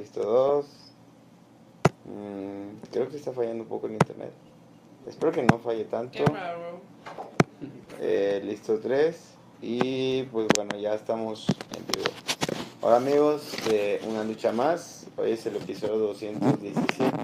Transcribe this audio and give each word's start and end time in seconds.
listo 0.00 0.22
2. 0.22 0.66
Mm, 2.06 2.90
creo 2.90 3.08
que 3.08 3.16
está 3.16 3.32
fallando 3.32 3.64
un 3.64 3.68
poco 3.68 3.86
el 3.86 3.92
internet. 3.92 4.32
Espero 5.06 5.30
que 5.30 5.42
no 5.42 5.58
falle 5.58 5.84
tanto. 5.84 6.24
Eh, 8.00 8.40
listo 8.42 8.78
3. 8.80 9.16
Y 9.60 10.22
pues 10.24 10.48
bueno, 10.54 10.76
ya 10.78 10.94
estamos 10.94 11.46
en 11.76 11.86
vivo. 11.86 12.10
Hola 12.80 12.96
amigos 12.96 13.52
de 13.68 14.00
Una 14.08 14.24
Lucha 14.24 14.52
Más. 14.52 15.06
Hoy 15.18 15.32
es 15.32 15.44
el 15.44 15.56
episodio 15.56 15.98
217. 15.98 17.14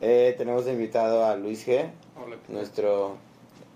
Eh, 0.00 0.34
tenemos 0.38 0.68
invitado 0.68 1.24
a 1.24 1.34
Luis 1.34 1.66
G, 1.66 1.90
Hola. 2.16 2.36
nuestro 2.46 3.16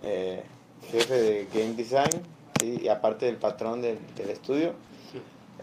eh, 0.05 0.45
jefe 0.93 1.15
de 1.21 1.49
Game 1.53 1.75
Design, 1.75 2.23
¿sí? 2.61 2.83
y 2.85 2.89
aparte 2.89 3.27
del 3.27 3.37
patrón 3.37 3.83
del, 3.83 3.99
del 4.15 4.31
estudio. 4.31 4.75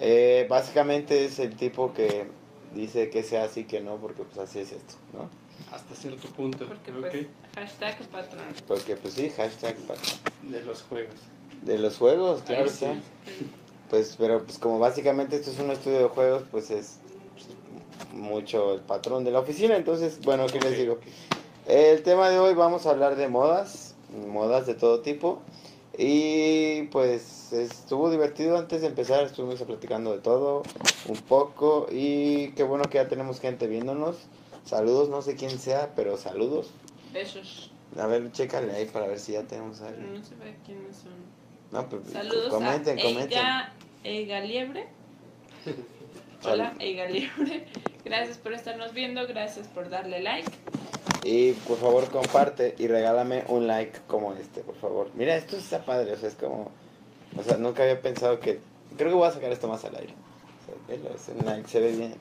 Eh, 0.02 0.46
básicamente 0.50 1.26
es 1.26 1.40
el 1.40 1.56
tipo 1.56 1.94
que 1.94 2.26
dice 2.74 3.10
que 3.10 3.24
sea 3.24 3.44
así, 3.46 3.66
que 3.66 3.82
no, 3.82 3.98
porque 3.98 4.24
pues 4.24 4.38
así 4.38 4.60
es 4.60 4.72
esto, 4.72 4.96
¿no? 5.14 5.30
Hasta 5.74 5.96
cierto 5.96 6.28
punto. 6.30 6.66
Porque 6.68 6.92
pues, 6.92 7.28
hashtag 7.56 8.08
patrón. 8.08 8.46
Porque 8.68 8.96
pues 8.96 9.14
sí, 9.14 9.30
hashtag 9.30 9.76
patrón. 9.78 10.20
De 10.44 10.62
los 10.64 10.82
juegos. 10.84 11.16
De 11.62 11.78
los 11.78 11.98
juegos, 11.98 12.42
claro 12.44 12.66
está. 12.66 12.94
sí. 12.94 13.02
Pues, 13.90 14.16
pero 14.18 14.44
pues 14.44 14.60
como 14.60 14.78
básicamente 14.78 15.36
esto 15.36 15.52
es 15.52 15.60
un 15.60 15.72
estudio 15.72 16.00
de 16.00 16.08
juegos, 16.10 16.44
pues 16.52 16.70
es 16.70 17.00
mucho 18.14 18.74
el 18.74 18.82
patrón 18.82 19.24
de 19.24 19.32
la 19.32 19.40
oficina. 19.40 19.76
Entonces, 19.76 20.20
bueno, 20.22 20.46
¿qué 20.48 20.60
les 20.60 20.78
digo? 20.78 21.00
El 21.68 22.04
tema 22.04 22.30
de 22.30 22.40
hoy 22.40 22.54
vamos 22.54 22.86
a 22.86 22.92
hablar 22.92 23.16
de 23.16 23.28
modas, 23.28 23.96
modas 24.28 24.68
de 24.68 24.76
todo 24.76 25.02
tipo. 25.02 25.42
Y 25.98 26.84
pues 26.84 27.39
estuvo 27.52 28.10
divertido 28.10 28.58
antes 28.58 28.82
de 28.82 28.88
empezar, 28.88 29.24
estuvimos 29.24 29.62
platicando 29.62 30.12
de 30.12 30.20
todo 30.20 30.64
un 31.08 31.18
poco. 31.18 31.88
Y 31.92 32.52
qué 32.52 32.64
bueno 32.64 32.86
que 32.86 32.98
ya 32.98 33.08
tenemos 33.08 33.40
gente 33.40 33.68
viéndonos. 33.68 34.18
Saludos, 34.66 35.10
no 35.10 35.22
sé 35.22 35.36
quién 35.36 35.58
sea, 35.60 35.94
pero 35.96 36.18
saludos. 36.18 36.72
Besos. 37.14 37.72
A 37.98 38.06
ver, 38.06 38.32
chécale 38.32 38.72
ahí 38.74 38.86
para 38.86 39.08
ver 39.08 39.20
si 39.20 39.34
ya 39.34 39.44
tenemos 39.44 39.82
a 39.82 39.88
alguien. 39.88 40.14
No 40.14 40.24
se 40.24 40.36
ve 40.36 40.56
quiénes 40.66 40.96
son. 40.96 41.14
No, 41.72 41.88
pues 41.88 42.04
Saludos 42.12 42.50
comenten, 42.50 43.00
a 43.00 43.02
comenten. 43.02 43.38
Eiga, 43.38 43.74
Eiga 44.04 44.40
Liebre. 44.42 44.88
Hola, 46.44 46.76
Eiga 46.80 47.06
Liebre. 47.08 47.68
Gracias 48.06 48.38
por 48.38 48.54
estarnos 48.54 48.94
viendo, 48.94 49.28
gracias 49.28 49.68
por 49.68 49.90
darle 49.90 50.22
like. 50.22 50.52
Y 51.24 51.52
por 51.54 51.78
favor 51.78 52.10
comparte 52.10 52.76
y 52.78 52.88
regálame 52.88 53.44
un 53.48 53.68
like 53.68 54.00
como 54.08 54.34
este, 54.34 54.62
por 54.62 54.76
favor. 54.76 55.10
Mira, 55.16 55.36
esto 55.36 55.58
está 55.58 55.84
padre, 55.84 56.14
o 56.14 56.18
sea, 56.18 56.30
es 56.30 56.36
como... 56.36 56.72
O 57.38 57.44
sea, 57.44 57.58
nunca 57.58 57.84
había 57.84 58.02
pensado 58.02 58.40
que... 58.40 58.60
Creo 58.98 59.10
que 59.10 59.16
voy 59.16 59.28
a 59.28 59.32
sacar 59.32 59.52
esto 59.52 59.68
más 59.68 59.84
al 59.86 59.96
aire. 59.96 60.14
O 60.14 60.66
sea, 60.66 60.76
velo, 60.88 61.16
es 61.16 61.30
un 61.30 61.46
like, 61.46 61.68
se 61.68 61.80
ve 61.80 61.92
bien. 61.92 62.16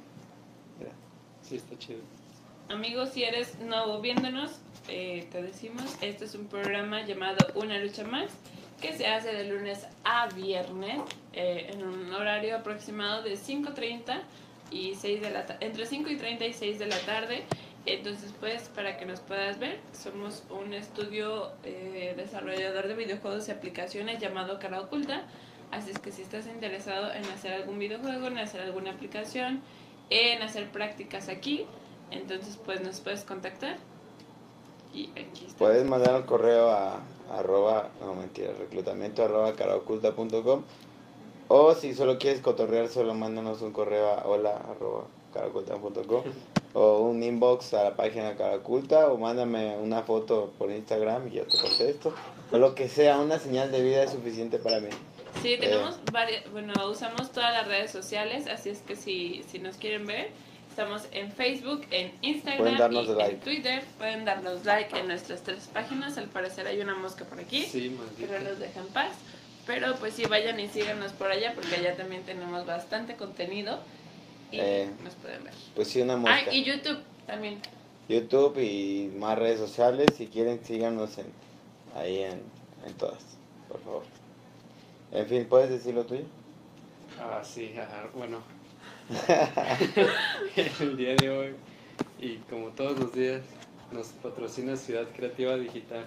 Mira. 0.78 0.92
Sí, 1.42 1.56
está 1.56 1.78
chido. 1.78 2.00
Amigos, 2.68 3.10
si 3.10 3.24
eres 3.24 3.58
nuevo 3.60 4.00
viéndonos, 4.00 4.50
eh, 4.88 5.26
te 5.32 5.42
decimos, 5.42 5.96
este 6.02 6.26
es 6.26 6.34
un 6.34 6.46
programa 6.46 7.04
llamado 7.06 7.38
Una 7.54 7.78
Lucha 7.78 8.04
Más, 8.04 8.30
que 8.80 8.92
se 8.92 9.06
hace 9.06 9.32
de 9.32 9.44
lunes 9.44 9.86
a 10.04 10.28
viernes, 10.28 11.00
eh, 11.32 11.70
en 11.72 11.82
un 11.82 12.12
horario 12.12 12.56
aproximado 12.56 13.22
de 13.22 13.34
5.30 13.34 14.20
y 14.70 14.94
6 14.94 15.20
de 15.22 15.30
la 15.30 15.46
entre 15.60 15.86
5 15.86 16.10
y 16.10 16.16
30 16.16 16.46
y 16.46 16.52
6 16.52 16.78
de 16.78 16.86
la 16.86 16.98
tarde. 17.00 17.44
Entonces, 17.86 18.34
pues, 18.38 18.68
para 18.74 18.98
que 18.98 19.06
nos 19.06 19.20
puedas 19.20 19.58
ver, 19.58 19.80
somos 19.92 20.42
un 20.50 20.74
estudio 20.74 21.50
eh, 21.64 22.14
desarrollador 22.16 22.88
de 22.88 22.94
videojuegos 22.94 23.48
y 23.48 23.52
aplicaciones 23.52 24.20
llamado 24.20 24.58
Cara 24.58 24.80
Oculta. 24.80 25.22
Así 25.70 25.90
es 25.90 25.98
que 25.98 26.12
si 26.12 26.22
estás 26.22 26.46
interesado 26.46 27.12
en 27.12 27.24
hacer 27.26 27.52
algún 27.52 27.78
videojuego, 27.78 28.26
en 28.26 28.38
hacer 28.38 28.60
alguna 28.60 28.92
aplicación, 28.92 29.62
en 30.10 30.42
hacer 30.42 30.70
prácticas 30.70 31.28
aquí, 31.28 31.66
entonces 32.10 32.58
pues 32.64 32.80
nos 32.80 33.00
puedes 33.00 33.24
contactar. 33.24 33.76
Y 34.94 35.10
aquí 35.10 35.44
está. 35.46 35.58
Puedes 35.58 35.84
mandar 35.86 36.14
un 36.16 36.22
correo 36.22 36.70
a 36.70 37.00
arroba, 37.30 37.90
no 38.00 38.14
mentira, 38.14 38.52
reclutamiento 38.58 39.22
arroba 39.22 39.54
caraoculta.com 39.54 40.62
o 41.48 41.74
si 41.74 41.94
solo 41.94 42.18
quieres 42.18 42.40
cotorrear, 42.40 42.88
solo 42.88 43.14
mándanos 43.14 43.62
un 43.62 43.72
correo 43.72 44.08
a 44.08 44.26
hola 44.26 44.56
arroba 44.56 45.04
caraoculta.com 45.34 46.22
o 46.74 46.98
un 47.00 47.22
inbox 47.22 47.74
a 47.74 47.84
la 47.84 47.96
página 47.96 48.36
Caraculta 48.36 49.08
o 49.08 49.16
mándame 49.18 49.76
una 49.78 50.02
foto 50.02 50.52
por 50.58 50.70
Instagram 50.70 51.28
y 51.28 51.32
yo 51.32 51.44
te 51.44 51.56
contesto. 51.58 52.14
O 52.52 52.58
lo 52.58 52.74
que 52.74 52.88
sea, 52.88 53.18
una 53.18 53.38
señal 53.38 53.70
de 53.72 53.82
vida 53.82 54.02
es 54.04 54.10
suficiente 54.12 54.58
para 54.58 54.80
mí. 54.80 54.88
Sí, 55.42 55.56
tenemos 55.60 55.98
varias, 56.12 56.50
bueno, 56.50 56.72
usamos 56.90 57.30
todas 57.32 57.52
las 57.52 57.68
redes 57.68 57.90
sociales, 57.90 58.46
así 58.48 58.70
es 58.70 58.78
que 58.80 58.96
si, 58.96 59.44
si 59.48 59.58
nos 59.58 59.76
quieren 59.76 60.06
ver, 60.06 60.30
estamos 60.70 61.02
en 61.12 61.30
Facebook, 61.32 61.86
en 61.90 62.12
Instagram 62.22 62.58
Pueden 62.62 62.78
darnos 62.78 63.06
y 63.06 63.12
like. 63.12 63.34
en 63.34 63.40
Twitter. 63.40 63.82
Pueden 63.98 64.24
darnos 64.24 64.64
like 64.64 64.98
en 64.98 65.08
nuestras 65.08 65.42
tres 65.42 65.68
páginas. 65.72 66.16
Al 66.18 66.28
parecer 66.28 66.66
hay 66.66 66.80
una 66.80 66.94
mosca 66.94 67.24
por 67.24 67.38
aquí, 67.40 67.62
Sí, 67.64 67.90
maldito. 67.90 68.38
nos 68.48 68.58
deja 68.58 68.80
en 68.80 68.86
paz. 68.88 69.12
Pero 69.66 69.94
pues 69.96 70.14
sí, 70.14 70.24
vayan 70.24 70.58
y 70.60 70.68
síganos 70.68 71.12
por 71.12 71.30
allá 71.30 71.52
porque 71.54 71.74
allá 71.76 71.94
también 71.96 72.22
tenemos 72.22 72.64
bastante 72.64 73.16
contenido 73.16 73.78
y 74.50 74.58
Eh, 74.60 74.90
nos 75.02 75.14
pueden 75.14 75.44
ver. 75.44 75.52
Pues 75.74 75.88
sí, 75.88 76.00
una 76.00 76.16
mosca. 76.16 76.36
Ah, 76.46 76.52
y 76.52 76.64
YouTube 76.64 76.98
también. 77.26 77.60
YouTube 78.08 78.58
y 78.58 79.12
más 79.18 79.38
redes 79.38 79.60
sociales. 79.60 80.08
Si 80.16 80.26
quieren, 80.28 80.64
síganos 80.64 81.18
en, 81.18 81.26
ahí 81.94 82.22
en, 82.22 82.40
en 82.86 82.94
todas, 82.96 83.22
por 83.68 83.80
favor. 83.82 84.02
En 85.12 85.26
fin, 85.26 85.46
¿puedes 85.48 85.70
decir 85.70 85.94
lo 85.94 86.04
tuyo? 86.04 86.24
Ah, 87.20 87.42
sí, 87.44 87.74
ajá, 87.76 88.08
bueno. 88.14 88.42
El 90.80 90.96
día 90.96 91.14
de 91.16 91.30
hoy, 91.30 91.54
y 92.20 92.36
como 92.50 92.68
todos 92.68 92.98
los 92.98 93.12
días, 93.12 93.42
nos 93.92 94.08
patrocina 94.08 94.76
Ciudad 94.76 95.06
Creativa 95.16 95.56
Digital. 95.56 96.06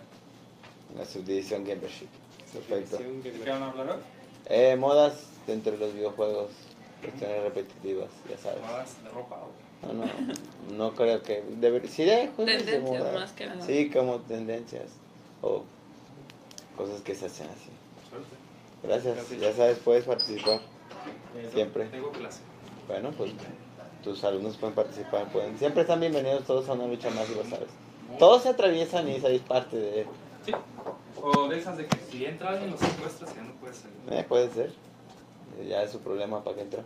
La 0.97 1.05
subdivisión 1.05 1.63
Gamership. 1.63 2.07
Perfecto. 2.53 2.97
¿De 2.97 3.31
qué 3.31 3.49
van 3.49 3.63
a 3.63 3.69
hablar 3.69 3.89
hoy? 3.91 4.01
Eh, 4.47 4.75
modas 4.75 5.27
dentro 5.47 5.71
de 5.71 5.77
los 5.77 5.93
videojuegos. 5.93 6.49
Cuestiones 7.01 7.43
repetitivas, 7.43 8.09
ya 8.29 8.37
sabes. 8.37 8.61
Modas 8.61 9.03
de 9.03 9.09
ropa. 9.09 9.35
o- 9.37 9.87
No, 9.87 10.05
no, 10.05 10.05
no 10.77 10.93
creo 10.95 11.21
que... 11.23 11.43
Deber... 11.59 11.87
Sí, 11.87 12.03
de 12.03 12.27
juegos 12.35 12.45
de 12.45 12.57
Tendencias 12.57 12.99
moda. 13.03 13.11
más 13.19 13.31
que 13.31 13.45
nada. 13.47 13.65
Sí, 13.65 13.89
como 13.89 14.19
tendencias. 14.19 14.85
O 15.41 15.63
cosas 16.77 17.01
que 17.01 17.15
se 17.15 17.25
hacen 17.25 17.47
así. 17.49 17.69
Suerte. 18.09 18.27
Gracias. 18.83 19.15
Gracias. 19.15 19.39
Ya 19.41 19.53
sabes, 19.53 19.79
puedes 19.79 20.05
participar. 20.05 20.59
Siempre. 21.53 21.85
Tengo 21.85 22.11
clase. 22.11 22.41
Bueno, 22.87 23.11
pues 23.17 23.31
tus 24.03 24.23
alumnos 24.23 24.57
pueden 24.57 24.75
participar. 24.75 25.31
Pueden... 25.31 25.57
Siempre 25.57 25.81
están 25.81 25.99
bienvenidos 25.99 26.43
todos 26.45 26.69
a 26.69 26.73
una 26.73 26.85
lucha 26.87 27.09
más 27.09 27.27
y 27.29 27.35
lo 27.35 27.43
sabes. 27.43 27.69
Todos 28.19 28.43
se 28.43 28.49
atraviesan 28.49 29.07
y 29.07 29.15
esa 29.15 29.29
es 29.29 29.41
parte 29.41 29.77
de... 29.77 30.05
Sí. 30.45 30.51
O 31.23 31.47
de 31.47 31.57
esas 31.59 31.77
de 31.77 31.85
que 31.87 31.97
si 32.11 32.25
entra 32.25 32.49
alguien 32.49 32.71
los 32.71 32.79
secuestras 32.79 33.35
ya 33.35 33.41
no 33.43 33.53
puedes 33.53 33.77
salir. 33.77 33.95
Eh, 34.19 34.25
puede 34.27 34.49
ser. 34.51 34.73
Ya 35.67 35.83
es 35.83 35.91
su 35.91 35.99
problema 35.99 36.43
para 36.43 36.55
que 36.55 36.61
entra. 36.63 36.83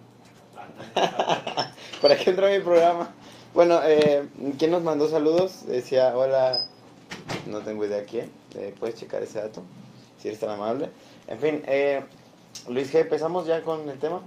Ah, 0.95 1.71
¿Para 2.01 2.17
qué 2.17 2.29
entró 2.29 2.47
mi 2.49 2.59
programa? 2.59 3.13
Bueno, 3.53 3.79
eh, 3.83 4.27
¿quién 4.57 4.71
nos 4.71 4.83
mandó 4.83 5.07
saludos? 5.07 5.65
Decía, 5.65 6.15
hola, 6.15 6.65
no 7.47 7.61
tengo 7.61 7.85
idea 7.85 8.03
quién. 8.05 8.31
Eh, 8.55 8.73
¿Puedes 8.79 8.95
checar 8.95 9.23
ese 9.23 9.39
dato? 9.39 9.63
Si 10.19 10.27
eres 10.27 10.39
tan 10.39 10.49
amable. 10.49 10.89
En 11.27 11.39
fin, 11.39 11.63
eh, 11.67 12.03
Luis 12.67 12.93
G, 12.93 13.01
¿empezamos 13.01 13.47
ya 13.47 13.61
con 13.61 13.89
el 13.89 13.99
tema? 13.99 14.21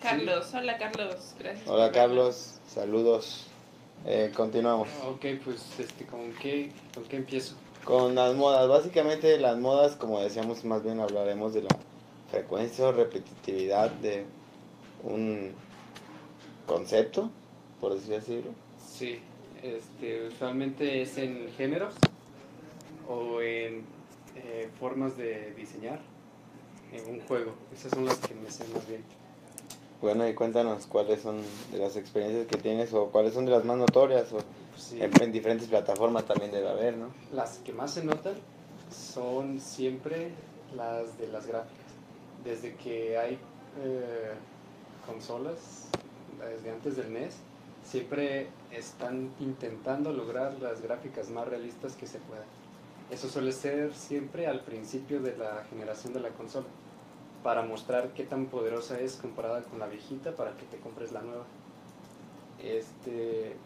Carlos, 0.00 0.52
hola 0.54 0.78
Carlos, 0.78 1.34
gracias. 1.38 1.68
Hola 1.68 1.90
Carlos, 1.90 2.60
saludos. 2.68 3.46
Eh, 4.06 4.30
continuamos. 4.34 4.88
Ok, 5.06 5.24
pues, 5.44 5.60
este, 5.78 6.06
¿con 6.06 6.32
qué, 6.34 6.70
¿con 6.94 7.04
qué 7.04 7.16
empiezo? 7.16 7.56
Con 7.84 8.14
las 8.14 8.34
modas, 8.34 8.68
básicamente 8.68 9.38
las 9.38 9.56
modas, 9.58 9.96
como 9.96 10.20
decíamos, 10.20 10.64
más 10.64 10.82
bien 10.84 11.00
hablaremos 11.00 11.54
de 11.54 11.62
la 11.62 11.68
frecuencia 12.30 12.88
o 12.88 12.92
repetitividad 12.92 13.90
de 13.90 14.24
un 15.02 15.52
concepto, 16.66 17.30
por 17.80 17.92
así 17.92 18.10
decirlo. 18.10 18.52
Sí, 18.78 19.20
este, 19.62 20.26
usualmente 20.26 21.02
es 21.02 21.16
en 21.18 21.50
géneros 21.56 21.94
o 23.08 23.40
en 23.40 23.84
eh, 24.36 24.68
formas 24.78 25.16
de 25.16 25.52
diseñar 25.54 26.00
en 26.92 27.14
un 27.14 27.20
juego. 27.26 27.52
Esas 27.72 27.92
son 27.92 28.04
las 28.04 28.18
que 28.18 28.34
me 28.34 28.50
sé 28.50 28.64
más 28.74 28.86
bien. 28.86 29.02
Bueno, 30.00 30.28
y 30.28 30.34
cuéntanos 30.34 30.86
cuáles 30.86 31.22
son 31.22 31.40
de 31.72 31.78
las 31.78 31.96
experiencias 31.96 32.46
que 32.46 32.56
tienes 32.56 32.92
o 32.92 33.06
cuáles 33.06 33.34
son 33.34 33.46
de 33.46 33.50
las 33.50 33.64
más 33.64 33.76
notorias 33.76 34.32
o 34.32 34.38
sí, 34.76 35.02
en, 35.02 35.10
en 35.20 35.32
diferentes 35.32 35.66
plataformas 35.66 36.24
también 36.24 36.52
debe 36.52 36.68
haber, 36.68 36.96
¿no? 36.96 37.08
las 37.32 37.58
que 37.58 37.72
más 37.72 37.94
se 37.94 38.04
notan 38.04 38.34
son 38.92 39.60
siempre 39.60 40.30
las 40.76 41.18
de 41.18 41.26
las 41.28 41.46
gráficas. 41.46 41.87
Desde 42.44 42.74
que 42.76 43.18
hay 43.18 43.38
eh, 43.82 44.32
consolas, 45.06 45.88
desde 46.38 46.70
antes 46.70 46.96
del 46.96 47.12
NES, 47.12 47.36
siempre 47.84 48.48
están 48.70 49.30
intentando 49.40 50.12
lograr 50.12 50.54
las 50.60 50.82
gráficas 50.82 51.30
más 51.30 51.48
realistas 51.48 51.96
que 51.96 52.06
se 52.06 52.18
puedan. 52.18 52.46
Eso 53.10 53.28
suele 53.28 53.52
ser 53.52 53.94
siempre 53.94 54.46
al 54.46 54.60
principio 54.60 55.20
de 55.20 55.36
la 55.36 55.64
generación 55.70 56.12
de 56.12 56.20
la 56.20 56.28
consola, 56.30 56.66
para 57.42 57.62
mostrar 57.62 58.12
qué 58.12 58.24
tan 58.24 58.46
poderosa 58.46 59.00
es 59.00 59.16
comparada 59.16 59.62
con 59.62 59.78
la 59.78 59.86
viejita 59.86 60.32
para 60.36 60.56
que 60.56 60.66
te 60.66 60.78
compres 60.78 61.12
la 61.12 61.22
nueva. 61.22 61.44
Este, 62.62 63.56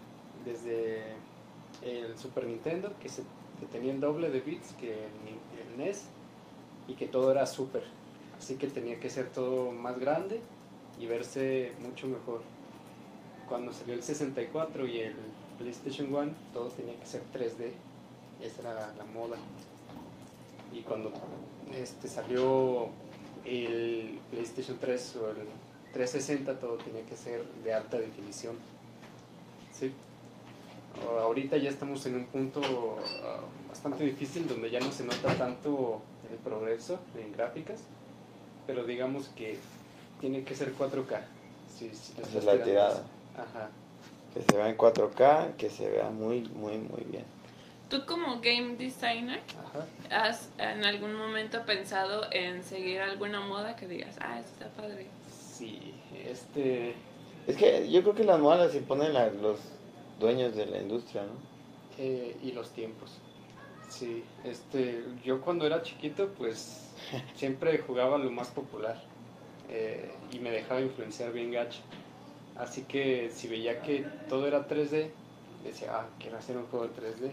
desde 0.45 1.15
el 1.83 2.17
Super 2.19 2.47
Nintendo, 2.47 2.93
que, 3.01 3.09
se, 3.09 3.23
que 3.59 3.67
tenía 3.67 3.93
el 3.93 4.01
doble 4.01 4.31
de 4.31 4.41
bits 4.41 4.73
que 4.75 4.93
el, 4.93 5.79
NES, 5.79 6.05
y 6.87 6.95
que 6.95 7.07
todo 7.07 7.31
era 7.31 7.47
super. 7.47 7.83
Así 8.43 8.57
que 8.57 8.67
tenía 8.67 8.99
que 8.99 9.09
ser 9.09 9.29
todo 9.29 9.71
más 9.71 10.01
grande 10.01 10.41
y 10.99 11.07
verse 11.07 11.71
mucho 11.81 12.09
mejor. 12.09 12.43
Cuando 13.49 13.73
salió 13.73 13.95
el 13.95 14.03
64 14.03 14.85
y 14.89 14.99
el 14.99 15.15
PlayStation 15.61 16.13
1, 16.13 16.33
todo 16.53 16.67
tenía 16.71 16.99
que 16.99 17.07
ser 17.07 17.23
3D. 17.33 17.71
Esa 18.43 18.61
era 18.63 18.93
la 18.99 19.05
moda. 19.05 19.37
Y 20.73 20.81
cuando 20.81 21.13
este, 21.73 22.09
salió 22.09 22.89
el 23.45 24.19
PlayStation 24.33 24.77
3 24.81 25.17
o 25.23 25.31
el 25.31 25.37
360, 25.93 26.59
todo 26.59 26.79
tenía 26.79 27.07
que 27.07 27.17
ser 27.17 27.45
de 27.63 27.73
alta 27.73 27.97
definición. 27.97 28.57
Sí. 29.73 29.93
Ahorita 31.21 31.59
ya 31.59 31.71
estamos 31.71 32.05
en 32.07 32.17
un 32.17 32.27
punto 32.27 32.61
ah, 33.23 33.39
bastante 33.69 34.03
difícil 34.03 34.49
donde 34.49 34.69
ya 34.69 34.81
no 34.81 34.91
se 34.91 35.05
nota 35.05 35.33
tanto 35.39 36.03
el 36.29 36.39
progreso 36.39 36.99
en 37.17 37.31
gráficas, 37.31 37.85
pero 38.67 38.85
digamos 38.85 39.29
que 39.37 39.59
tiene 40.21 40.45
que 40.45 40.55
ser 40.55 40.75
4K. 40.75 41.21
Si, 41.77 41.91
si 41.95 42.21
Esa 42.21 42.39
es 42.39 42.45
la 42.45 42.63
tirada. 42.63 43.03
Ajá. 43.37 43.71
Que 44.35 44.43
se 44.43 44.57
vea 44.57 44.69
en 44.69 44.77
4K, 44.77 45.57
que 45.57 45.69
se 45.71 45.91
vea 45.91 46.11
muy, 46.11 46.43
muy, 46.51 46.79
muy 46.79 47.03
bien. 47.11 47.25
Tú 47.89 48.07
como 48.07 48.41
game 48.41 48.77
designer, 48.77 49.41
Ajá. 50.11 50.25
¿has 50.29 50.49
en 50.59 50.85
algún 50.85 51.15
momento 51.15 51.63
pensado 51.67 52.23
en 52.31 52.65
seguir 52.65 53.01
alguna 53.03 53.41
moda 53.41 53.77
que 53.77 53.87
digas, 53.87 54.17
ah, 54.21 54.39
esto 54.41 54.51
está 54.65 54.69
padre? 54.83 55.07
Sí, 55.53 55.93
este, 56.27 56.95
Es 57.47 57.57
que 57.57 57.91
yo 57.91 58.03
creo 58.03 58.15
que 58.15 58.25
las 58.25 58.39
modas 58.41 58.61
las 58.61 58.75
imponen 58.75 59.13
la- 59.13 59.29
los 59.31 59.59
dueños 60.21 60.55
de 60.55 60.67
la 60.67 60.79
industria, 60.79 61.23
¿no? 61.25 61.33
eh, 61.99 62.37
y 62.43 62.53
los 62.53 62.71
tiempos. 62.71 63.11
Sí, 63.91 64.25
este, 64.45 65.05
yo 65.23 65.43
cuando 65.43 65.67
era 65.67 65.83
chiquito, 65.83 66.29
pues 66.39 66.92
siempre 67.37 67.79
jugaba 67.79 68.19
lo 68.19 68.31
más 68.31 68.49
popular 68.49 69.01
eh, 69.71 70.11
y 70.33 70.39
me 70.39 70.51
dejaba 70.51 70.81
influenciar 70.81 71.33
bien 71.33 71.51
gacho. 71.53 71.81
Así 72.57 72.83
que 72.83 73.31
si 73.31 73.49
veía 73.49 73.83
que 73.83 74.07
todo 74.29 74.47
era 74.47 74.69
3D, 74.69 75.11
decía, 75.65 75.91
ah, 75.93 76.07
quiero 76.19 76.39
hacer 76.39 76.57
un 76.57 76.67
juego 76.67 76.89
de 76.89 76.95
3D. 76.95 77.31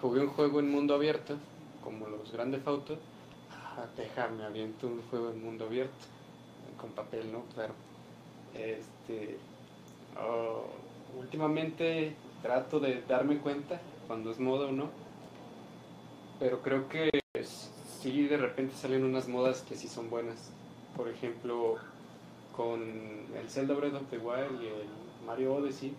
Jugué 0.00 0.20
un 0.20 0.28
juego 0.28 0.60
en 0.60 0.70
mundo 0.70 0.94
abierto, 0.94 1.36
como 1.82 2.08
los 2.08 2.32
Grande 2.32 2.60
Auto. 2.64 2.98
Ah, 3.50 3.86
déjame, 3.96 4.44
aviento 4.44 4.86
un 4.86 5.02
juego 5.10 5.30
en 5.30 5.42
mundo 5.42 5.66
abierto, 5.66 6.06
con 6.78 6.90
papel, 6.90 7.32
¿no? 7.32 7.44
Claro. 7.54 7.72
Este, 8.54 9.38
oh, 10.20 10.64
últimamente 11.18 12.14
trato 12.42 12.80
de 12.80 13.02
darme 13.02 13.38
cuenta 13.38 13.80
cuando 14.06 14.30
es 14.30 14.38
moda 14.38 14.66
o 14.66 14.72
no, 14.72 14.90
pero 16.38 16.62
creo 16.62 16.88
que 16.88 17.19
sí 18.00 18.26
de 18.26 18.36
repente 18.36 18.74
salen 18.74 19.04
unas 19.04 19.28
modas 19.28 19.62
que 19.62 19.76
sí 19.76 19.88
son 19.88 20.08
buenas. 20.08 20.50
Por 20.96 21.08
ejemplo, 21.08 21.76
con 22.56 22.82
el 22.82 23.48
Zelda 23.48 23.74
Breath 23.74 23.94
of 23.94 24.10
the 24.10 24.18
Wild 24.18 24.62
y 24.62 24.66
el 24.66 25.26
Mario 25.26 25.54
Odyssey, 25.54 25.94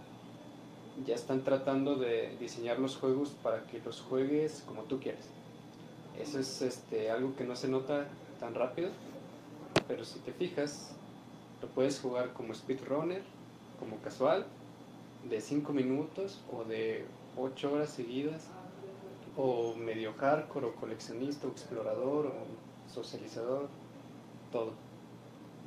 ya 1.06 1.16
están 1.16 1.44
tratando 1.44 1.96
de 1.96 2.36
diseñar 2.40 2.80
los 2.80 2.98
juegos 2.98 3.30
para 3.42 3.66
que 3.68 3.80
los 3.80 4.02
juegues 4.02 4.64
como 4.68 4.84
tú 4.84 5.00
quieres. 5.00 5.26
Eso 6.20 6.40
es 6.40 6.62
este, 6.62 7.10
algo 7.10 7.36
que 7.36 7.46
no 7.46 7.56
se 7.56 7.68
nota 7.68 8.08
tan 8.40 8.54
rápido, 8.54 8.90
pero 9.88 10.04
si 10.04 10.20
te 10.20 10.34
fijas, 10.34 10.94
lo 11.62 11.68
puedes 11.70 12.00
jugar 12.00 12.34
como 12.34 12.54
speedrunner, 12.54 13.24
como 13.80 13.98
casual, 13.98 14.46
de 15.30 15.40
5 15.40 15.72
minutos 15.72 16.42
o 16.52 16.64
de 16.64 17.06
8 17.38 17.72
horas 17.72 17.90
seguidas, 17.90 18.48
o 19.38 19.74
medio 19.76 20.14
hardcore, 20.14 20.68
o 20.68 20.76
coleccionista, 20.76 21.48
o 21.48 21.52
explorador, 21.52 22.28
o 22.28 22.92
socializador, 22.92 23.70
todo. 24.52 24.74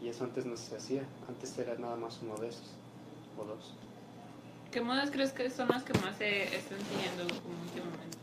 Y 0.03 0.09
eso 0.09 0.25
antes 0.25 0.45
no 0.45 0.57
se 0.57 0.77
hacía, 0.77 1.03
antes 1.29 1.57
era 1.59 1.75
nada 1.77 1.97
más 1.97 2.21
uno 2.23 2.37
de 2.37 2.49
esos, 2.49 2.73
o 3.39 3.45
dos. 3.45 3.75
¿Qué 4.71 4.81
modas 4.81 5.11
crees 5.11 5.33
que 5.33 5.49
son 5.51 5.69
las 5.69 5.85
que 5.85 5.93
más 6.01 6.17
se 6.17 6.45
están 6.45 6.79
siguiendo 6.81 7.23
como 7.43 7.63
últimamente? 7.63 8.19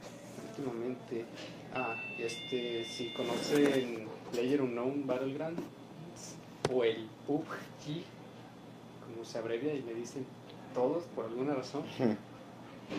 Últimamente, 0.50 1.26
ah, 1.74 1.96
este, 2.20 2.84
si 2.86 3.14
conocen 3.14 4.08
Player 4.32 4.62
Unknown 4.62 5.08
Battleground, 5.08 5.60
o 6.72 6.84
el 6.84 7.08
PUBG, 7.28 8.04
como 9.06 9.26
se 9.26 9.38
abrevia 9.38 9.74
y 9.74 9.82
le 9.82 9.94
dicen 9.94 10.26
todos 10.74 11.04
por 11.16 11.26
alguna 11.26 11.54
razón, 11.54 11.84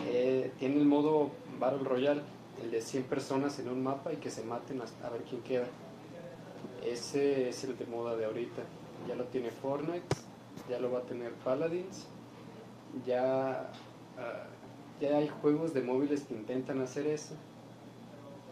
eh, 0.07 0.51
tiene 0.59 0.77
el 0.77 0.85
modo 0.85 1.31
Battle 1.59 1.87
Royale, 1.87 2.21
el 2.63 2.71
de 2.71 2.81
100 2.81 3.03
personas 3.03 3.59
en 3.59 3.69
un 3.69 3.83
mapa 3.83 4.13
y 4.13 4.17
que 4.17 4.29
se 4.29 4.43
maten 4.43 4.81
a 4.81 5.09
ver 5.09 5.21
quién 5.23 5.41
queda. 5.41 5.67
Ese 6.85 7.49
es 7.49 7.63
el 7.63 7.77
de 7.77 7.85
moda 7.85 8.15
de 8.15 8.25
ahorita. 8.25 8.63
Ya 9.07 9.15
lo 9.15 9.25
tiene 9.25 9.51
Fortnite, 9.51 10.15
ya 10.69 10.79
lo 10.79 10.91
va 10.91 10.99
a 10.99 11.03
tener 11.03 11.33
Paladins, 11.33 12.07
ya, 13.05 13.71
ah, 14.17 14.47
ya 15.01 15.17
hay 15.17 15.27
juegos 15.41 15.73
de 15.73 15.81
móviles 15.81 16.23
que 16.23 16.33
intentan 16.33 16.81
hacer 16.81 17.07
eso. 17.07 17.35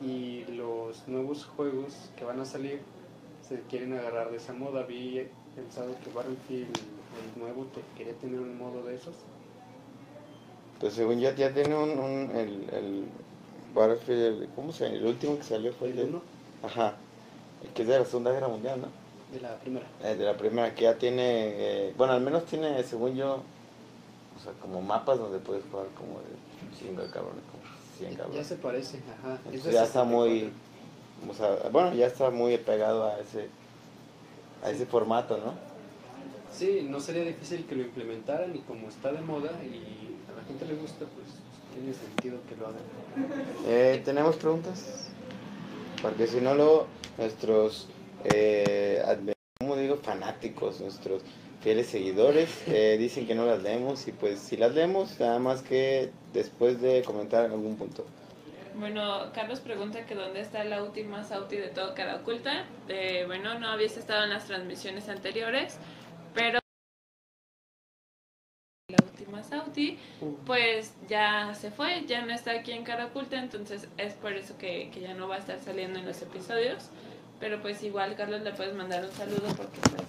Y 0.01 0.45
los 0.45 1.07
nuevos 1.07 1.45
juegos 1.45 2.11
que 2.17 2.25
van 2.25 2.39
a 2.39 2.45
salir 2.45 2.81
se 3.47 3.61
quieren 3.69 3.93
agarrar 3.93 4.31
de 4.31 4.37
esa 4.37 4.53
moda. 4.53 4.83
Vi 4.83 5.27
pensado 5.55 5.95
que 6.03 6.11
Battlefield, 6.11 6.75
el 6.77 7.41
nuevo, 7.41 7.65
te 7.65 7.81
quería 7.95 8.13
tener 8.15 8.39
un 8.39 8.57
modo 8.57 8.83
de 8.83 8.95
esos. 8.95 9.15
Pues 10.79 10.93
según 10.93 11.19
yo 11.19 11.31
ya 11.35 11.53
tiene 11.53 11.75
un, 11.75 11.91
Battlefield, 13.73 14.53
¿cómo 14.55 14.71
se? 14.71 14.87
El 14.87 15.05
último 15.05 15.37
que 15.37 15.43
salió 15.43 15.73
fue 15.73 15.89
el 15.89 15.95
de... 15.95 16.03
uno 16.05 16.21
Ajá, 16.63 16.95
el 17.63 17.69
que 17.69 17.81
es 17.83 17.87
de 17.87 17.99
la 17.99 18.05
Segunda 18.05 18.31
Guerra 18.31 18.47
Mundial, 18.47 18.81
¿no? 18.81 18.87
de 19.33 19.39
la 19.39 19.55
primera. 19.55 19.85
Eh, 20.03 20.15
de 20.15 20.25
la 20.25 20.35
primera, 20.35 20.75
que 20.75 20.83
ya 20.83 20.95
tiene, 20.95 21.21
eh, 21.87 21.93
bueno, 21.97 22.13
al 22.13 22.21
menos 22.21 22.45
tiene, 22.45 22.83
según 22.83 23.15
yo, 23.15 23.35
o 23.35 24.43
sea, 24.43 24.51
como 24.61 24.81
mapas 24.81 25.19
donde 25.19 25.39
puedes 25.39 25.63
jugar 25.71 25.87
como 25.97 26.19
de 26.19 26.77
chingo 26.77 27.01
de 27.01 27.09
cabrones, 27.09 27.41
como 27.49 27.63
100 27.97 28.11
Ya 28.11 28.17
cabrones. 28.17 28.47
se 28.47 28.55
parece, 28.57 28.97
ajá. 29.19 29.39
Entonces 29.45 29.73
ya 29.73 29.83
está 29.85 30.03
muy, 30.03 30.51
64. 31.21 31.29
o 31.29 31.33
sea, 31.61 31.69
bueno, 31.69 31.93
ya 31.93 32.07
está 32.07 32.29
muy 32.29 32.57
pegado 32.57 33.05
a 33.05 33.19
ese, 33.21 33.47
a 34.63 34.69
ese 34.69 34.85
formato, 34.85 35.37
¿no? 35.37 35.53
Sí, 36.53 36.85
no 36.89 36.99
sería 36.99 37.23
difícil 37.23 37.65
que 37.65 37.75
lo 37.77 37.83
implementaran 37.83 38.53
y 38.53 38.59
como 38.59 38.89
está 38.89 39.13
de 39.13 39.21
moda 39.21 39.51
y 39.63 40.17
a 40.29 40.35
la 40.37 40.43
gente 40.45 40.65
le 40.65 40.75
gusta, 40.75 41.05
pues 41.05 41.27
tiene 41.73 41.93
sentido 41.93 42.39
que 42.47 42.55
lo 42.55 42.67
hagan. 42.67 42.81
Eh, 43.67 44.01
¿Tenemos 44.03 44.35
preguntas? 44.35 45.09
Porque 46.01 46.27
si 46.27 46.41
no, 46.41 46.55
luego 46.55 46.87
nuestros, 47.17 47.87
eh, 48.25 49.03
¿cómo 49.59 49.75
digo? 49.75 49.97
Fanáticos, 49.97 50.81
nuestros 50.81 51.21
fieles 51.61 51.87
seguidores 51.87 52.49
eh, 52.67 52.97
dicen 52.99 53.27
que 53.27 53.35
no 53.35 53.45
las 53.45 53.61
leemos 53.61 54.07
y 54.07 54.11
pues 54.11 54.39
si 54.39 54.57
las 54.57 54.73
leemos, 54.73 55.19
nada 55.19 55.39
más 55.39 55.61
que 55.61 56.11
después 56.33 56.81
de 56.81 57.03
comentar 57.03 57.45
en 57.45 57.51
algún 57.51 57.75
punto. 57.77 58.05
Bueno, 58.75 59.31
Carlos 59.33 59.59
pregunta 59.59 60.05
que 60.05 60.15
dónde 60.15 60.39
está 60.39 60.63
la 60.63 60.81
última 60.81 61.23
Sauti 61.23 61.57
de 61.57 61.67
todo 61.67 61.93
cara 61.93 62.15
oculta. 62.15 62.65
Eh, 62.87 63.25
bueno, 63.27 63.59
no 63.59 63.67
habías 63.67 63.97
estado 63.97 64.23
en 64.23 64.29
las 64.29 64.45
transmisiones 64.45 65.09
anteriores, 65.09 65.77
pero 66.33 66.60
pues 70.45 70.93
ya 71.09 71.53
se 71.55 71.71
fue, 71.71 72.05
ya 72.05 72.25
no 72.25 72.33
está 72.33 72.51
aquí 72.51 72.71
en 72.71 72.83
cara 72.83 73.05
oculta, 73.07 73.37
entonces 73.39 73.87
es 73.97 74.13
por 74.13 74.33
eso 74.33 74.57
que, 74.57 74.89
que 74.93 75.01
ya 75.01 75.13
no 75.13 75.27
va 75.27 75.35
a 75.35 75.39
estar 75.39 75.59
saliendo 75.59 75.99
en 75.99 76.05
los 76.05 76.21
episodios. 76.21 76.89
Pero 77.39 77.59
pues 77.61 77.81
igual, 77.83 78.15
Carlos, 78.15 78.41
le 78.41 78.51
puedes 78.51 78.75
mandar 78.75 79.03
un 79.03 79.11
saludo 79.11 79.47
porque 79.57 79.79
pues 79.81 80.03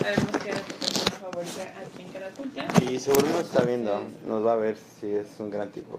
sabemos 0.00 0.42
que 0.42 0.50
eres 0.50 0.62
tu 0.62 0.74
persona 0.76 1.10
favorita 1.16 1.62
aquí 1.80 2.02
en 2.02 2.08
cara 2.12 2.28
oculta. 2.32 2.66
Y 2.88 2.98
seguro 3.00 3.26
nos 3.28 3.40
está 3.40 3.64
viendo, 3.64 4.00
nos 4.26 4.46
va 4.46 4.52
a 4.52 4.56
ver 4.56 4.76
si 4.76 5.10
es 5.10 5.26
un 5.40 5.50
gran 5.50 5.72
tipo. 5.72 5.98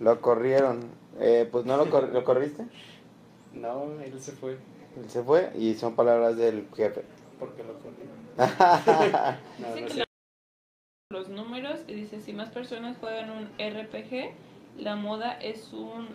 Lo 0.00 0.20
corrieron, 0.20 0.80
eh, 1.20 1.48
pues 1.50 1.64
no 1.64 1.76
lo, 1.76 1.88
cor- 1.88 2.08
lo 2.12 2.24
corriste, 2.24 2.64
No, 3.54 3.84
él 4.04 4.20
se 4.20 4.32
fue 4.32 4.56
él 5.00 5.08
se 5.08 5.22
fue 5.22 5.52
y 5.56 5.74
son 5.76 5.94
palabras 5.94 6.36
del 6.36 6.66
jefe. 6.76 7.02
porque 7.38 7.62
lo 7.62 7.74
corrió. 7.74 8.10
No, 9.58 9.80
no 9.80 9.88
sé. 9.88 10.04
Los 11.12 11.28
números 11.28 11.80
y 11.88 11.94
dice 11.94 12.20
si 12.20 12.32
más 12.32 12.50
personas 12.50 12.96
juegan 12.98 13.30
un 13.30 13.48
RPG, 13.58 14.32
la 14.78 14.94
moda 14.94 15.32
es 15.32 15.72
un 15.72 16.06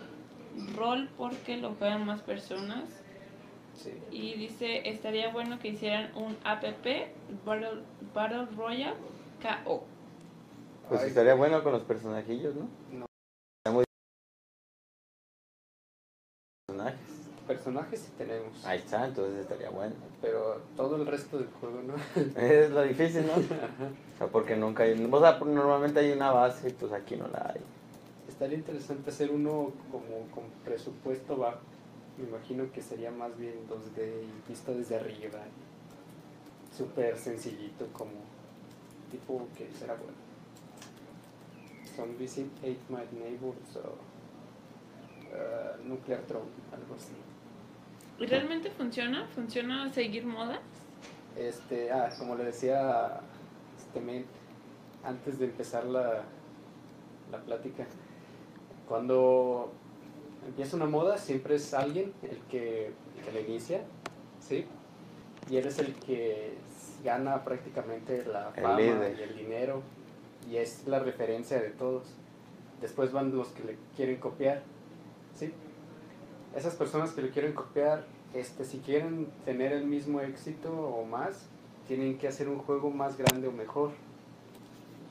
rol 0.74 1.10
porque 1.18 1.58
lo 1.58 1.74
juegan 1.74 2.06
más 2.06 2.22
personas. 2.22 2.84
Sí. 3.74 3.92
Y 4.10 4.32
dice, 4.38 4.88
estaría 4.88 5.30
bueno 5.30 5.58
que 5.58 5.68
hicieran 5.68 6.16
un 6.16 6.34
APP, 6.44 7.12
Battle, 7.44 7.82
Battle 8.14 8.46
Royale 8.56 8.96
KO. 9.42 9.84
Pues 10.88 11.02
Ay. 11.02 11.08
estaría 11.08 11.34
bueno 11.34 11.62
con 11.62 11.72
los 11.72 11.82
personajillos, 11.82 12.54
¿no? 12.54 12.66
No. 12.90 13.06
Personajes. 17.66 17.66
Pers- 17.66 17.66
personajes 17.66 18.00
sí 18.00 18.12
tenemos. 18.16 18.64
Ahí 18.64 18.78
está, 18.78 19.06
entonces 19.06 19.40
estaría 19.40 19.70
bueno. 19.70 19.94
Pero 20.22 20.60
todo 20.76 20.96
el 20.96 21.06
resto 21.06 21.38
del 21.38 21.48
juego, 21.60 21.80
¿no? 21.82 21.94
Es 22.40 22.70
lo 22.70 22.82
difícil, 22.82 23.26
¿no? 23.26 23.32
O 24.14 24.18
sea, 24.18 24.28
porque 24.28 24.56
nunca 24.56 24.84
hay... 24.84 24.92
O 25.10 25.20
sea, 25.20 25.38
normalmente 25.40 26.00
hay 26.00 26.12
una 26.12 26.30
base 26.30 26.70
y 26.70 26.72
pues 26.72 26.92
aquí 26.92 27.16
no 27.16 27.28
la 27.28 27.52
hay. 27.54 27.60
Estaría 28.28 28.56
interesante 28.56 29.10
hacer 29.10 29.30
uno 29.30 29.72
como 29.92 30.26
con 30.34 30.44
presupuesto 30.64 31.36
bajo. 31.36 31.58
Me 32.16 32.28
imagino 32.28 32.72
que 32.72 32.80
sería 32.80 33.10
más 33.10 33.36
bien 33.36 33.54
2D 33.68 34.22
y 34.22 34.48
visto 34.48 34.74
desde 34.74 34.96
arriba. 34.96 35.40
Súper 36.74 37.18
sencillito, 37.18 37.86
como 37.92 38.12
tipo 39.10 39.46
que 39.56 39.68
será 39.78 39.94
bueno. 39.94 40.16
Zombies 41.94 42.38
8 42.62 42.76
Might 42.88 43.12
Neighbors 43.12 43.76
o 43.76 43.96
uh, 45.34 45.88
Nuclear 45.88 46.20
Throne, 46.22 46.50
algo 46.72 46.94
así. 46.94 47.12
¿Y 48.18 48.26
realmente 48.26 48.70
funciona? 48.70 49.26
¿Funciona 49.34 49.92
seguir 49.92 50.24
moda? 50.24 50.60
Este, 51.36 51.92
ah, 51.92 52.10
como 52.18 52.34
le 52.34 52.44
decía 52.44 53.20
este 53.78 54.00
men, 54.00 54.24
antes 55.04 55.38
de 55.38 55.46
empezar 55.46 55.84
la, 55.84 56.22
la 57.30 57.38
plática, 57.38 57.86
cuando 58.88 59.72
empieza 60.46 60.76
una 60.76 60.86
moda 60.86 61.18
siempre 61.18 61.56
es 61.56 61.74
alguien 61.74 62.12
el 62.22 62.38
que, 62.50 62.86
el 62.86 63.24
que 63.24 63.32
la 63.32 63.40
inicia, 63.40 63.82
¿sí? 64.40 64.66
Y 65.50 65.56
él 65.56 65.66
es 65.66 65.78
el 65.78 65.94
que 65.94 66.54
gana 67.04 67.44
prácticamente 67.44 68.24
la 68.24 68.50
fama 68.52 68.80
y 68.80 69.22
el 69.22 69.36
dinero 69.36 69.82
y 70.50 70.56
es 70.56 70.86
la 70.86 71.00
referencia 71.00 71.60
de 71.60 71.70
todos. 71.70 72.04
Después 72.80 73.12
van 73.12 73.36
los 73.36 73.48
que 73.48 73.64
le 73.64 73.76
quieren 73.96 74.16
copiar, 74.16 74.62
¿sí? 75.34 75.52
Esas 76.56 76.74
personas 76.74 77.10
que 77.10 77.22
le 77.22 77.30
quieren 77.30 77.52
copiar, 77.52 78.04
este, 78.34 78.64
si 78.64 78.78
quieren 78.78 79.28
tener 79.44 79.72
el 79.72 79.84
mismo 79.84 80.20
éxito 80.20 80.72
o 80.72 81.04
más, 81.04 81.34
tienen 81.86 82.18
que 82.18 82.28
hacer 82.28 82.48
un 82.48 82.58
juego 82.58 82.90
más 82.90 83.16
grande 83.18 83.46
o 83.48 83.52
mejor. 83.52 83.90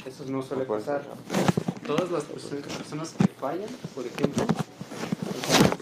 Eso 0.05 0.25
no 0.27 0.41
suele 0.41 0.65
pasar. 0.65 1.03
Todas 1.85 2.09
las 2.11 2.23
perso- 2.25 2.61
personas 2.61 3.13
que 3.13 3.27
fallan, 3.27 3.69
por 3.93 4.05
ejemplo, 4.05 4.43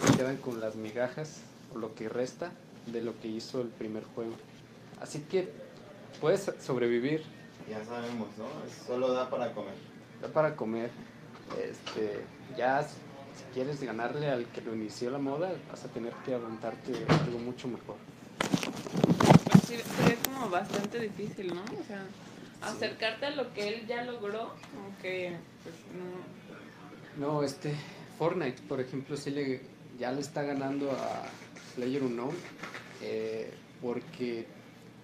se 0.06 0.16
quedan 0.16 0.36
con 0.36 0.60
las 0.60 0.76
migajas 0.76 1.40
o 1.74 1.78
lo 1.78 1.94
que 1.94 2.08
resta 2.08 2.52
de 2.86 3.00
lo 3.02 3.18
que 3.20 3.28
hizo 3.28 3.60
el 3.62 3.68
primer 3.68 4.04
juego. 4.14 4.32
Así 5.00 5.20
que 5.20 5.50
puedes 6.20 6.50
sobrevivir, 6.60 7.22
Ya 7.70 7.82
sabemos, 7.82 8.28
¿no? 8.36 8.44
Es- 8.66 8.86
Solo 8.86 9.12
da 9.14 9.30
para 9.30 9.52
comer. 9.54 9.72
da 10.20 10.28
para 10.28 10.54
comer. 10.54 10.90
Este, 11.62 12.20
ya 12.58 12.86
si 13.36 13.44
quieres 13.54 13.82
ganarle 13.82 14.28
al 14.30 14.46
que 14.46 14.60
lo 14.60 14.74
inició 14.74 15.10
la 15.10 15.18
moda, 15.18 15.52
vas 15.70 15.84
a 15.84 15.88
tener 15.88 16.12
que 16.24 16.34
aventarte 16.34 16.92
algo 17.08 17.38
mucho 17.38 17.68
mejor. 17.68 17.96
Pues 19.50 19.64
sí, 19.64 19.76
sería 19.96 20.16
como 20.24 20.50
bastante 20.50 21.00
difícil, 21.00 21.54
¿no? 21.54 21.62
O 21.62 21.84
sea, 21.86 22.04
acercarte 22.62 23.26
a 23.26 23.30
lo 23.30 23.52
que 23.52 23.68
él 23.68 23.86
ya 23.86 24.04
logró, 24.04 24.54
como 24.72 24.96
que, 25.02 25.36
pues, 25.62 25.74
no. 27.18 27.24
No, 27.26 27.42
este, 27.42 27.74
Fortnite, 28.18 28.62
por 28.62 28.80
ejemplo, 28.80 29.16
sí 29.16 29.30
le, 29.30 29.62
ya 29.98 30.12
le 30.12 30.20
está 30.20 30.42
ganando 30.42 30.90
a 30.92 31.24
PlayerUnknown 31.76 32.34
eh, 33.02 33.52
porque 33.82 34.46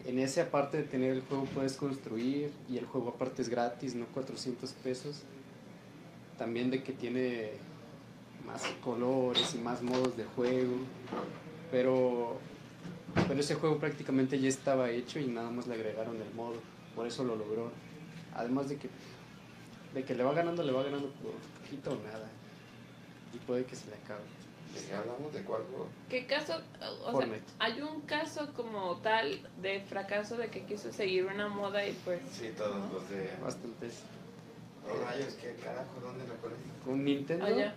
en 0.07 0.19
esa 0.19 0.51
parte 0.51 0.79
de 0.79 0.83
tener 0.85 1.13
el 1.13 1.23
juego 1.23 1.45
puedes 1.45 1.77
construir 1.77 2.51
y 2.69 2.79
el 2.79 2.87
juego 2.87 3.11
aparte 3.11 3.43
es 3.43 3.49
gratis, 3.49 3.95
no 3.95 4.07
400 4.07 4.73
pesos. 4.73 5.23
También 6.39 6.71
de 6.71 6.83
que 6.83 6.93
tiene 6.93 7.53
más 8.47 8.63
colores 8.83 9.55
y 9.55 9.59
más 9.59 9.83
modos 9.83 10.17
de 10.17 10.25
juego, 10.25 10.77
pero, 11.71 12.39
pero 13.29 13.41
ese 13.41 13.55
juego 13.55 13.79
prácticamente 13.79 14.39
ya 14.39 14.49
estaba 14.49 14.91
hecho 14.91 15.19
y 15.19 15.27
nada 15.27 15.51
más 15.51 15.67
le 15.67 15.75
agregaron 15.75 16.17
el 16.21 16.35
modo, 16.35 16.57
por 16.95 17.07
eso 17.07 17.25
lo 17.25 17.37
logró. 17.37 17.71
Además 18.35 18.69
de 18.69 18.77
que 18.77 18.89
de 19.95 20.05
que 20.05 20.15
le 20.15 20.23
va 20.23 20.33
ganando, 20.33 20.63
le 20.63 20.73
va 20.73 20.83
ganando 20.83 21.09
por 21.15 21.33
poquito 21.61 21.93
o 21.93 21.97
nada. 21.97 22.29
Y 23.33 23.39
puede 23.39 23.65
que 23.65 23.77
se 23.77 23.89
le 23.89 23.97
acabe. 23.97 24.23
hablamos 24.97 25.33
de 25.33 25.43
cuál 25.43 25.63
juego? 25.65 25.89
¿Qué 26.09 26.27
caso? 26.27 26.61
O 27.05 27.19
sea, 27.19 27.29
hay 27.59 27.81
un 27.81 28.03
caso 28.03 28.53
como 28.55 28.97
tal 28.99 29.49
de 29.61 29.81
fracaso 29.81 30.37
de 30.37 30.49
que 30.49 30.65
quiso 30.65 30.93
seguir 30.93 31.27
una 31.27 31.49
moda 31.49 31.87
y 31.87 31.93
pues. 32.05 32.21
Sí, 32.31 32.53
todos 32.57 32.93
los 32.93 33.09
de... 33.11 33.31
Bastantes. 33.43 34.03
Oh, 34.85 35.05
rayos, 35.05 35.35
¿qué 35.35 35.55
carajo? 35.63 36.01
¿Dónde 36.01 36.27
lo 36.27 36.35
pones? 36.35 36.59
Con 36.85 37.05
Nintendo, 37.05 37.45
Allá. 37.45 37.75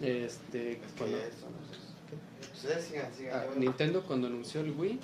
Este, 0.00 0.72
Es 0.72 0.78
cuando- 0.98 1.18
ya 1.18 1.24
eso, 1.24 1.46
no 1.50 1.74
sé. 1.74 2.52
Ustedes 2.54 2.84
sigan, 2.86 3.10
ah, 3.32 3.44
Nintendo 3.56 4.02
cuando 4.02 4.26
anunció 4.28 4.60
el 4.62 4.72
Wii, 4.72 4.98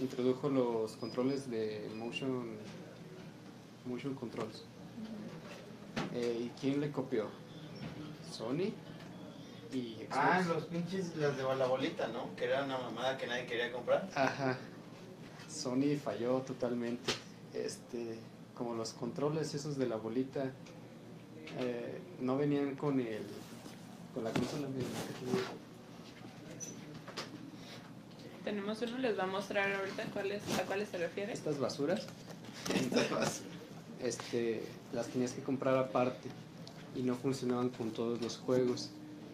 introdujo 0.00 0.48
los 0.48 0.92
controles 0.96 1.50
de 1.50 1.88
motion, 1.96 2.56
motion 3.86 4.14
controls. 4.14 4.64
Eh, 6.14 6.46
¿Y 6.46 6.60
quién 6.60 6.80
le 6.80 6.90
copió? 6.90 7.26
Sony 8.30 8.72
y 9.72 9.94
Xbox. 9.94 10.08
Ah, 10.10 10.44
los 10.48 10.64
pinches, 10.64 11.16
las 11.16 11.36
de 11.36 11.42
la 11.42 11.66
bolita, 11.66 12.08
¿no? 12.08 12.34
Que 12.36 12.44
era 12.44 12.64
una 12.64 12.78
mamada 12.78 13.16
que 13.16 13.26
nadie 13.26 13.46
quería 13.46 13.72
comprar. 13.72 14.08
Ajá. 14.14 14.58
Sony 15.48 15.96
falló 16.02 16.40
totalmente. 16.40 17.12
Este, 17.54 18.18
como 18.54 18.74
los 18.74 18.92
controles 18.92 19.54
esos 19.54 19.76
de 19.76 19.86
la 19.86 19.96
bolita 19.96 20.52
eh, 21.58 22.00
no 22.20 22.36
venían 22.38 22.76
con 22.76 23.00
el 23.00 23.22
con 24.14 24.24
la 24.24 24.32
que 24.32 24.40
tenía. 24.40 24.86
Tenemos 28.44 28.82
uno, 28.82 28.98
les 28.98 29.18
va 29.18 29.24
a 29.24 29.26
mostrar 29.26 29.72
ahorita 29.72 30.04
cuáles, 30.12 30.42
a 30.58 30.62
cuáles 30.64 30.88
se 30.88 30.98
refiere. 30.98 31.32
Estas 31.32 31.58
basuras, 31.58 32.06
este, 34.02 34.62
las 34.92 35.06
tenías 35.08 35.32
que 35.32 35.42
comprar 35.42 35.76
aparte 35.76 36.28
y 36.96 37.02
no 37.02 37.14
funcionaban 37.14 37.68
con 37.68 37.90
todos 37.92 38.20
los 38.20 38.38
juegos. 38.38 38.90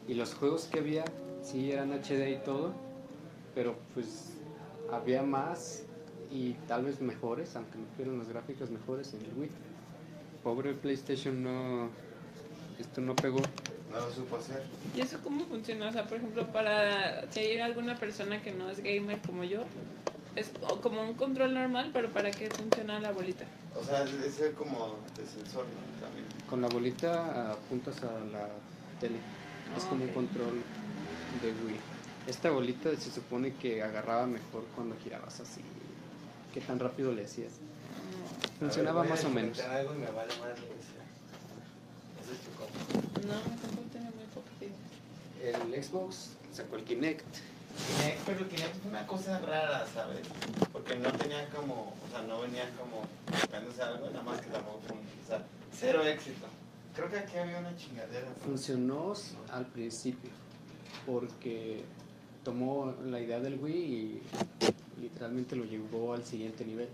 Y 0.07 0.15
los 0.15 0.35
juegos 0.35 0.65
que 0.65 0.79
había, 0.79 1.05
sí 1.43 1.73
eran 1.73 1.93
HD 1.93 2.31
y 2.31 2.45
todo, 2.45 2.73
pero 3.55 3.77
pues 3.95 4.31
había 4.93 5.23
más 5.23 5.85
y 6.31 6.53
tal 6.67 6.85
vez 6.85 7.01
mejores, 7.01 7.57
aunque 7.57 7.79
no 7.79 7.87
fueran 7.97 8.19
las 8.19 8.29
gráficas 8.29 8.71
mejores 8.71 9.15
en 9.15 9.23
el 9.23 9.33
Wii. 9.39 9.51
Pobre 10.43 10.75
PlayStation 10.75 11.43
no, 11.43 11.89
esto 12.79 13.01
no 13.01 13.17
pegó. 13.17 13.41
No 13.93 14.01
lo 14.01 14.13
supo 14.13 14.37
hacer. 14.37 14.63
¿Y 14.95 15.01
eso 15.01 15.19
cómo 15.23 15.45
funciona? 15.47 15.89
O 15.89 15.93
sea, 15.93 16.07
por 16.07 16.19
ejemplo, 16.19 16.47
para 16.53 17.31
si 17.33 17.41
hay 17.41 17.59
alguna 17.59 17.97
persona 17.97 18.43
que 18.43 18.53
no 18.53 18.69
es 18.71 18.81
gamer 18.81 19.19
como 19.23 19.45
yo, 19.45 19.65
es 20.37 20.51
como 20.83 21.03
un 21.03 21.15
control 21.15 21.55
normal, 21.55 21.91
pero 21.93 22.11
¿para 22.11 22.31
qué 22.31 22.51
funciona 22.51 23.01
la 23.01 23.13
bolita? 23.13 23.45
O 23.75 23.83
sea, 23.83 24.05
es 24.05 24.41
como 24.57 24.97
de 25.17 25.27
sensor, 25.27 25.65
¿no? 25.65 26.07
También. 26.07 26.27
Con 26.49 26.61
la 26.61 26.69
bolita 26.69 27.53
apuntas 27.53 28.03
a 28.03 28.21
la 28.33 28.49
tele. 29.01 29.19
Es 29.77 29.85
como 29.85 30.05
un 30.05 30.11
control 30.11 30.63
de 31.43 31.49
Wii. 31.49 31.77
Esta 32.27 32.51
bolita 32.51 32.91
se 32.97 33.11
supone 33.11 33.55
que 33.55 33.83
agarraba 33.83 34.27
mejor 34.27 34.65
cuando 34.75 34.97
girabas 35.03 35.41
así. 35.41 35.61
¿Qué 36.53 36.61
tan 36.61 36.79
rápido 36.79 37.13
le 37.13 37.25
hacías? 37.25 37.53
Funcionaba 38.59 39.01
A 39.01 39.03
ver, 39.05 39.11
voy 39.11 39.19
a 39.19 39.23
más 39.23 39.25
o 39.25 39.31
menos. 39.35 39.61
algo 39.61 39.95
y 39.95 39.99
me 39.99 40.11
vale 40.11 40.33
más 40.41 40.59
No, 43.27 43.35
tampoco 43.35 43.89
tiene 43.91 44.11
muy 44.11 44.25
poco. 44.35 44.49
El 45.43 45.83
Xbox 45.83 46.37
sacó 46.53 46.77
el 46.77 46.85
Kinect. 46.85 47.25
Kinect, 47.87 48.21
pero 48.27 48.39
el 48.41 48.49
Kinect 48.49 48.77
fue 48.81 48.91
una 48.91 49.07
cosa 49.07 49.39
rara, 49.41 49.87
¿sabes? 49.93 50.21
Porque 50.73 50.97
no 50.97 51.11
tenía 51.13 51.49
como, 51.51 51.95
o 52.07 52.11
sea, 52.11 52.23
no 52.23 52.41
venía 52.41 52.71
como 52.77 53.03
buscándose 53.31 53.83
algo, 53.83 54.07
nada 54.11 54.23
más 54.23 54.41
que 54.41 54.51
tampoco 54.51 54.81
fue 54.87 54.97
un, 54.97 55.03
o 55.03 55.27
sea, 55.27 55.43
cero 55.73 56.05
éxito. 56.05 56.47
Creo 56.95 57.11
que 57.11 57.19
aquí 57.19 57.37
había 57.39 57.59
una 57.59 57.77
chingadera. 57.77 58.27
Funcionó 58.45 59.15
al 59.53 59.67
principio 59.67 60.31
porque 61.07 61.85
tomó 62.45 62.95
la 63.07 63.21
idea 63.21 63.41
del 63.41 63.59
Wii 63.59 63.77
y 63.77 64.23
literalmente 65.01 65.55
lo 65.55 65.65
llevó 65.65 66.15
al 66.15 66.25
siguiente 66.25 66.65
nivel. 66.65 66.89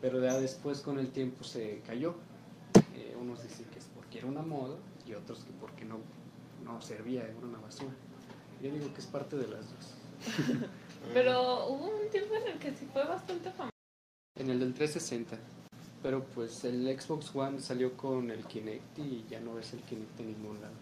Pero 0.00 0.20
ya 0.20 0.38
después 0.38 0.80
con 0.80 0.98
el 0.98 1.10
tiempo 1.10 1.44
se 1.44 1.80
cayó. 1.86 2.16
Eh, 2.94 3.16
unos 3.20 3.42
dicen 3.42 3.66
que 3.72 3.78
es 3.78 3.86
porque 3.94 4.18
era 4.18 4.26
una 4.26 4.42
moda 4.42 4.76
y 5.06 5.14
otros 5.14 5.40
que 5.44 5.50
porque 5.60 5.84
no, 5.84 5.98
no 6.64 6.80
servía, 6.82 7.22
era 7.24 7.34
una 7.42 7.58
basura. 7.58 7.92
Yo 8.62 8.70
digo 8.70 8.92
que 8.92 9.00
es 9.00 9.06
parte 9.06 9.36
de 9.36 9.46
las 9.48 9.60
dos. 9.60 9.94
Pero 11.14 11.66
hubo 11.68 11.86
un 12.02 12.08
tiempo 12.10 12.34
en 12.34 12.48
el 12.52 12.58
que 12.58 12.70
sí 12.74 12.88
fue 12.92 13.04
bastante 13.04 13.50
famoso. 13.50 13.70
En 14.36 14.50
el 14.50 14.60
del 14.60 14.74
360. 14.74 15.36
Pero 16.02 16.24
pues 16.24 16.64
el 16.64 17.00
Xbox 17.00 17.34
One 17.34 17.60
salió 17.60 17.96
con 17.96 18.30
el 18.30 18.44
Kinect 18.46 18.98
y 18.98 19.24
ya 19.28 19.40
no 19.40 19.54
ves 19.54 19.72
el 19.72 19.80
Kinect 19.80 20.20
en 20.20 20.26
ningún 20.28 20.60
lado. 20.60 20.74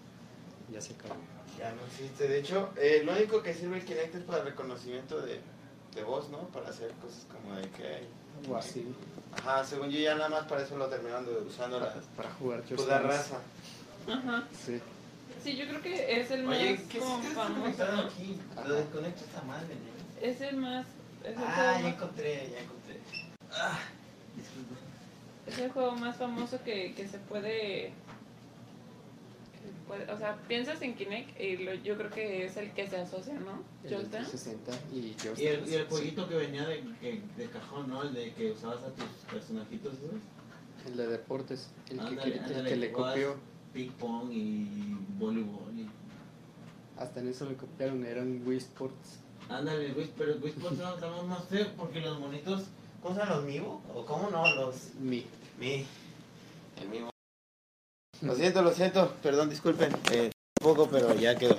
Ya 0.72 0.80
se 0.80 0.94
acabó. 0.94 1.14
Ya 1.58 1.72
no 1.72 1.84
existe. 1.86 2.28
De 2.28 2.40
hecho, 2.40 2.70
eh, 2.76 3.02
lo 3.04 3.12
único 3.12 3.42
que 3.42 3.54
sirve 3.54 3.78
el 3.78 3.84
Kinect 3.84 4.14
es 4.16 4.22
para 4.24 4.44
reconocimiento 4.44 5.20
de, 5.20 5.40
de 5.94 6.02
voz, 6.02 6.30
¿no? 6.30 6.48
Para 6.48 6.70
hacer 6.70 6.90
cosas 6.94 7.26
como 7.30 7.54
de 7.56 7.68
que 7.70 7.86
hay. 7.86 8.08
O 8.50 8.56
así. 8.56 8.92
Ajá, 9.32 9.64
según 9.64 9.90
yo 9.90 9.98
ya 9.98 10.14
nada 10.14 10.28
más 10.28 10.46
para 10.46 10.62
eso 10.62 10.76
lo 10.76 10.86
terminaron 10.88 11.24
de- 11.26 11.32
usando 11.42 11.78
la, 11.80 11.94
Para 12.16 12.30
jugar 12.34 12.62
pues, 12.68 12.86
la 12.86 12.98
raza. 13.00 13.38
Ajá. 14.08 14.44
Sí. 14.64 14.80
sí, 15.42 15.56
yo 15.56 15.66
creo 15.66 15.82
que 15.82 16.20
es 16.20 16.30
el 16.30 16.44
más 16.44 16.58
Oye, 16.58 16.80
¿qué 16.88 16.98
como 16.98 17.22
se 17.22 17.28
está 17.28 17.42
famoso, 17.44 17.82
aquí? 18.06 18.38
Lo 18.66 18.74
desconecto 18.74 19.24
esta 19.24 19.42
madre, 19.42 19.68
¿no? 19.74 20.26
Es 20.26 20.40
el 20.40 20.56
más... 20.56 20.86
Es 21.22 21.36
el, 21.36 21.38
Ah, 21.38 21.74
ya 21.76 21.82
más, 21.82 21.94
encontré, 21.94 22.50
ya 22.52 22.60
encontré. 22.60 22.98
Ah, 23.52 23.78
disculpa. 24.36 24.74
es 25.46 25.58
el 25.58 25.70
juego 25.70 25.92
más 25.92 26.16
famoso 26.16 26.62
que, 26.64 26.94
que 26.94 27.08
se 27.08 27.18
puede... 27.18 27.92
que 29.60 29.70
puede- 29.88 30.10
O 30.12 30.18
sea, 30.18 30.36
piensas 30.48 30.80
en 30.82 30.94
Kinect 30.94 31.40
y 31.40 31.56
lo- 31.58 31.74
yo 31.74 31.96
creo 31.96 32.10
que 32.10 32.44
es 32.46 32.56
el 32.56 32.72
que 32.72 32.86
se 32.88 32.96
asocia, 32.98 33.34
¿no? 33.34 33.62
El 33.84 33.96
Just 33.96 34.12
Dance. 34.12 34.30
360 34.30 34.72
y 34.92 34.98
Y 35.42 35.46
el, 35.46 35.68
y 35.68 35.74
el 35.74 35.82
sí. 35.82 35.86
jueguito 35.88 36.28
que 36.28 36.34
venía 36.36 36.66
de, 36.66 36.82
que- 37.00 37.22
de 37.36 37.46
cajón, 37.50 37.88
¿no? 37.88 38.02
El 38.02 38.12
de 38.14 38.32
que 38.34 38.52
usabas 38.52 38.82
a 38.82 38.88
tus 38.90 39.06
personajitos, 39.32 39.94
¿sabes? 39.94 40.22
El 40.86 40.96
de 40.98 41.06
deportes, 41.06 41.70
el 41.88 41.96
que, 41.98 42.04
Ándale, 42.04 42.22
que- 42.32 42.38
el 42.38 42.44
ándale, 42.44 42.68
que 42.70 42.76
le 42.76 42.92
copió. 42.92 43.36
Ping 43.74 43.90
pong 43.98 44.30
y 44.32 44.96
voleibol. 45.18 45.76
Y... 45.76 45.88
Hasta 46.96 47.20
en 47.20 47.28
eso 47.28 47.44
le 47.44 47.56
copiaron, 47.56 48.06
eran 48.06 48.42
Wii 48.46 48.58
Sports. 48.58 49.18
Ándale, 49.50 49.92
Wii, 49.92 50.12
pero 50.16 50.36
Wii 50.36 50.52
Sports 50.52 50.78
no, 50.78 50.96
no, 50.96 51.22
no 51.24 51.38
sé, 51.50 51.66
porque 51.76 52.00
los 52.00 52.18
monitos. 52.20 52.62
¿Cómo 53.02 53.18
llaman 53.18 53.36
los 53.36 53.44
Mivo? 53.44 53.82
¿O 53.92 54.06
cómo 54.06 54.30
no? 54.30 54.48
Los. 54.54 54.94
Mi. 55.00 55.26
Mi. 55.58 55.84
El 56.80 56.88
Mivo. 56.88 57.10
Lo 58.22 58.34
siento, 58.36 58.62
lo 58.62 58.72
siento, 58.72 59.12
perdón, 59.22 59.50
disculpen. 59.50 59.92
Eh, 60.12 60.30
un 60.60 60.64
poco, 60.64 60.88
pero 60.88 61.14
ya 61.14 61.36
quedó. 61.36 61.58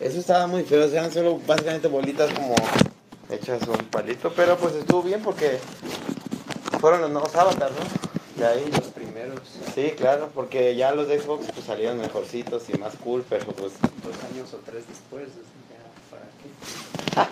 Eso 0.00 0.20
estaba 0.20 0.46
muy 0.46 0.62
feo, 0.62 0.82
eran 0.84 1.12
solo 1.12 1.38
básicamente 1.46 1.88
bolitas 1.88 2.32
como 2.32 2.54
hechas 3.28 3.62
un 3.68 3.84
palito, 3.86 4.32
pero 4.34 4.56
pues 4.56 4.74
estuvo 4.74 5.02
bien 5.02 5.22
porque 5.22 5.58
fueron 6.80 7.02
los 7.02 7.10
nuevos 7.10 7.34
avatars, 7.34 7.74
¿no? 7.74 8.40
De 8.40 8.46
ahí. 8.46 8.70
Los 8.70 8.88
primeros, 9.22 9.48
Sí, 9.74 9.90
claro, 9.96 10.30
porque 10.34 10.74
ya 10.76 10.92
los 10.92 11.08
de 11.08 11.18
Xbox 11.20 11.46
pues, 11.52 11.66
salieron 11.66 11.98
mejorcitos 11.98 12.68
y 12.70 12.78
más 12.78 12.94
cool, 12.96 13.24
pero 13.28 13.46
pues 13.46 13.72
dos 13.80 14.24
años 14.32 14.52
o 14.54 14.58
tres 14.58 14.84
después, 14.88 15.28
ya, 15.70 15.82
¿para 16.10 17.26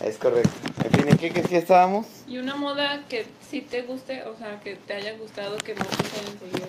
qué? 0.00 0.06
es 0.08 0.18
correcto. 0.18 0.50
En 0.84 0.90
fin, 0.90 1.08
¿en 1.08 1.18
qué, 1.18 1.32
qué 1.32 1.42
sí 1.42 1.56
estábamos? 1.56 2.06
Y 2.26 2.38
una 2.38 2.56
moda 2.56 3.04
que 3.08 3.26
sí 3.48 3.60
te 3.62 3.82
guste, 3.82 4.24
o 4.24 4.36
sea, 4.36 4.60
que 4.60 4.76
te 4.76 4.94
haya 4.94 5.16
gustado, 5.18 5.56
que 5.58 5.74
muchos 5.74 5.98
hayan 5.98 6.38
seguido. 6.38 6.68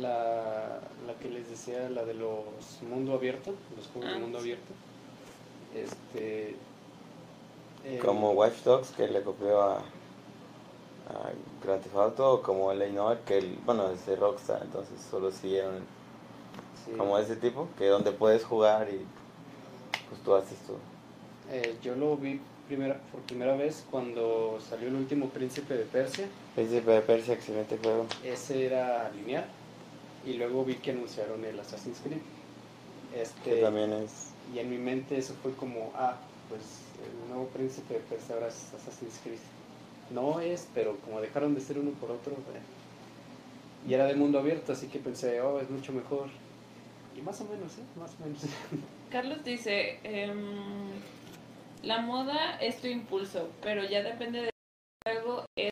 La, 0.00 0.80
la 1.06 1.14
que 1.20 1.28
les 1.28 1.50
decía, 1.50 1.88
la 1.90 2.04
de 2.04 2.14
los 2.14 2.44
mundo 2.88 3.12
abierto, 3.14 3.54
los 3.76 3.86
juegos 3.88 4.10
Ah, 4.10 4.14
de 4.14 4.20
mundo 4.20 4.38
sí. 4.38 4.44
abierto. 4.44 4.72
Este. 5.74 6.56
eh, 7.84 7.98
Como 7.98 8.32
Watch 8.32 8.62
Dogs, 8.64 8.88
que 8.90 9.06
le 9.08 9.22
copió 9.22 9.60
a, 9.60 9.82
a 11.08 11.64
Grand 11.64 11.82
Theft 11.82 11.96
Auto, 11.96 12.34
o 12.34 12.42
como 12.42 12.72
el 12.72 12.94
Noir, 12.94 13.18
que 13.26 13.38
el, 13.38 13.58
bueno, 13.64 13.90
es 13.90 14.06
de 14.06 14.16
Rockstar, 14.16 14.62
entonces 14.62 14.94
solo 15.10 15.30
siguieron 15.30 15.80
sí. 16.84 16.92
como 16.96 17.18
ese 17.18 17.36
tipo, 17.36 17.68
que 17.78 17.86
donde 17.86 18.12
puedes 18.12 18.44
jugar 18.44 18.88
y 18.88 19.04
pues 20.08 20.22
tú 20.22 20.34
haces 20.34 20.58
todo. 20.66 20.78
Eh, 21.50 21.76
yo 21.82 21.94
lo 21.96 22.16
vi 22.16 22.40
primera, 22.66 23.00
por 23.10 23.20
primera 23.22 23.54
vez 23.56 23.84
cuando 23.90 24.58
salió 24.68 24.88
el 24.88 24.94
último 24.94 25.28
Príncipe 25.28 25.74
de 25.74 25.84
Persia. 25.84 26.26
Príncipe 26.54 26.90
de 26.90 27.00
Persia, 27.00 27.34
excelente 27.34 27.78
juego. 27.82 28.06
Ese 28.24 28.66
era 28.66 29.10
lineal. 29.10 29.44
Y 30.24 30.34
luego 30.34 30.64
vi 30.64 30.76
que 30.76 30.92
anunciaron 30.92 31.44
el 31.44 31.58
Assassin's 31.58 31.98
Creed. 32.00 32.20
Que 33.12 33.22
Este, 33.22 33.60
también 33.60 33.92
es... 33.92 34.30
Y 34.54 34.58
en 34.58 34.70
mi 34.70 34.78
mente 34.78 35.18
eso 35.18 35.34
fue 35.42 35.52
como, 35.52 35.92
ah, 35.94 36.16
pues 36.48 36.62
el 37.04 37.28
nuevo 37.28 37.48
Príncipe 37.48 37.94
de 37.94 38.00
Persia 38.00 38.34
ahora 38.34 38.48
es 38.48 38.72
Assassin's 38.74 39.18
Creed. 39.22 39.38
No 40.12 40.40
es, 40.40 40.68
pero 40.74 40.96
como 40.98 41.20
dejaron 41.20 41.54
de 41.54 41.60
ser 41.60 41.78
uno 41.78 41.90
por 41.92 42.10
otro. 42.10 42.32
eh, 42.32 43.88
Y 43.88 43.94
era 43.94 44.06
de 44.06 44.14
mundo 44.14 44.38
abierto, 44.38 44.72
así 44.72 44.88
que 44.88 44.98
pensé, 44.98 45.40
oh, 45.40 45.60
es 45.60 45.70
mucho 45.70 45.92
mejor. 45.92 46.28
Y 47.16 47.20
más 47.22 47.40
o 47.40 47.44
menos, 47.44 47.72
¿eh? 47.78 47.82
Más 47.98 48.14
o 48.20 48.24
menos. 48.24 48.42
Carlos 49.10 49.42
dice, 49.44 49.98
em, 50.04 50.90
la 51.82 51.98
moda 52.00 52.56
es 52.60 52.80
tu 52.80 52.86
impulso, 52.86 53.50
pero 53.62 53.84
ya 53.84 54.02
depende 54.02 54.40
del 54.42 54.50
juego. 55.04 55.44
Es 55.56 55.70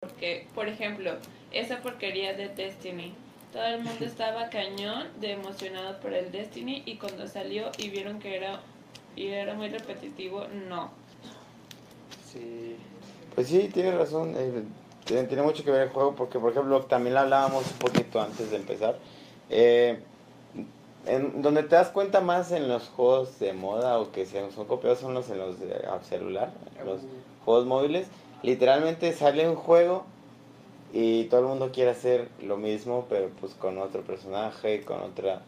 porque, 0.00 0.46
por 0.54 0.68
ejemplo, 0.68 1.16
esa 1.52 1.80
porquería 1.80 2.34
de 2.34 2.48
Destiny. 2.48 3.14
Todo 3.52 3.64
el 3.66 3.82
mundo 3.82 4.04
estaba 4.04 4.48
cañón 4.50 5.08
de 5.20 5.32
emocionado 5.32 6.00
por 6.00 6.12
el 6.14 6.32
Destiny 6.32 6.82
y 6.86 6.96
cuando 6.96 7.26
salió 7.28 7.70
y 7.78 7.90
vieron 7.90 8.18
que 8.18 8.36
era 8.36 8.60
y 9.14 9.26
era 9.26 9.54
muy 9.54 9.68
repetitivo, 9.68 10.46
no. 10.48 10.90
Sí. 12.24 12.76
Pues 13.34 13.48
sí, 13.48 13.68
tienes 13.72 13.94
razón. 13.94 14.34
eh, 14.36 14.64
tiene, 15.04 15.24
tiene 15.24 15.42
mucho 15.42 15.64
que 15.64 15.70
ver 15.70 15.82
el 15.82 15.88
juego 15.90 16.14
porque, 16.14 16.38
por 16.38 16.52
ejemplo, 16.52 16.86
también 16.86 17.14
lo 17.14 17.20
hablábamos 17.20 17.70
un 17.72 17.78
poquito 17.78 18.20
antes 18.20 18.50
de 18.50 18.56
empezar. 18.56 19.00
eh, 19.48 20.06
en, 21.04 21.42
donde 21.42 21.62
te 21.64 21.74
das 21.74 21.90
cuenta 21.90 22.20
más 22.20 22.52
en 22.52 22.68
los 22.68 22.88
juegos 22.88 23.38
de 23.38 23.52
moda 23.52 23.98
o 23.98 24.12
que 24.12 24.24
sean- 24.26 24.52
son 24.52 24.66
copiados 24.66 25.00
son 25.00 25.14
los 25.14 25.28
en 25.30 25.38
los 25.38 25.58
de 25.60 25.74
ah, 25.88 26.00
celular, 26.02 26.52
los 26.84 27.00
juegos 27.44 27.66
móviles. 27.66 28.08
Literalmente 28.42 29.12
sale 29.12 29.48
un 29.48 29.56
juego 29.56 30.04
y 30.92 31.24
todo 31.24 31.40
el 31.40 31.46
mundo 31.46 31.72
quiere 31.72 31.90
hacer 31.90 32.30
lo 32.38 32.56
mismo, 32.56 33.06
pero 33.08 33.30
pues 33.40 33.54
con 33.54 33.78
otro 33.78 34.02
personaje, 34.04 34.84
con 34.84 35.00
otra... 35.02 35.42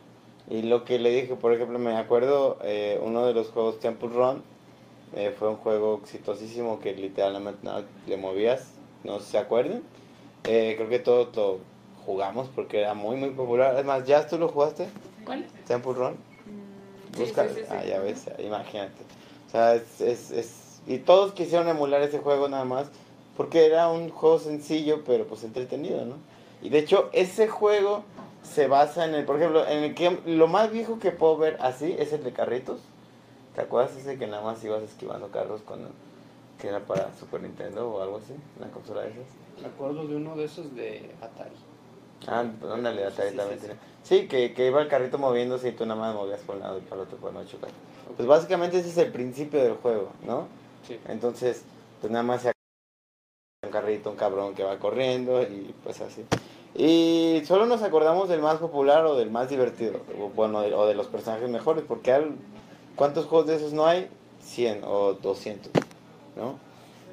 Y 0.48 0.62
lo 0.62 0.84
que 0.84 0.98
le 0.98 1.10
dije, 1.10 1.36
por 1.36 1.52
ejemplo, 1.54 1.78
me 1.78 1.96
acuerdo 1.96 2.58
eh, 2.62 3.00
uno 3.02 3.26
de 3.26 3.34
los 3.34 3.48
juegos 3.50 3.80
Temple 3.80 4.08
Run, 4.10 4.44
eh, 5.16 5.34
fue 5.38 5.48
un 5.48 5.56
juego 5.56 6.00
exitosísimo 6.02 6.80
que 6.80 6.94
literalmente 6.94 7.60
nada, 7.62 7.84
le 8.06 8.16
movías, 8.16 8.68
no 9.04 9.20
se 9.20 9.38
acuerdan. 9.38 9.82
Eh, 10.44 10.74
creo 10.76 10.88
que 10.88 10.98
todos 10.98 11.34
lo 11.36 11.58
jugamos 12.04 12.48
porque 12.54 12.80
era 12.80 12.94
muy, 12.94 13.16
muy 13.16 13.30
popular. 13.30 13.70
Además, 13.74 14.06
¿ya 14.06 14.26
tú 14.26 14.38
lo 14.38 14.48
jugaste? 14.48 14.88
¿Cuál? 15.24 15.46
Temple 15.66 15.92
Run. 15.94 16.12
Mm, 16.12 17.18
Busca, 17.18 17.44
sí, 17.48 17.54
sí, 17.54 17.60
sí. 17.60 17.66
ah, 17.70 17.84
ya 17.84 17.98
ves, 18.00 18.26
imagínate. 18.38 19.02
O 19.48 19.50
sea, 19.50 19.74
es, 19.74 20.00
es, 20.00 20.30
es- 20.30 20.80
Y 20.86 20.98
todos 20.98 21.32
quisieron 21.32 21.66
emular 21.68 22.02
ese 22.02 22.18
juego 22.18 22.48
nada 22.48 22.64
más, 22.66 22.88
porque 23.38 23.64
era 23.66 23.88
un 23.88 24.10
juego 24.10 24.38
sencillo, 24.38 25.02
pero 25.06 25.26
pues 25.26 25.42
entretenido, 25.44 26.04
¿no? 26.04 26.16
Y 26.60 26.68
de 26.68 26.78
hecho, 26.80 27.08
ese 27.12 27.48
juego 27.48 28.04
se 28.42 28.66
basa 28.66 29.06
en 29.06 29.14
el, 29.14 29.24
por 29.24 29.36
ejemplo, 29.36 29.66
en 29.66 29.78
el 29.84 29.94
que 29.94 30.18
lo 30.26 30.46
más 30.46 30.70
viejo 30.70 30.98
que 30.98 31.10
puedo 31.10 31.38
ver 31.38 31.56
así 31.60 31.94
es 31.98 32.12
el 32.12 32.22
de 32.22 32.32
carritos. 32.32 32.80
¿Te 33.54 33.60
acuerdas 33.60 33.96
ese 33.96 34.18
que 34.18 34.26
nada 34.26 34.42
más 34.42 34.62
ibas 34.64 34.82
esquivando 34.82 35.28
carros 35.28 35.60
cuando 35.66 35.90
que 36.60 36.68
era 36.68 36.80
para 36.80 37.12
Super 37.18 37.42
Nintendo 37.42 37.88
o 37.90 38.00
algo 38.02 38.18
así? 38.18 38.34
Una 38.58 38.70
consola 38.70 39.02
de 39.02 39.08
esas. 39.10 39.24
Me 39.60 39.68
acuerdo 39.68 40.06
de 40.06 40.16
uno 40.16 40.36
de 40.36 40.44
esos 40.44 40.74
de 40.74 41.10
Atari. 41.20 41.54
Ah, 42.26 42.44
pues 42.60 42.72
ándale, 42.72 43.04
Atari 43.04 43.30
Sí, 43.30 43.36
también 43.36 43.58
sí, 43.60 43.66
sí. 43.66 43.72
tiene. 43.72 43.80
Sí, 44.22 44.28
que, 44.28 44.54
que 44.54 44.66
iba 44.68 44.80
el 44.82 44.88
carrito 44.88 45.18
moviéndose 45.18 45.68
y 45.68 45.72
tú 45.72 45.84
nada 45.86 46.00
más 46.00 46.14
movías 46.14 46.40
por 46.40 46.56
un 46.56 46.62
lado 46.62 46.78
y 46.78 46.82
para 46.82 47.02
el 47.02 47.06
otro 47.08 47.18
para 47.18 47.32
no 47.34 47.44
chocar. 47.44 47.70
Pues 48.16 48.28
básicamente 48.28 48.78
ese 48.78 48.88
es 48.90 48.98
el 48.98 49.12
principio 49.12 49.62
del 49.62 49.74
juego, 49.74 50.10
¿no? 50.26 50.46
Sí. 50.86 50.98
Entonces, 51.08 51.62
pues 52.00 52.10
nada 52.12 52.22
más 52.22 52.42
se 52.42 52.52
un 53.64 53.70
carrito, 53.70 54.10
un 54.10 54.16
cabrón 54.16 54.54
que 54.54 54.62
va 54.62 54.78
corriendo 54.78 55.42
y 55.42 55.74
pues 55.82 56.00
así. 56.00 56.24
Y 56.74 57.42
solo 57.46 57.66
nos 57.66 57.82
acordamos 57.82 58.28
del 58.28 58.40
más 58.40 58.58
popular 58.58 59.06
o 59.06 59.14
del 59.16 59.30
más 59.30 59.48
divertido, 59.48 60.00
o 60.20 60.28
bueno, 60.30 60.60
de- 60.60 60.74
o 60.74 60.86
de 60.86 60.94
los 60.94 61.06
personajes 61.06 61.48
mejores, 61.48 61.84
porque 61.86 62.12
al- 62.12 62.34
¿cuántos 62.96 63.26
juegos 63.26 63.46
de 63.48 63.56
esos 63.56 63.72
no 63.72 63.86
hay? 63.86 64.08
100 64.40 64.82
o 64.84 65.14
200, 65.14 65.70
¿no? 66.36 66.58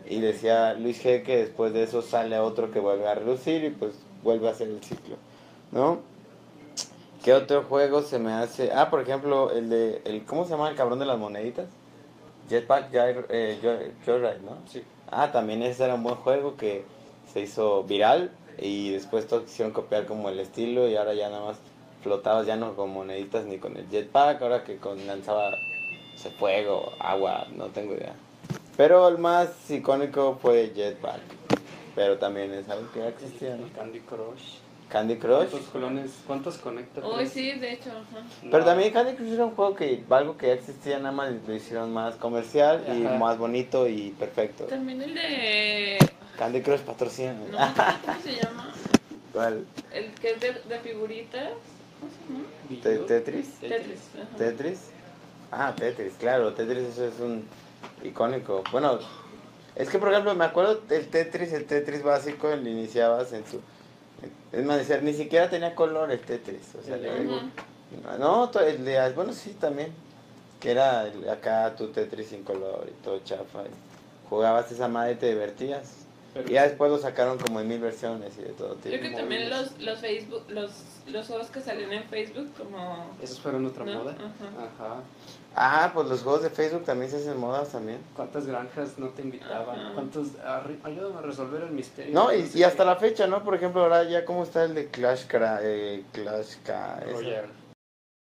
Y 0.09 0.19
decía 0.19 0.73
Luis 0.73 1.03
G 1.03 1.23
que 1.23 1.37
después 1.37 1.73
de 1.73 1.83
eso 1.83 2.01
sale 2.01 2.37
otro 2.39 2.71
que 2.71 2.79
vuelve 2.79 3.07
a 3.07 3.15
relucir 3.15 3.63
y 3.63 3.69
pues 3.69 3.93
vuelve 4.23 4.47
a 4.47 4.51
hacer 4.51 4.67
el 4.67 4.83
ciclo, 4.83 5.15
¿no? 5.71 5.99
¿Qué 7.23 7.33
otro 7.33 7.63
juego 7.63 8.01
se 8.01 8.17
me 8.19 8.33
hace? 8.33 8.71
Ah, 8.73 8.89
por 8.89 8.99
ejemplo, 9.01 9.51
el 9.51 9.69
de, 9.69 10.01
el, 10.05 10.25
¿cómo 10.25 10.43
se 10.43 10.51
llama 10.51 10.69
el 10.69 10.75
cabrón 10.75 10.99
de 10.99 11.05
las 11.05 11.19
moneditas? 11.19 11.67
Jetpack 12.49 12.91
Joy- 12.91 13.25
eh, 13.29 13.59
Joyride, 14.05 14.39
¿no? 14.43 14.57
Sí. 14.67 14.83
Ah, 15.11 15.31
también 15.31 15.61
ese 15.61 15.83
era 15.85 15.93
un 15.95 16.03
buen 16.03 16.15
juego 16.15 16.57
que 16.57 16.83
se 17.31 17.41
hizo 17.41 17.83
viral 17.83 18.31
y 18.57 18.91
después 18.91 19.27
todos 19.27 19.43
quisieron 19.43 19.71
copiar 19.71 20.05
como 20.05 20.29
el 20.29 20.39
estilo 20.39 20.87
y 20.87 20.95
ahora 20.95 21.13
ya 21.13 21.29
nada 21.29 21.45
más 21.45 21.57
flotabas 22.01 22.47
ya 22.47 22.55
no 22.55 22.75
con 22.75 22.89
moneditas 22.89 23.45
ni 23.45 23.59
con 23.59 23.77
el 23.77 23.87
jetpack, 23.87 24.41
ahora 24.41 24.63
que 24.63 24.77
con 24.77 25.05
lanzaba 25.05 25.51
sé, 26.21 26.29
fuego, 26.31 26.93
agua, 26.99 27.47
no 27.55 27.65
tengo 27.67 27.93
idea. 27.93 28.13
Pero 28.77 29.07
el 29.07 29.17
más 29.17 29.69
icónico 29.69 30.37
fue 30.41 30.71
Jetpack, 30.75 31.19
pero 31.95 32.17
también 32.17 32.53
es 32.53 32.69
algo 32.69 32.89
que 32.91 32.99
ya 32.99 33.09
existía, 33.09 33.55
¿no? 33.57 33.67
Candy 33.75 33.99
Crush. 33.99 34.57
Candy 34.89 35.15
Crush. 35.17 35.47
¿Cuántos 35.49 35.69
clones? 35.69 36.11
¿Cuántos 36.27 36.57
conecta? 36.57 37.01
Hoy 37.05 37.25
sí, 37.27 37.51
de 37.53 37.73
hecho, 37.73 37.89
ajá. 37.91 38.25
Pero 38.49 38.65
también 38.65 38.91
Candy 38.91 39.13
Crush 39.15 39.33
era 39.33 39.45
un 39.45 39.55
juego 39.55 39.75
que 39.75 40.03
algo 40.09 40.37
que 40.37 40.47
ya 40.47 40.53
existía, 40.53 40.97
nada 40.99 41.11
más 41.13 41.31
lo 41.47 41.55
hicieron 41.55 41.93
más 41.93 42.15
comercial 42.15 42.83
y 42.87 43.05
Ajá. 43.05 43.17
más 43.17 43.37
bonito 43.37 43.87
y 43.87 44.09
perfecto. 44.11 44.65
También 44.65 45.01
el 45.01 45.13
de... 45.13 45.97
Candy 46.37 46.61
Crush 46.61 46.79
patrocina. 46.81 47.33
No, 47.33 47.57
¿cómo 48.05 48.19
se 48.21 48.35
llama? 48.35 48.73
¿Cuál? 49.31 49.65
El 49.93 50.11
que 50.15 50.31
es 50.31 50.39
de, 50.41 50.53
de 50.53 50.79
figuritas. 50.79 51.51
¿Cómo 51.99 52.11
se 52.81 52.89
llama? 52.89 53.07
Te- 53.07 53.13
Tetris. 53.13 53.49
Tetris. 53.59 53.99
ajá. 54.15 54.37
Tetris. 54.37 54.91
Ah, 55.51 55.73
Tetris, 55.75 56.13
claro, 56.19 56.53
Tetris 56.53 56.87
eso 56.89 57.05
es 57.05 57.19
un 57.19 57.45
icónico. 58.03 58.63
Bueno, 58.71 58.99
es 59.75 59.89
que 59.89 59.97
por 59.99 60.09
ejemplo 60.11 60.33
me 60.35 60.45
acuerdo 60.45 60.75
del 60.87 61.07
Tetris, 61.09 61.51
el 61.53 61.65
Tetris 61.65 62.03
básico, 62.03 62.49
el 62.49 62.65
iniciabas 62.67 63.33
en 63.33 63.45
su 63.45 63.59
Es 64.51 64.65
más, 64.65 64.77
decir, 64.77 65.01
ni 65.03 65.13
siquiera 65.13 65.49
tenía 65.49 65.75
color 65.75 66.11
el 66.11 66.19
Tetris. 66.19 66.75
O 66.79 66.83
sea, 66.83 66.95
El 66.95 67.03
le- 67.03 67.41
no, 68.19 68.49
to- 68.49 68.59
el 68.61 68.85
de- 68.85 69.11
bueno, 69.13 69.33
sí, 69.33 69.55
también. 69.59 69.91
Que 70.59 70.71
era 70.71 71.07
el- 71.07 71.27
acá 71.29 71.73
tu 71.75 71.87
Tetris 71.87 72.27
sin 72.29 72.43
color 72.43 72.87
y 72.87 73.03
todo 73.03 73.19
chafa. 73.23 73.63
y 73.63 74.29
jugabas 74.29 74.71
esa 74.71 74.87
madre 74.87 75.13
y 75.13 75.15
te 75.15 75.27
divertías. 75.29 75.95
Pero 76.33 76.47
Y 76.49 76.53
ya 76.53 76.63
después 76.63 76.89
lo 76.89 76.97
sacaron 76.97 77.37
como 77.37 77.59
en 77.59 77.67
mil 77.67 77.79
versiones 77.81 78.37
y 78.37 78.43
de 78.43 78.49
todo 78.53 78.75
tipo. 78.75 78.89
Yo 78.95 78.99
creo 78.99 79.11
que 79.11 79.17
también 79.17 79.49
los, 79.49 79.77
los 79.81 79.99
Facebook, 79.99 80.43
los, 80.49 80.71
los 81.07 81.27
juegos 81.27 81.47
que 81.47 81.59
salen 81.59 81.91
en 81.91 82.03
Facebook, 82.05 82.53
como. 82.57 83.07
Esos 83.21 83.41
fueron 83.41 83.65
otra 83.65 83.83
¿no? 83.83 83.93
moda. 83.95 84.11
Ajá. 84.11 84.85
Ajá. 84.85 84.95
Ah, 85.55 85.91
pues 85.93 86.07
los 86.07 86.23
juegos 86.23 86.43
de 86.43 86.49
Facebook 86.49 86.85
también 86.85 87.11
se 87.11 87.17
hacen 87.17 87.37
modas 87.37 87.69
también. 87.69 87.99
¿Cuántas 88.15 88.47
granjas 88.47 88.97
no 88.97 89.09
te 89.09 89.21
invitaban? 89.21 89.93
¿Cuántos? 89.93 90.27
Ayúdame 90.83 91.19
a 91.19 91.21
resolver 91.21 91.63
el 91.63 91.71
misterio. 91.71 92.13
No, 92.13 92.29
y, 92.33 92.63
hasta 92.63 92.85
la 92.85 92.95
fecha, 92.95 93.27
¿no? 93.27 93.43
Por 93.43 93.55
ejemplo, 93.55 93.81
ahora 93.81 94.03
ya 94.03 94.23
cómo 94.23 94.43
está 94.43 94.63
el 94.63 94.73
de 94.73 94.87
Clash 94.87 95.27
Cra 95.27 95.59
eh, 95.61 96.05
Clash. 96.13 96.55
Royale. 97.11 97.49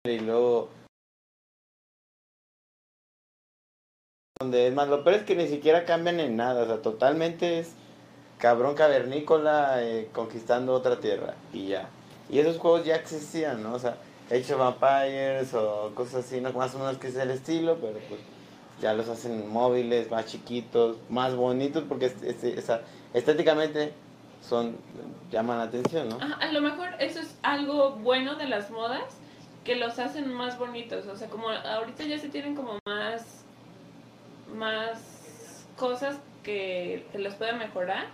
Y 0.05 0.19
luego... 0.19 0.69
Donde 4.39 4.67
es 4.67 4.73
más, 4.73 4.89
lo 4.89 5.05
peor 5.05 5.17
es 5.17 5.23
que 5.23 5.35
ni 5.35 5.47
siquiera 5.47 5.85
cambian 5.85 6.19
en 6.19 6.35
nada, 6.35 6.63
o 6.63 6.65
sea, 6.65 6.81
totalmente 6.81 7.59
es 7.59 7.75
cabrón 8.37 8.75
cavernícola 8.75 9.81
eh, 9.81 10.09
conquistando 10.11 10.73
otra 10.73 10.99
tierra 10.99 11.35
y 11.53 11.69
ya. 11.69 11.87
Y 12.29 12.39
esos 12.39 12.57
juegos 12.57 12.83
ya 12.83 12.95
existían, 12.95 13.63
¿no? 13.63 13.73
O 13.75 13.79
sea, 13.79 13.95
Age 14.31 14.53
of 14.53 14.59
Vampires 14.59 15.53
o 15.53 15.91
cosas 15.95 16.25
así, 16.25 16.41
¿no? 16.41 16.51
Más 16.53 16.73
o 16.75 16.79
menos 16.79 16.97
que 16.97 17.07
es 17.07 17.15
el 17.15 17.29
estilo, 17.31 17.77
pero 17.79 17.99
pues 18.09 18.21
ya 18.81 18.93
los 18.93 19.07
hacen 19.09 19.47
móviles, 19.49 20.09
más 20.09 20.25
chiquitos, 20.25 20.97
más 21.09 21.35
bonitos, 21.35 21.83
porque 21.87 22.05
es- 22.07 22.23
es- 22.43 22.71
estéticamente 23.13 23.93
son 24.41 24.75
llaman 25.31 25.57
la 25.59 25.63
atención, 25.65 26.09
¿no? 26.09 26.15
Ajá, 26.17 26.35
a 26.35 26.51
lo 26.51 26.61
mejor 26.61 26.89
eso 26.99 27.19
es 27.19 27.37
algo 27.43 27.91
bueno 27.91 28.35
de 28.35 28.47
las 28.47 28.71
modas, 28.71 29.03
que 29.63 29.75
los 29.77 29.97
hacen 29.99 30.33
más 30.33 30.57
bonitos. 30.59 31.05
O 31.07 31.15
sea, 31.15 31.29
como 31.29 31.49
ahorita 31.49 32.03
ya 32.03 32.17
se 32.17 32.27
tienen 32.29 32.55
como 32.55 32.79
más, 32.85 33.23
más 34.53 35.65
cosas 35.77 36.17
que, 36.43 37.05
que 37.11 37.19
los 37.19 37.35
pueden 37.35 37.57
mejorar, 37.57 38.07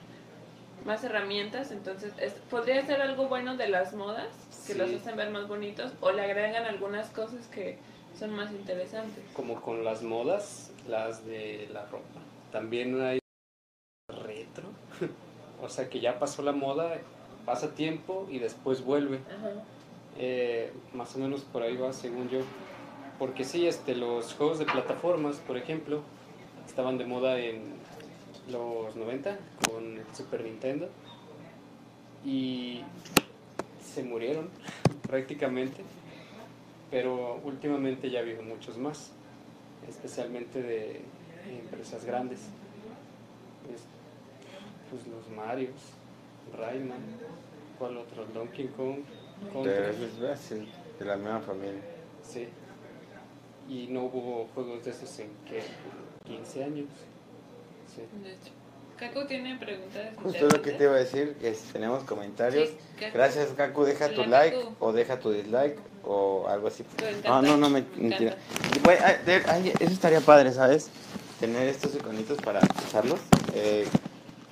más 0.86 1.04
herramientas. 1.04 1.72
Entonces, 1.72 2.14
es- 2.20 2.34
podría 2.50 2.86
ser 2.86 3.02
algo 3.02 3.28
bueno 3.28 3.58
de 3.58 3.68
las 3.68 3.94
modas, 3.94 4.28
que 4.70 4.86
Sí. 4.86 4.92
los 4.94 5.02
hacen 5.02 5.18
ver 5.18 5.32
más 5.32 5.48
bonitos, 5.48 5.92
o 6.00 6.12
le 6.12 6.22
agregan 6.22 6.64
algunas 6.66 7.10
cosas 7.10 7.48
que 7.48 7.78
son 8.18 8.32
más 8.32 8.52
interesantes. 8.52 9.24
Como 9.34 9.62
con 9.62 9.84
las 9.84 10.04
modas, 10.04 10.72
las 10.88 11.26
de 11.26 11.68
la 11.74 11.86
ropa. 11.86 12.20
También 12.52 13.00
hay 13.02 13.20
retro. 14.26 14.66
o 15.62 15.70
sea 15.70 15.90
que 15.90 16.00
ya 16.00 16.20
pasó 16.20 16.42
la 16.44 16.52
moda, 16.52 16.98
pasa 17.46 17.74
tiempo 17.74 18.28
y 18.30 18.40
después 18.40 18.84
vuelve. 18.84 19.20
Ajá. 19.28 19.52
Eh, 20.18 20.72
más 20.94 21.16
o 21.16 21.20
menos 21.20 21.42
por 21.42 21.64
ahí 21.64 21.78
va, 21.78 21.94
según 21.94 22.30
yo. 22.30 22.40
Porque 23.18 23.44
sí, 23.44 23.68
este, 23.68 23.96
los 23.96 24.34
juegos 24.34 24.60
de 24.60 24.66
plataformas, 24.66 25.38
por 25.38 25.58
ejemplo, 25.58 26.02
estaban 26.68 26.98
de 26.98 27.06
moda 27.06 27.38
en 27.40 27.74
los 28.52 28.96
90 28.96 29.38
con 29.70 29.98
el 29.98 30.16
Super 30.16 30.44
Nintendo. 30.44 30.90
Y 32.26 32.82
se 33.90 34.04
murieron 34.04 34.50
prácticamente. 35.08 35.82
Pero 36.92 37.40
últimamente 37.44 38.10
ya 38.10 38.20
ha 38.20 38.22
habido 38.24 38.42
muchos 38.42 38.78
más, 38.78 39.12
especialmente 39.88 40.62
de 40.62 41.02
empresas 41.48 42.06
grandes. 42.06 42.40
Es- 43.74 43.86
pues 44.90 45.06
los 45.08 45.30
Marios, 45.30 45.76
Rayman, 46.58 46.98
¿cuál 47.78 47.98
otro? 47.98 48.26
Donkey 48.34 48.68
Kong. 48.70 49.00
Contra. 49.54 49.72
De, 49.74 51.06
la 51.06 51.16
misma 51.16 51.40
familia. 51.40 51.80
Sí. 52.24 52.48
Y 53.70 53.88
no 53.88 54.06
hubo 54.06 54.48
juegos 54.54 54.84
de 54.84 54.92
esos 54.92 55.20
en 55.20 55.30
que 55.48 55.62
15 56.26 56.64
años. 56.64 56.88
Sí. 57.96 58.02
De 58.22 58.34
hecho. 58.34 58.52
Caco 59.00 59.26
tiene 59.26 59.58
preguntas. 59.58 60.10
Justo 60.22 60.48
lo 60.50 60.62
que 60.62 60.72
te 60.72 60.84
iba 60.84 60.94
a 60.94 60.98
decir, 60.98 61.36
que 61.40 61.54
si 61.54 61.72
tenemos 61.72 62.04
comentarios. 62.04 62.70
Sí, 62.70 62.78
Caco. 63.00 63.12
Gracias, 63.14 63.48
Kaku. 63.56 63.84
Deja 63.86 64.10
tu 64.10 64.22
Hola, 64.22 64.42
like 64.44 64.58
Kaku. 64.58 64.76
o 64.80 64.92
deja 64.94 65.20
tu 65.20 65.32
dislike 65.32 65.80
o 66.04 66.48
algo 66.48 66.68
así. 66.68 66.84
Encanta, 66.98 67.30
No, 67.30 67.42
no, 67.42 67.58
no, 67.58 67.70
me, 67.70 67.82
me 67.96 68.10
mentira. 68.10 68.38
Güey, 68.84 68.98
ay, 69.04 69.16
ay, 69.48 69.74
eso 69.80 69.94
estaría 69.94 70.20
padre, 70.22 70.52
¿sabes? 70.52 70.90
Tener 71.40 71.68
estos 71.70 71.96
iconitos 71.96 72.38
para 72.42 72.60
usarlos. 72.88 73.20
Eh, 73.54 73.88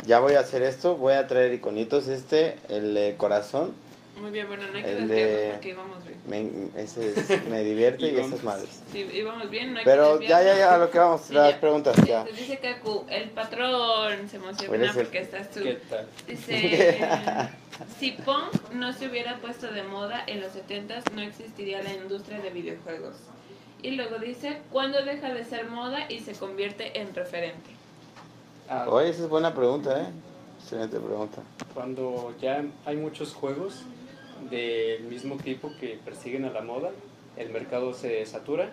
ya 0.06 0.20
voy 0.20 0.36
a 0.36 0.40
hacer 0.40 0.62
esto. 0.64 0.96
Voy 0.96 1.14
a 1.14 1.28
traer 1.28 1.54
iconitos. 1.54 2.08
Este, 2.08 2.58
el 2.70 2.94
de 2.94 3.16
corazón. 3.18 3.74
Muy 4.22 4.32
bien, 4.32 4.48
bueno, 4.48 4.64
no 4.72 4.78
hay 4.78 4.84
que 4.84 4.92
El 4.98 5.08
desviarnos 5.08 5.38
de- 5.42 5.50
porque 5.54 5.70
íbamos 5.70 5.98
bien. 6.06 6.72
Me, 6.74 6.82
ese 6.82 7.10
es- 7.20 7.48
me 7.48 7.64
divierte 7.64 8.06
y 8.08 8.10
Íbamos. 8.10 8.32
esas 8.32 8.44
madres. 8.44 8.70
Sí, 8.92 9.08
íbamos 9.14 9.50
bien, 9.50 9.74
no 9.74 9.80
hay 9.80 9.86
Pero 9.86 10.20
que 10.20 10.28
ya, 10.28 10.42
ya, 10.42 10.58
ya, 10.58 10.74
a 10.76 10.78
lo 10.80 10.90
que 10.90 10.98
vamos. 11.00 11.22
Sí, 11.22 11.34
Las 11.34 11.52
ya. 11.52 11.60
preguntas, 11.60 11.96
ya. 12.06 12.24
Este, 12.24 12.42
Dice 12.42 12.58
Kaku, 12.60 13.06
el 13.10 13.30
patrón 13.30 14.28
se 14.30 14.38
emociona 14.38 14.92
porque 14.94 15.20
estás 15.20 15.52
tú. 15.52 15.62
¿Qué 15.64 15.76
tal? 15.90 16.08
Dice, 16.28 17.00
si 18.00 18.12
Pong 18.14 18.50
no 18.74 18.92
se 18.94 19.08
hubiera 19.08 19.38
puesto 19.38 19.68
de 19.72 19.84
moda 19.84 20.24
en 20.26 20.42
los 20.42 20.52
70s, 20.54 21.12
no 21.14 21.22
existiría 21.22 21.84
la 21.84 21.94
industria 21.94 22.40
de 22.40 22.50
videojuegos. 22.50 23.16
Y 23.84 23.92
luego 23.92 24.18
dice, 24.18 24.62
¿cuándo 24.72 25.04
deja 25.06 25.32
de 25.34 25.46
ser 25.46 25.66
moda 25.70 26.10
y 26.10 26.22
se 26.22 26.34
convierte 26.34 27.00
en 27.00 27.14
referente? 27.14 27.70
Ah, 28.68 28.86
Oye, 28.90 29.10
esa 29.10 29.24
es 29.24 29.30
buena 29.30 29.54
pregunta, 29.54 30.02
¿eh? 30.02 30.06
Excelente 30.60 31.00
pregunta. 31.00 31.44
Cuando 31.76 32.34
ya 32.42 32.64
hay 32.86 32.96
muchos 32.98 33.34
juegos 33.36 33.84
del 34.50 35.04
mismo 35.04 35.38
tipo 35.38 35.72
que 35.80 36.00
persiguen 36.04 36.46
a 36.46 36.52
la 36.52 36.62
moda, 36.62 36.92
el 37.36 37.50
mercado 37.50 37.94
se 37.94 38.26
satura, 38.26 38.72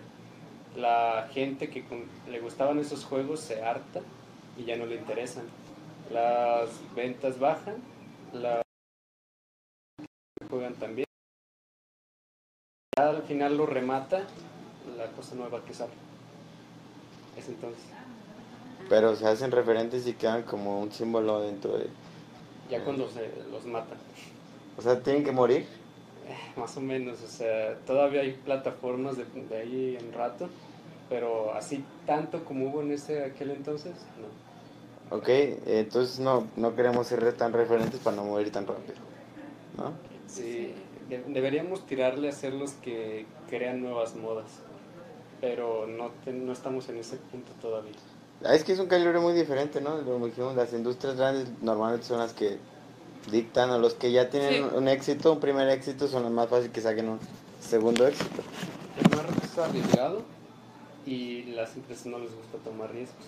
la 0.77 1.29
gente 1.33 1.69
que 1.71 1.85
le 2.31 2.41
gustaban 2.41 2.79
esos 2.79 3.05
juegos 3.05 3.41
se 3.41 3.63
harta 3.63 4.01
y 4.57 4.65
ya 4.65 4.77
no 4.77 4.87
le 4.87 4.97
interesan. 4.97 5.45
Las 6.11 6.71
ventas 6.95 7.39
bajan, 7.39 7.77
la 8.33 8.63
juegan 10.49 10.75
también. 10.75 11.07
Ya 12.97 13.11
al 13.11 13.23
final 13.23 13.57
lo 13.57 13.67
remata 13.67 14.27
la 14.97 15.07
cosa 15.13 15.35
nueva 15.35 15.65
que 15.65 15.75
sale. 15.75 15.93
Es 17.37 17.49
entonces, 17.49 17.83
Pero 18.89 19.17
se 19.17 19.27
hacen 19.27 19.51
referentes 19.51 20.07
y 20.07 20.15
quedan 20.15 20.45
como 20.45 20.81
un 20.81 20.93
símbolo 20.93 21.41
dentro 21.41 21.77
de... 21.77 21.89
ya 22.71 22.85
cuando 22.85 23.09
se 23.11 23.29
los 23.51 23.65
matan. 23.67 23.99
O 24.79 24.83
sea, 24.83 25.01
tienen 25.01 25.25
que 25.25 25.33
morir. 25.33 25.67
Más 26.57 26.77
o 26.77 26.81
menos, 26.81 27.23
o 27.23 27.27
sea, 27.27 27.75
todavía 27.87 28.23
hay 28.23 28.33
plataformas 28.33 29.17
de, 29.17 29.25
de 29.25 29.57
ahí 29.57 29.97
en 30.01 30.13
rato, 30.13 30.49
pero 31.11 31.53
así 31.55 31.85
tanto 32.07 32.45
como 32.45 32.69
hubo 32.71 32.81
en 32.83 32.93
ese 32.93 33.25
aquel 33.25 33.51
entonces, 33.51 33.93
no. 35.11 35.17
Ok, 35.17 35.29
entonces 35.67 36.19
no, 36.19 36.47
no 36.57 36.75
queremos 36.75 37.07
ser 37.07 37.31
tan 37.35 37.53
referentes 37.53 38.01
para 38.01 38.17
no 38.17 38.25
morir 38.25 38.51
tan 38.51 38.67
rápido. 38.67 38.95
¿No? 39.77 39.93
Sí, 40.29 40.73
de- 41.11 41.23
deberíamos 41.29 41.85
tirarle 41.87 42.29
a 42.29 42.33
ser 42.33 42.55
los 42.55 42.73
que 42.73 43.27
crean 43.51 43.83
nuevas 43.83 44.15
modas, 44.17 44.47
pero 45.41 45.87
no, 45.87 46.11
te- 46.25 46.33
no 46.33 46.53
estamos 46.53 46.89
en 46.89 46.99
ese 46.99 47.17
punto 47.17 47.53
todavía. 47.61 47.93
Ah, 48.45 48.55
Es 48.55 48.65
que 48.65 48.73
es 48.73 48.79
un 48.79 48.87
calibre 48.87 49.19
muy 49.21 49.33
diferente, 49.35 49.81
¿no? 49.81 50.03
Como 50.05 50.27
dijimos, 50.27 50.55
las 50.57 50.73
industrias 50.73 51.17
grandes 51.17 51.49
normalmente 51.63 52.07
son 52.07 52.19
las 52.19 52.33
que 52.33 52.59
dictan, 53.31 53.71
o 53.71 53.79
los 53.79 53.95
que 53.95 54.13
ya 54.13 54.29
tienen 54.31 54.69
Sí. 54.71 54.77
un 54.77 54.89
éxito, 54.89 55.33
un 55.33 55.41
primer 55.41 55.69
éxito, 55.69 56.09
son 56.09 56.23
los 56.25 56.33
más 56.33 56.49
fáciles 56.49 56.73
que 56.73 56.81
saquen 56.81 57.09
un 57.09 57.21
segundo 57.61 58.07
éxito. 58.07 58.43
Es 59.01 59.11
más 59.17 59.59
arriesgado 59.59 60.23
y 61.07 61.43
las 61.55 61.75
empresas 61.77 62.07
no 62.07 62.19
les 62.19 62.35
gusta 62.35 62.59
tomar 62.59 62.91
riesgos. 62.93 63.25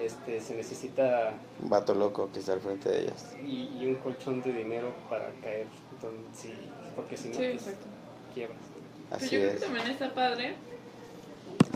Este, 0.00 0.40
se 0.40 0.54
necesita 0.54 1.34
Un 1.62 1.68
vato 1.68 1.94
loco 1.94 2.30
que 2.32 2.38
está 2.40 2.54
al 2.54 2.60
frente 2.60 2.88
de 2.88 3.02
ellas. 3.02 3.34
y, 3.44 3.68
y 3.78 3.86
un 3.86 3.96
colchón 3.96 4.40
de 4.42 4.52
dinero 4.52 4.94
para 5.10 5.30
caer, 5.42 5.66
entonces, 5.92 6.20
sí, 6.32 6.54
porque 6.96 7.16
si 7.16 7.28
no, 7.28 7.34
Sí, 7.34 7.40
pues, 7.62 7.76
quiebras. 8.34 8.58
Pero 9.10 9.16
Así 9.16 9.24
yo 9.36 9.40
creo 9.40 9.48
es. 9.50 9.54
que 9.60 9.66
también 9.66 9.86
está 9.88 10.14
padre 10.14 10.54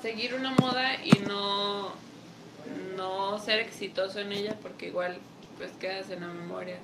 seguir 0.01 0.35
una 0.35 0.53
moda 0.53 1.05
y 1.05 1.11
no, 1.27 1.90
no 2.97 3.38
ser 3.40 3.59
exitoso 3.61 4.21
en 4.21 4.33
ella 4.33 4.57
porque 4.62 4.88
igual 4.88 5.19
pues 5.59 5.73
quedas 5.73 6.09
en 6.11 6.21
la 6.21 6.29
memoria. 6.29 6.79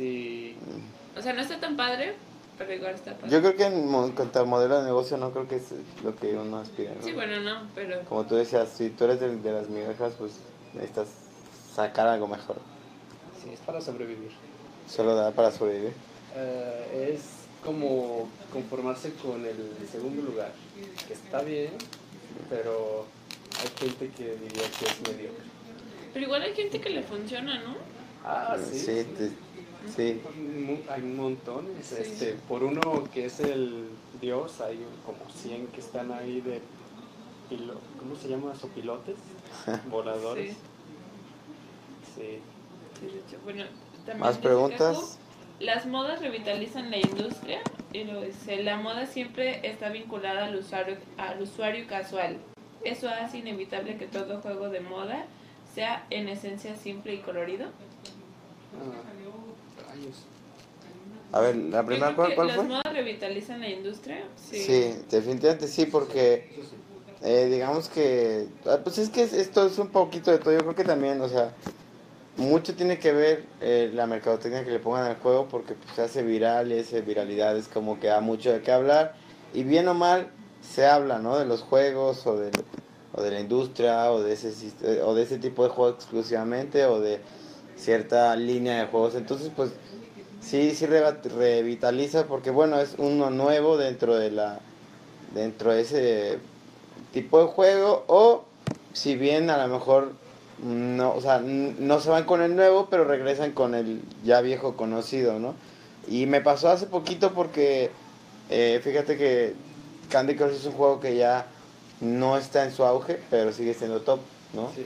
Sí, 0.00 0.56
O 1.14 1.20
sea, 1.20 1.34
no 1.34 1.42
está 1.42 1.60
tan 1.60 1.76
padre, 1.76 2.14
pero 2.56 2.72
igual 2.72 2.94
está 2.94 3.12
padre. 3.14 3.30
Yo 3.30 3.40
creo 3.40 3.54
que 3.54 3.64
en, 3.66 4.12
cuanto 4.12 4.40
a 4.40 4.44
modelo 4.46 4.78
de 4.78 4.86
negocio 4.86 5.18
no 5.18 5.30
creo 5.30 5.46
que 5.46 5.56
es 5.56 5.64
lo 6.02 6.16
que 6.16 6.32
uno 6.34 6.56
aspira. 6.56 6.92
¿no? 6.98 7.02
Sí, 7.06 7.12
bueno, 7.12 7.38
no, 7.40 7.66
pero... 7.74 8.00
Como 8.08 8.24
tú 8.24 8.36
decías, 8.36 8.70
si 8.70 8.88
tú 8.88 9.04
eres 9.04 9.20
de, 9.20 9.36
de 9.36 9.52
las 9.52 9.68
migajas, 9.68 10.14
pues 10.18 10.32
necesitas 10.72 11.08
sacar 11.74 12.06
algo 12.08 12.26
mejor. 12.28 12.56
sí, 13.42 13.50
es 13.52 13.60
para 13.60 13.82
sobrevivir. 13.82 14.30
Solo 14.88 15.14
da 15.14 15.32
para 15.32 15.50
sobrevivir. 15.50 15.92
Eh, 16.34 17.12
es 17.14 17.22
como 17.62 18.26
conformarse 18.50 19.12
con 19.22 19.44
el 19.44 19.76
segundo 19.92 20.22
lugar, 20.22 20.52
que 21.06 21.12
está 21.12 21.42
bien, 21.42 21.72
pero 22.48 23.04
hay 23.60 23.86
gente 23.86 24.08
que 24.16 24.36
diría 24.36 24.62
que 24.78 24.84
es 24.86 25.00
mediocre. 25.02 25.44
Pero 26.14 26.24
igual 26.24 26.40
hay 26.42 26.54
gente 26.54 26.80
que 26.80 26.88
le 26.88 27.02
funciona, 27.02 27.56
¿no? 27.60 27.74
Ah, 28.24 28.56
sí. 28.70 28.78
Sí, 28.78 29.04
te- 29.16 29.49
Sí. 29.96 30.20
Hay 30.90 31.02
un 31.02 31.16
montón. 31.16 31.66
Sí. 31.82 31.96
Este, 31.98 32.34
por 32.48 32.62
uno 32.62 32.80
que 33.12 33.26
es 33.26 33.40
el 33.40 33.88
dios, 34.20 34.60
hay 34.60 34.84
como 35.06 35.18
100 35.32 35.66
que 35.68 35.80
están 35.80 36.12
ahí 36.12 36.40
de. 36.40 36.60
pilo- 37.50 37.78
¿Cómo 37.98 38.14
se 38.16 38.28
llama? 38.28 38.54
¿Sopilotes? 38.54 39.16
Voladores. 39.90 40.52
Sí, 40.52 40.58
Sí. 42.16 42.38
sí, 43.00 43.06
de 43.06 43.18
hecho, 43.20 43.38
bueno, 43.44 43.64
también 44.04 44.18
¿Más 44.20 44.38
preguntas? 44.38 44.96
Kaku, 44.96 45.64
Las 45.64 45.86
modas 45.86 46.20
revitalizan 46.20 46.90
la 46.90 46.98
industria 46.98 47.60
y 47.92 48.04
lo 48.04 48.20
dice, 48.22 48.62
la 48.62 48.76
moda 48.76 49.06
siempre 49.06 49.66
está 49.68 49.88
vinculada 49.90 50.46
al 50.46 50.56
usuario, 50.56 50.96
al 51.18 51.40
usuario 51.42 51.86
casual. 51.86 52.36
Eso 52.84 53.08
hace 53.08 53.38
inevitable 53.38 53.96
que 53.96 54.06
todo 54.06 54.40
juego 54.40 54.68
de 54.70 54.80
moda 54.80 55.26
sea 55.74 56.06
en 56.10 56.28
esencia 56.28 56.76
simple 56.76 57.14
y 57.14 57.18
colorido. 57.18 57.66
Ah, 57.66 59.02
A 61.32 61.40
ver, 61.40 61.54
la 61.56 61.84
primera, 61.84 62.14
¿cuál, 62.14 62.34
cuál 62.34 62.48
las 62.48 62.56
fue? 62.56 62.64
modas 62.66 62.82
revitalizan 62.92 63.60
la 63.60 63.68
industria. 63.68 64.24
Sí. 64.50 64.56
Sí, 64.58 64.94
definitivamente 65.10 65.68
sí, 65.68 65.86
porque 65.86 66.48
eh, 67.22 67.46
digamos 67.50 67.88
que, 67.88 68.48
ah, 68.66 68.78
pues 68.82 68.98
es 68.98 69.10
que 69.10 69.22
es- 69.22 69.32
esto 69.32 69.66
es 69.66 69.78
un 69.78 69.88
poquito 69.88 70.30
de 70.30 70.38
todo, 70.38 70.52
yo 70.52 70.60
creo 70.60 70.74
que 70.74 70.84
también, 70.84 71.20
o 71.20 71.28
sea, 71.28 71.52
mucho 72.36 72.74
tiene 72.74 72.98
que 72.98 73.12
ver 73.12 73.44
eh, 73.60 73.90
la 73.92 74.06
mercadotecnia 74.06 74.64
que 74.64 74.70
le 74.70 74.78
pongan 74.78 75.04
al 75.04 75.16
juego 75.18 75.46
porque 75.48 75.74
pues, 75.74 75.94
se 75.94 76.02
hace 76.02 76.22
viral 76.22 76.72
y 76.72 76.78
esa 76.78 76.98
viralidad 77.00 77.56
es 77.56 77.68
como 77.68 78.00
que 78.00 78.06
da 78.08 78.20
mucho 78.20 78.50
de 78.52 78.62
qué 78.62 78.72
hablar 78.72 79.14
y 79.52 79.62
bien 79.64 79.86
o 79.88 79.94
mal 79.94 80.30
se 80.62 80.86
habla, 80.86 81.18
¿no? 81.18 81.38
De 81.38 81.44
los 81.44 81.60
juegos 81.62 82.26
o 82.26 82.36
de, 82.38 82.50
o 83.12 83.22
de 83.22 83.30
la 83.30 83.40
industria 83.40 84.10
o 84.10 84.22
de, 84.22 84.32
ese, 84.32 84.52
o 85.02 85.14
de 85.14 85.22
ese 85.22 85.38
tipo 85.38 85.62
de 85.64 85.68
juego 85.70 85.94
exclusivamente 85.94 86.86
o 86.86 87.00
de 87.00 87.20
cierta 87.76 88.34
línea 88.36 88.80
de 88.80 88.86
juegos, 88.86 89.14
entonces 89.14 89.50
pues 89.54 89.70
sí, 90.40 90.74
sí 90.74 90.86
revitaliza 90.86 92.26
porque 92.26 92.50
bueno, 92.50 92.80
es 92.80 92.94
uno 92.98 93.30
nuevo 93.30 93.76
dentro 93.76 94.16
de 94.16 94.30
la 94.30 94.60
dentro 95.34 95.72
de 95.72 95.80
ese 95.82 96.38
tipo 97.12 97.40
de 97.40 97.46
juego 97.46 98.04
o 98.08 98.44
si 98.92 99.16
bien 99.16 99.50
a 99.50 99.64
lo 99.64 99.72
mejor 99.72 100.12
no, 100.62 101.14
o 101.14 101.20
sea, 101.20 101.40
no 101.40 102.00
se 102.00 102.10
van 102.10 102.24
con 102.24 102.42
el 102.42 102.54
nuevo, 102.54 102.88
pero 102.90 103.04
regresan 103.04 103.52
con 103.52 103.74
el 103.74 104.02
ya 104.24 104.40
viejo 104.40 104.76
conocido, 104.76 105.38
¿no? 105.38 105.54
Y 106.06 106.26
me 106.26 106.40
pasó 106.40 106.68
hace 106.68 106.86
poquito 106.86 107.32
porque 107.32 107.90
eh, 108.50 108.80
fíjate 108.82 109.16
que 109.16 109.54
Candy 110.10 110.36
Crush 110.36 110.56
es 110.56 110.66
un 110.66 110.72
juego 110.72 111.00
que 111.00 111.16
ya 111.16 111.46
no 112.00 112.36
está 112.36 112.64
en 112.64 112.72
su 112.72 112.84
auge, 112.84 113.20
pero 113.30 113.52
sigue 113.52 113.74
siendo 113.74 114.02
top, 114.02 114.20
¿no? 114.52 114.70
Sí. 114.74 114.84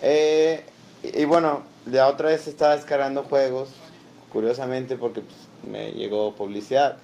Eh, 0.00 0.64
y, 1.02 1.22
y 1.22 1.24
bueno, 1.26 1.62
la 1.86 2.08
otra 2.08 2.28
vez 2.28 2.46
estaba 2.46 2.76
descargando 2.76 3.24
juegos, 3.24 3.70
curiosamente 4.32 4.96
porque 4.96 5.20
pues, 5.20 5.36
me 5.70 5.92
llegó 5.92 6.34
publicidad. 6.34 6.96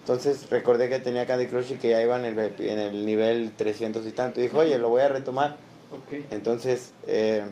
Entonces 0.00 0.50
recordé 0.50 0.88
que 0.88 0.98
tenía 0.98 1.26
Candy 1.26 1.46
Crush 1.46 1.72
y 1.72 1.74
que 1.76 1.90
ya 1.90 2.02
iba 2.02 2.18
en 2.18 2.24
el, 2.24 2.38
en 2.38 2.78
el 2.78 3.06
nivel 3.06 3.52
300 3.56 4.04
y 4.06 4.10
tanto. 4.10 4.40
Y 4.40 4.44
dije, 4.44 4.56
oye, 4.56 4.78
lo 4.78 4.88
voy 4.88 5.02
a 5.02 5.08
retomar. 5.08 5.56
Entonces, 6.30 6.92
eh, 7.06 7.44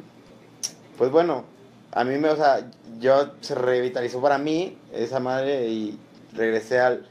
pues 0.98 1.10
bueno, 1.10 1.44
a 1.92 2.04
mí 2.04 2.16
me, 2.18 2.30
o 2.30 2.36
sea, 2.36 2.68
yo 2.98 3.32
se 3.40 3.54
revitalizó 3.54 4.20
para 4.20 4.38
mí 4.38 4.76
esa 4.92 5.20
madre 5.20 5.68
y 5.68 5.98
regresé 6.32 6.80
al, 6.80 7.06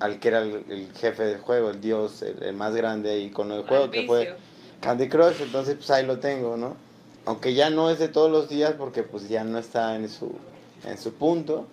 al 0.00 0.18
que 0.18 0.28
era 0.28 0.40
el, 0.40 0.64
el 0.68 0.92
jefe 0.94 1.24
del 1.24 1.38
juego, 1.38 1.70
el 1.70 1.80
dios, 1.80 2.22
el, 2.22 2.42
el 2.42 2.54
más 2.54 2.74
grande 2.74 3.20
icono 3.20 3.56
del 3.56 3.66
juego, 3.66 3.90
que 3.90 4.06
fue. 4.06 4.36
Candy 4.80 5.08
Crush, 5.08 5.40
entonces 5.40 5.76
pues 5.76 5.90
ahí 5.90 6.04
lo 6.04 6.18
tengo, 6.18 6.58
¿no? 6.58 6.76
Aunque 7.24 7.54
ya 7.54 7.70
no 7.70 7.90
es 7.90 7.98
de 7.98 8.08
todos 8.08 8.30
los 8.30 8.50
días 8.50 8.74
porque 8.76 9.02
pues 9.02 9.30
ya 9.30 9.42
no 9.42 9.58
está 9.58 9.96
en 9.96 10.10
su, 10.10 10.32
en 10.86 10.98
su 10.98 11.14
punto, 11.14 11.66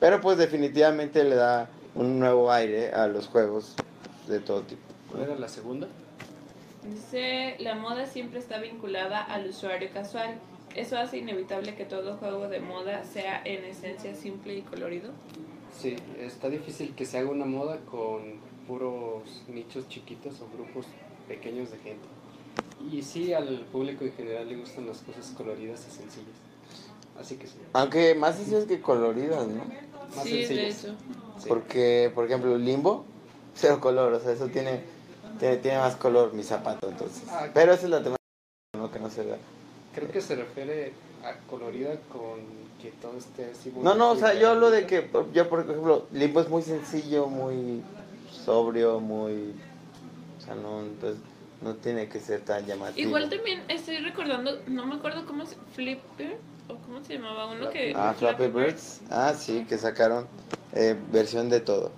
pero 0.00 0.20
pues 0.20 0.38
definitivamente 0.38 1.24
le 1.24 1.34
da 1.36 1.68
un 1.94 2.18
nuevo 2.18 2.50
aire 2.50 2.92
a 2.92 3.06
los 3.06 3.28
juegos 3.28 3.74
de 4.28 4.40
todo 4.40 4.62
tipo. 4.62 4.82
¿Cuál 5.10 5.24
era 5.24 5.36
la 5.36 5.48
segunda? 5.48 5.86
Dice, 6.82 7.56
la 7.60 7.74
moda 7.74 8.06
siempre 8.06 8.38
está 8.38 8.58
vinculada 8.58 9.22
al 9.22 9.48
usuario 9.48 9.88
casual. 9.92 10.38
Eso 10.74 10.98
hace 10.98 11.18
inevitable 11.18 11.76
que 11.76 11.84
todo 11.84 12.16
juego 12.16 12.48
de 12.48 12.60
moda 12.60 13.04
sea 13.04 13.40
en 13.44 13.64
esencia 13.64 14.14
simple 14.14 14.56
y 14.56 14.62
colorido. 14.62 15.10
Sí, 15.72 15.96
está 16.18 16.48
difícil 16.48 16.94
que 16.94 17.06
se 17.06 17.18
haga 17.18 17.30
una 17.30 17.46
moda 17.46 17.78
con 17.90 18.40
puros 18.66 19.42
nichos 19.48 19.88
chiquitos 19.88 20.40
o 20.40 20.48
grupos 20.54 20.86
pequeños 21.28 21.70
de 21.70 21.78
gente. 21.78 22.06
Y 22.90 23.02
sí, 23.02 23.32
al 23.32 23.60
público 23.72 24.04
en 24.04 24.12
general 24.12 24.48
le 24.48 24.56
gustan 24.56 24.86
las 24.86 24.98
cosas 24.98 25.32
coloridas 25.36 25.86
y 25.88 25.90
sencillas. 25.90 26.43
Así 27.20 27.36
que 27.36 27.46
sí. 27.46 27.54
Aunque 27.72 28.14
más 28.14 28.36
sencillas 28.36 28.64
que 28.64 28.80
coloridas, 28.80 29.46
¿no? 29.46 29.64
Más 30.16 30.24
sí, 30.24 30.38
de 30.38 30.46
sencillas. 30.46 30.84
hecho. 30.84 30.94
Sí. 31.38 31.48
Porque, 31.48 32.10
por 32.14 32.26
ejemplo, 32.26 32.56
Limbo, 32.58 33.04
cero 33.54 33.80
color, 33.80 34.12
o 34.12 34.20
sea, 34.20 34.32
eso 34.32 34.48
tiene, 34.48 34.80
tiene, 35.38 35.56
tiene 35.58 35.78
más 35.78 35.96
color 35.96 36.32
mi 36.32 36.42
zapato, 36.42 36.88
entonces. 36.88 37.22
Ah, 37.30 37.48
Pero 37.52 37.72
esa 37.72 37.84
es 37.84 37.90
la 37.90 37.98
temática, 37.98 38.18
¿no? 38.76 38.90
Que 38.90 38.98
no 38.98 39.10
se 39.10 39.24
vea. 39.24 39.38
Creo 39.94 40.10
que 40.10 40.20
se 40.20 40.36
refiere 40.36 40.92
a 41.24 41.36
colorida 41.48 41.96
con 42.12 42.40
que 42.82 42.90
todo 43.00 43.16
esté 43.16 43.50
así. 43.50 43.72
No, 43.80 43.94
no, 43.94 44.10
o 44.10 44.16
sea, 44.16 44.34
yo 44.34 44.50
hablo 44.50 44.70
de 44.70 44.86
que, 44.86 45.10
yo 45.32 45.48
por 45.48 45.60
ejemplo, 45.60 46.06
Limbo 46.12 46.40
es 46.40 46.48
muy 46.48 46.62
sencillo, 46.62 47.26
muy 47.26 47.82
sobrio, 48.44 49.00
muy... 49.00 49.54
O 50.38 50.40
sea, 50.44 50.54
no, 50.54 50.80
entonces, 50.80 51.20
no 51.62 51.74
tiene 51.76 52.08
que 52.08 52.20
ser 52.20 52.42
tan 52.42 52.66
llamativo. 52.66 53.08
Igual 53.08 53.30
también 53.30 53.62
estoy 53.68 53.98
recordando, 53.98 54.60
no 54.66 54.84
me 54.86 54.96
acuerdo 54.96 55.24
cómo 55.26 55.46
se... 55.46 55.56
Flipper, 55.74 56.36
o 56.68 56.76
cómo 56.76 57.02
se 57.04 57.14
llamaba 57.14 57.46
uno 57.46 57.70
que... 57.70 57.92
Ah, 57.94 58.14
Flappy 58.16 58.48
Birds. 58.48 59.00
Ah, 59.10 59.34
sí, 59.36 59.64
que 59.68 59.78
sacaron 59.78 60.26
eh, 60.72 60.98
versión 61.12 61.48
de 61.48 61.60
todo. 61.60 61.90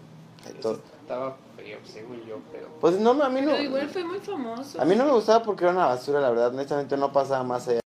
De 0.44 0.52
todo. 0.54 0.80
Estaba 1.02 1.36
feo, 1.56 1.78
según 1.84 2.24
yo, 2.26 2.38
pero. 2.52 2.68
Pues 2.80 2.98
no, 2.98 3.10
a 3.22 3.28
mí 3.28 3.40
no... 3.40 3.52
Pero 3.52 3.62
igual 3.62 3.88
fue 3.88 4.04
muy 4.04 4.18
famoso. 4.18 4.80
A 4.80 4.84
mí 4.84 4.96
no 4.96 5.04
me 5.04 5.12
gustaba 5.12 5.42
porque 5.44 5.64
era 5.64 5.72
una 5.72 5.86
basura, 5.86 6.20
la 6.20 6.30
verdad. 6.30 6.48
Honestamente 6.48 6.96
no 6.96 7.12
pasaba 7.12 7.44
más 7.44 7.68
allá. 7.68 7.80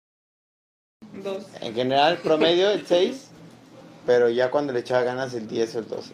Dos. 1.23 1.45
En 1.61 1.73
general, 1.73 2.17
promedio 2.19 2.69
el 2.69 2.85
6, 2.85 3.27
pero 4.05 4.29
ya 4.29 4.49
cuando 4.49 4.71
le 4.71 4.79
echaba 4.79 5.03
ganas 5.03 5.33
el 5.33 5.47
10 5.47 5.75
o 5.75 5.79
el 5.79 5.87
12. 5.87 6.13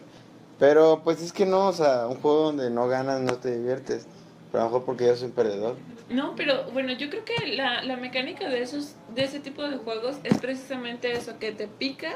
Pero 0.58 1.02
pues 1.04 1.22
es 1.22 1.32
que 1.32 1.46
no, 1.46 1.68
o 1.68 1.72
sea, 1.72 2.06
un 2.08 2.16
juego 2.16 2.44
donde 2.44 2.70
no 2.70 2.88
ganas 2.88 3.20
no 3.20 3.34
te 3.34 3.56
diviertes. 3.56 4.06
Pero 4.56 4.64
a 4.64 4.68
lo 4.70 4.70
mejor 4.72 4.86
porque 4.86 5.06
yo 5.06 5.14
soy 5.14 5.26
un 5.26 5.32
perdedor. 5.34 5.76
No, 6.08 6.34
pero 6.34 6.64
bueno, 6.72 6.94
yo 6.94 7.10
creo 7.10 7.22
que 7.26 7.46
la, 7.56 7.82
la 7.84 7.98
mecánica 7.98 8.48
de 8.48 8.62
esos 8.62 8.94
de 9.14 9.24
ese 9.24 9.38
tipo 9.38 9.62
de 9.62 9.76
juegos 9.76 10.16
es 10.24 10.38
precisamente 10.38 11.12
eso, 11.12 11.38
que 11.38 11.52
te 11.52 11.66
picas 11.68 12.14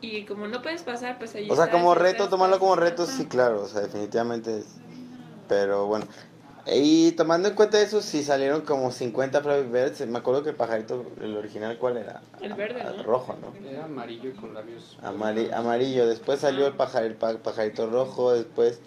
y 0.00 0.22
como 0.26 0.46
no 0.46 0.62
puedes 0.62 0.84
pasar, 0.84 1.18
pues 1.18 1.34
ahí 1.34 1.50
O 1.50 1.56
sea, 1.56 1.68
como 1.68 1.96
reto, 1.96 2.28
tomarlo 2.28 2.60
como 2.60 2.76
reto, 2.76 3.04
sí, 3.04 3.24
claro, 3.24 3.62
o 3.62 3.66
sea, 3.66 3.80
definitivamente 3.80 4.58
es. 4.58 4.66
Pero 5.48 5.86
bueno. 5.86 6.06
Y 6.66 7.10
tomando 7.12 7.48
en 7.48 7.56
cuenta 7.56 7.80
eso, 7.80 8.00
sí 8.00 8.22
salieron 8.22 8.60
como 8.60 8.92
50 8.92 9.40
Flappy 9.40 9.66
Birds. 9.68 10.06
Me 10.06 10.18
acuerdo 10.18 10.44
que 10.44 10.50
el 10.50 10.56
pajarito, 10.56 11.04
el 11.20 11.36
original, 11.36 11.78
¿cuál 11.78 11.96
era? 11.96 12.22
El 12.40 12.54
verde, 12.54 12.80
Ah, 12.84 12.92
¿no? 12.96 13.02
Rojo, 13.02 13.34
¿no? 13.42 13.68
Era 13.68 13.86
amarillo 13.86 14.28
y 14.28 14.32
con 14.34 14.54
labios. 14.54 14.96
Amari- 15.02 15.50
amarillo. 15.52 16.06
Después 16.06 16.38
salió 16.38 16.68
el, 16.68 16.74
pajar, 16.74 17.02
el 17.02 17.14
pa- 17.14 17.38
pajarito 17.38 17.90
rojo. 17.90 18.34
Después 18.34 18.78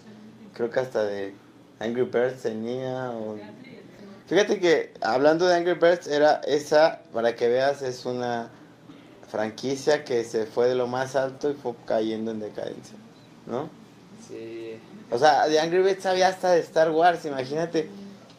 creo 0.54 0.70
que 0.70 0.80
hasta 0.80 1.04
de 1.04 1.34
Angry 1.80 2.02
Birds 2.02 2.42
tenía. 2.42 3.10
o- 3.10 3.36
Fíjate 4.26 4.58
que 4.58 4.94
hablando 5.02 5.46
de 5.46 5.54
Angry 5.54 5.74
Birds, 5.74 6.06
era 6.06 6.40
esa, 6.46 7.00
para 7.12 7.34
que 7.36 7.48
veas, 7.48 7.82
es 7.82 8.06
una 8.06 8.48
franquicia 9.28 10.04
que 10.04 10.24
se 10.24 10.46
fue 10.46 10.68
de 10.68 10.74
lo 10.74 10.86
más 10.86 11.14
alto 11.16 11.50
y 11.50 11.54
fue 11.54 11.74
cayendo 11.86 12.30
en 12.30 12.40
decadencia. 12.40 12.96
¿No? 13.46 13.68
Sí. 14.26 14.78
O 15.10 15.18
sea, 15.18 15.46
de 15.48 15.60
Angry 15.60 15.82
Birds 15.82 16.06
había 16.06 16.28
hasta 16.28 16.52
de 16.52 16.60
Star 16.60 16.90
Wars, 16.90 17.24
imagínate 17.26 17.88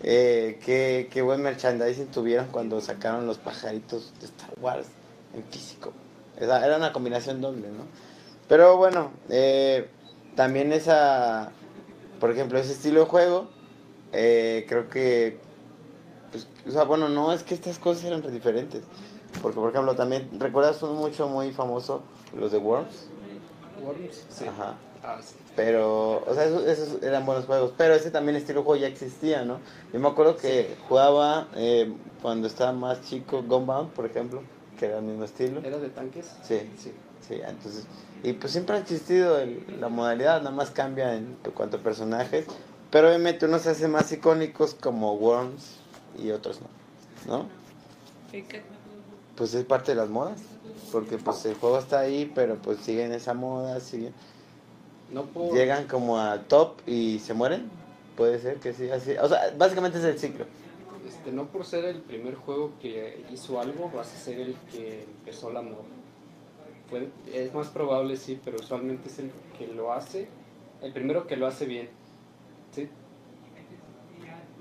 eh, 0.02 0.60
qué, 0.66 1.08
qué 1.12 1.22
buen 1.22 1.42
merchandising 1.42 2.08
tuvieron 2.08 2.48
cuando 2.48 2.82
sacaron 2.82 3.28
los 3.28 3.38
pajaritos 3.38 4.12
de 4.20 4.26
Star 4.26 4.52
Wars 4.60 4.88
en 5.36 5.44
físico. 5.46 5.94
Era, 6.40 6.66
era 6.66 6.78
una 6.78 6.92
combinación 6.92 7.42
doble, 7.42 7.68
¿no? 7.70 7.84
Pero 8.50 8.78
bueno, 8.78 9.12
eh, 9.30 9.88
también 10.36 10.74
esa, 10.74 11.52
por 12.20 12.32
ejemplo, 12.32 12.58
ese 12.60 12.74
estilo 12.74 13.02
de 13.02 13.06
juego, 13.06 13.48
eh, 14.14 14.66
creo 14.68 14.90
que, 14.90 15.38
pues, 16.32 16.48
o 16.68 16.72
sea, 16.72 16.84
bueno, 16.84 17.10
no, 17.10 17.34
es 17.34 17.44
que 17.44 17.54
estas 17.54 17.80
cosas 17.80 18.04
eran 18.06 18.22
diferentes. 18.32 18.84
Porque, 19.42 19.60
por 19.60 19.70
ejemplo, 19.70 19.96
también, 19.96 20.30
¿recuerdas 20.40 20.82
uno 20.84 20.94
mucho, 20.94 21.28
muy 21.28 21.52
famoso, 21.52 22.02
los 22.38 22.52
de 22.52 22.58
Worms? 22.58 23.08
Worms. 23.84 24.26
Sí. 24.30 24.46
Ajá. 24.48 24.76
Ah, 25.04 25.18
sí. 25.22 25.36
Pero, 25.56 26.24
o 26.26 26.34
sea, 26.34 26.46
esos, 26.46 26.64
esos 26.66 27.04
eran 27.04 27.26
buenos 27.26 27.46
juegos. 27.46 27.74
Pero 27.78 27.94
ese 27.94 28.12
también 28.12 28.36
estilo 28.38 28.62
de 28.62 28.66
juego 28.66 28.82
ya 28.82 28.88
existía, 28.88 29.44
¿no? 29.46 29.60
Yo 29.94 30.00
me 30.00 30.08
acuerdo 30.08 30.36
que 30.38 30.76
jugaba 30.88 31.48
eh, 31.56 31.94
cuando 32.22 32.48
estaba 32.48 32.72
más 32.72 33.02
chico 33.02 33.44
Gunbound, 33.44 33.92
por 33.92 34.06
ejemplo, 34.06 34.42
que 34.80 34.86
era 34.88 34.98
el 34.98 35.04
mismo 35.04 35.26
estilo. 35.26 35.62
¿Era 35.64 35.78
de 35.78 35.90
tanques? 35.90 36.26
Sí, 36.44 36.62
Sí. 36.78 36.92
sí, 37.28 37.36
entonces. 37.46 37.86
Y 38.26 38.34
pues 38.34 38.54
siempre 38.54 38.76
ha 38.76 38.80
existido 38.80 39.38
el- 39.38 39.64
la 39.80 39.88
modalidad, 39.88 40.40
nada 40.42 40.50
más 40.56 40.72
cambia 40.72 41.14
en 41.16 41.38
cuanto 41.54 41.78
a 41.78 41.80
personajes. 41.80 42.48
Pero 42.90 43.10
obviamente 43.10 43.46
unos 43.46 43.62
se 43.62 43.70
hacen 43.70 43.92
más 43.92 44.12
icónicos 44.12 44.74
como 44.74 45.14
Worms 45.14 45.76
y 46.18 46.32
otros 46.32 46.60
no. 46.60 46.68
¿No? 47.38 47.46
Pues 49.36 49.54
es 49.54 49.64
parte 49.64 49.92
de 49.92 49.96
las 49.98 50.10
modas. 50.10 50.42
Porque 50.92 51.18
pues 51.20 51.46
el 51.46 51.54
juego 51.54 51.78
está 51.78 52.00
ahí, 52.00 52.32
pero 52.34 52.56
pues 52.56 52.80
siguen 52.80 53.12
esa 53.12 53.36
moda, 53.36 53.80
siguen... 53.80 54.14
No 55.12 55.24
por, 55.26 55.54
Llegan 55.54 55.86
como 55.88 56.18
al 56.20 56.46
top 56.46 56.80
y 56.88 57.20
se 57.20 57.36
mueren. 57.36 57.70
Puede 58.18 58.40
ser 58.40 58.58
que 58.58 58.74
sí, 58.74 58.90
así. 58.90 59.12
O 59.22 59.30
sea, 59.30 59.54
básicamente 59.56 60.00
es 60.00 60.04
el 60.04 60.18
ciclo. 60.18 60.46
este, 61.08 61.32
no 61.32 61.46
por 61.46 61.64
ser 61.64 61.86
el 61.86 62.02
primer 62.02 62.34
juego 62.34 62.72
que 62.82 63.24
hizo 63.32 63.60
algo, 63.62 63.92
vas 63.94 64.12
a 64.12 64.18
ser 64.18 64.40
el 64.40 64.56
que 64.72 65.04
empezó 65.04 65.52
la 65.52 65.62
moda. 65.62 65.84
Puede- 66.90 67.10
es 67.34 67.54
más 67.54 67.68
probable, 67.70 68.16
sí, 68.18 68.40
pero 68.44 68.58
usualmente 68.60 69.10
es 69.10 69.20
el 69.20 69.32
que 69.58 69.68
lo 69.68 69.92
hace, 69.94 70.28
el 70.82 70.94
primero 70.94 71.26
que 71.28 71.36
lo 71.36 71.48
hace 71.48 71.66
bien. 71.66 71.90
¿sí? 72.72 72.90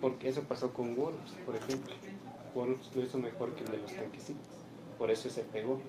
Porque 0.01 0.29
eso 0.29 0.43
pasó 0.43 0.73
con 0.73 0.97
Worms, 0.99 1.33
por 1.45 1.57
ejemplo. 1.57 1.95
Worms 2.55 2.91
lo 2.95 3.03
hizo 3.03 3.19
mejor 3.19 3.55
que 3.55 3.65
el 3.65 3.71
de 3.73 3.79
los 3.79 3.93
tanquecitos. 3.93 4.47
Por 4.99 5.11
eso 5.11 5.29
se 5.29 5.43
pegó. 5.43 5.81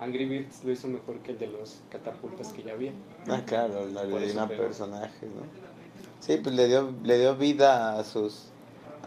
Angry 0.00 0.24
Birds 0.26 0.64
lo 0.64 0.72
hizo 0.72 0.88
mejor 0.88 1.18
que 1.20 1.32
el 1.32 1.38
de 1.38 1.46
los 1.46 1.80
catapultas 1.90 2.52
que 2.52 2.62
ya 2.64 2.72
había. 2.72 2.92
Ah, 3.28 3.42
claro, 3.46 3.86
la 3.88 4.02
pegó. 4.02 4.48
personajes, 4.48 5.30
¿no? 5.30 5.42
Sí, 6.18 6.38
pues 6.42 6.54
le 6.54 6.66
dio, 6.66 6.92
le 7.04 7.18
dio 7.18 7.36
vida 7.36 7.98
a 7.98 8.04
sus, 8.04 8.46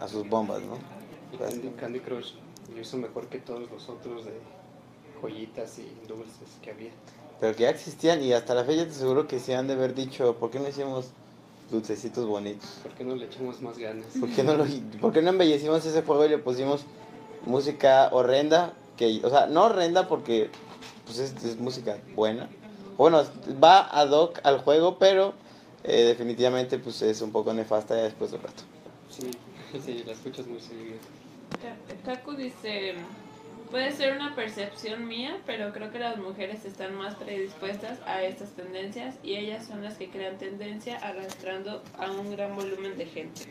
a 0.00 0.08
sus 0.08 0.28
bombas, 0.28 0.62
¿no? 0.62 0.78
Y 1.32 1.36
Candy, 1.36 1.68
Candy 1.78 2.00
Crush 2.00 2.32
lo 2.74 2.80
hizo 2.80 2.96
mejor 2.96 3.26
que 3.26 3.38
todos 3.38 3.70
los 3.70 3.88
otros 3.88 4.24
de 4.24 4.32
joyitas 5.20 5.78
y 5.78 5.86
dulces 6.08 6.48
que 6.62 6.70
había. 6.70 6.90
Pero 7.40 7.54
que 7.54 7.64
ya 7.64 7.70
existían 7.70 8.22
y 8.22 8.32
hasta 8.32 8.54
la 8.54 8.64
fecha 8.64 8.84
te 8.84 8.90
aseguro 8.90 9.26
que 9.28 9.38
se 9.38 9.54
han 9.54 9.66
de 9.66 9.74
haber 9.74 9.94
dicho, 9.94 10.34
¿por 10.36 10.50
qué 10.50 10.58
no 10.58 10.68
hicimos 10.68 11.06
dulcecitos 11.70 12.26
bonitos? 12.26 12.68
¿Por 12.82 12.92
qué 12.92 13.04
no 13.04 13.14
le 13.14 13.26
echamos 13.26 13.60
más 13.60 13.76
ganas? 13.78 14.06
¿Por 14.18 14.30
qué 14.30 14.42
no, 14.42 14.54
lo, 14.56 14.64
por 15.00 15.12
qué 15.12 15.20
no 15.22 15.30
embellecimos 15.30 15.84
ese 15.84 16.02
juego 16.02 16.24
y 16.24 16.28
le 16.30 16.38
pusimos 16.38 16.82
música 17.44 18.08
horrenda? 18.12 18.72
Que, 18.96 19.20
o 19.22 19.28
sea, 19.28 19.46
no 19.46 19.64
horrenda 19.64 20.08
porque 20.08 20.48
pues 21.04 21.18
es, 21.18 21.44
es 21.44 21.58
música 21.58 21.98
buena. 22.14 22.48
Bueno, 22.96 23.22
va 23.62 23.80
ad 23.82 24.10
hoc 24.10 24.40
al 24.42 24.58
juego, 24.60 24.98
pero 24.98 25.34
eh, 25.84 26.04
definitivamente 26.04 26.78
pues 26.78 27.02
es 27.02 27.20
un 27.20 27.30
poco 27.32 27.52
nefasta 27.52 27.94
ya 27.94 28.04
después 28.04 28.30
de 28.30 28.38
un 28.38 28.42
rato. 28.44 28.62
Sí, 29.10 29.30
sí, 29.84 30.02
la 30.06 30.12
escuchas 30.12 30.46
muy 30.46 30.60
seguido. 30.60 30.96
Ka- 31.60 32.14
Kaku 32.14 32.32
dice, 32.32 32.94
puede 33.70 33.92
ser 33.92 34.16
una 34.16 34.34
percepción 34.34 35.06
mía, 35.06 35.38
pero 35.46 35.72
creo 35.72 35.90
que 35.90 35.98
las 35.98 36.16
mujeres 36.18 36.64
están 36.64 36.94
más 36.94 37.14
predispuestas 37.14 38.00
a 38.06 38.22
estas 38.22 38.50
tendencias 38.50 39.16
y 39.22 39.36
ellas 39.36 39.66
son 39.66 39.82
las 39.82 39.96
que 39.96 40.08
crean 40.08 40.38
tendencia 40.38 40.96
arrastrando 40.98 41.82
a 41.98 42.10
un 42.10 42.30
gran 42.30 42.54
volumen 42.54 42.96
de 42.96 43.06
gente. 43.06 43.42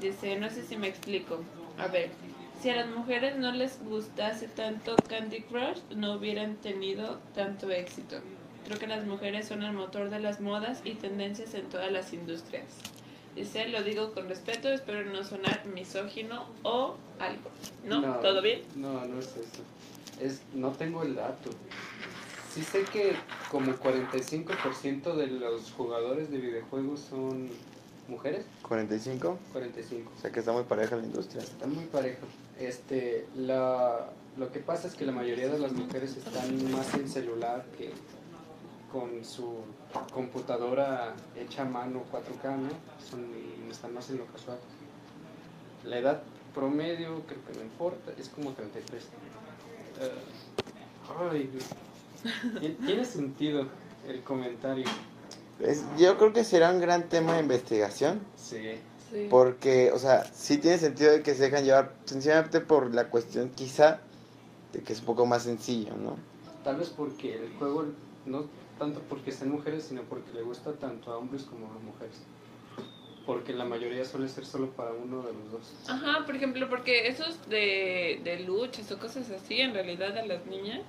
Dice, 0.00 0.36
no 0.36 0.50
sé 0.50 0.62
si 0.64 0.76
me 0.76 0.88
explico. 0.88 1.42
A 1.78 1.88
ver, 1.88 2.10
si 2.60 2.70
a 2.70 2.76
las 2.76 2.88
mujeres 2.88 3.36
no 3.36 3.52
les 3.52 3.82
gustase 3.84 4.48
tanto 4.48 4.96
Candy 5.08 5.42
Crush, 5.42 5.78
no 5.94 6.14
hubieran 6.14 6.56
tenido 6.56 7.18
tanto 7.34 7.70
éxito. 7.70 8.20
Creo 8.64 8.78
que 8.78 8.86
las 8.86 9.06
mujeres 9.06 9.46
son 9.46 9.62
el 9.62 9.72
motor 9.72 10.10
de 10.10 10.18
las 10.18 10.40
modas 10.40 10.80
y 10.84 10.94
tendencias 10.94 11.54
en 11.54 11.68
todas 11.68 11.92
las 11.92 12.12
industrias. 12.12 12.95
Dice, 13.36 13.68
lo 13.68 13.82
digo 13.82 14.14
con 14.14 14.30
respeto, 14.30 14.70
espero 14.70 15.04
no 15.10 15.22
sonar 15.22 15.66
misógino 15.66 16.46
o 16.62 16.96
algo. 17.18 17.50
¿No? 17.84 18.16
¿Todo 18.20 18.40
bien? 18.40 18.62
No, 18.74 19.04
no 19.04 19.18
es 19.20 19.26
eso. 19.26 19.62
Es, 20.18 20.40
no 20.54 20.72
tengo 20.72 21.02
el 21.02 21.14
dato. 21.14 21.50
Sí 22.54 22.62
sé 22.62 22.84
que 22.84 23.14
como 23.50 23.72
45% 23.72 25.14
de 25.14 25.26
los 25.26 25.70
jugadores 25.72 26.30
de 26.30 26.38
videojuegos 26.38 27.00
son 27.00 27.50
mujeres. 28.08 28.46
45, 28.62 29.38
45. 29.52 30.12
o 30.16 30.20
sea 30.20 30.32
que 30.32 30.40
está 30.40 30.52
muy 30.52 30.64
pareja 30.64 30.96
la 30.96 31.04
industria. 31.04 31.42
Está 31.42 31.66
muy 31.66 31.84
parejo. 31.84 32.26
Este, 32.58 33.26
la, 33.36 34.08
lo 34.38 34.50
que 34.50 34.60
pasa 34.60 34.88
es 34.88 34.94
que 34.94 35.04
la 35.04 35.12
mayoría 35.12 35.48
de 35.48 35.58
las 35.58 35.72
mujeres 35.72 36.16
están 36.16 36.72
más 36.72 36.94
en 36.94 37.06
celular 37.06 37.66
que 37.76 37.90
con 38.92 39.24
su 39.24 39.54
computadora 40.12 41.14
hecha 41.36 41.62
a 41.62 41.64
mano 41.64 42.02
4K, 42.12 42.56
¿no? 42.56 42.68
Son, 43.08 43.24
están 43.70 43.94
más 43.94 44.08
en 44.10 44.18
lo 44.18 44.26
casual. 44.26 44.58
La 45.84 45.98
edad 45.98 46.22
promedio, 46.54 47.22
creo 47.26 47.44
que 47.46 47.58
no 47.58 47.62
importa, 47.64 48.12
es 48.18 48.28
como 48.28 48.52
33. 48.52 49.02
Eh, 50.00 50.10
ay, 51.30 51.50
Tien- 52.60 52.76
tiene 52.86 53.04
sentido 53.04 53.66
el 54.08 54.22
comentario. 54.22 54.86
Es- 55.60 55.84
yo 55.98 56.16
creo 56.18 56.32
que 56.32 56.44
será 56.44 56.70
un 56.70 56.80
gran 56.80 57.08
tema 57.08 57.34
de 57.34 57.40
investigación. 57.40 58.20
Sí. 58.36 58.78
Sí. 59.10 59.28
Porque, 59.30 59.92
o 59.92 59.98
sea, 59.98 60.24
sí 60.34 60.58
tiene 60.58 60.78
sentido 60.78 61.12
de 61.12 61.22
que 61.22 61.34
se 61.34 61.44
dejan 61.44 61.64
llevar 61.64 61.92
sencillamente 62.06 62.60
por 62.60 62.92
la 62.92 63.08
cuestión 63.08 63.50
quizá 63.50 64.00
de 64.72 64.80
que 64.82 64.92
es 64.92 64.98
un 65.00 65.06
poco 65.06 65.26
más 65.26 65.44
sencillo, 65.44 65.94
¿no? 65.96 66.16
Tal 66.64 66.76
vez 66.76 66.88
porque 66.90 67.34
el 67.34 67.52
juego, 67.56 67.84
no 68.24 68.46
tanto 68.78 69.00
porque 69.08 69.32
sean 69.32 69.50
mujeres, 69.50 69.84
sino 69.84 70.02
porque 70.02 70.32
le 70.32 70.42
gusta 70.42 70.72
tanto 70.72 71.12
a 71.12 71.16
hombres 71.18 71.42
como 71.44 71.66
a 71.66 71.78
mujeres. 71.78 72.16
Porque 73.24 73.52
la 73.52 73.64
mayoría 73.64 74.04
suele 74.04 74.28
ser 74.28 74.46
solo 74.46 74.68
para 74.70 74.92
uno 74.92 75.22
de 75.22 75.32
los 75.32 75.50
dos. 75.50 75.74
Ajá, 75.88 76.24
por 76.24 76.36
ejemplo, 76.36 76.68
porque 76.68 77.08
esos 77.08 77.48
de, 77.48 78.20
de 78.22 78.40
luchas 78.40 78.90
o 78.92 78.98
cosas 78.98 79.30
así, 79.30 79.60
en 79.60 79.74
realidad 79.74 80.16
a 80.16 80.24
las 80.24 80.46
niñas, 80.46 80.82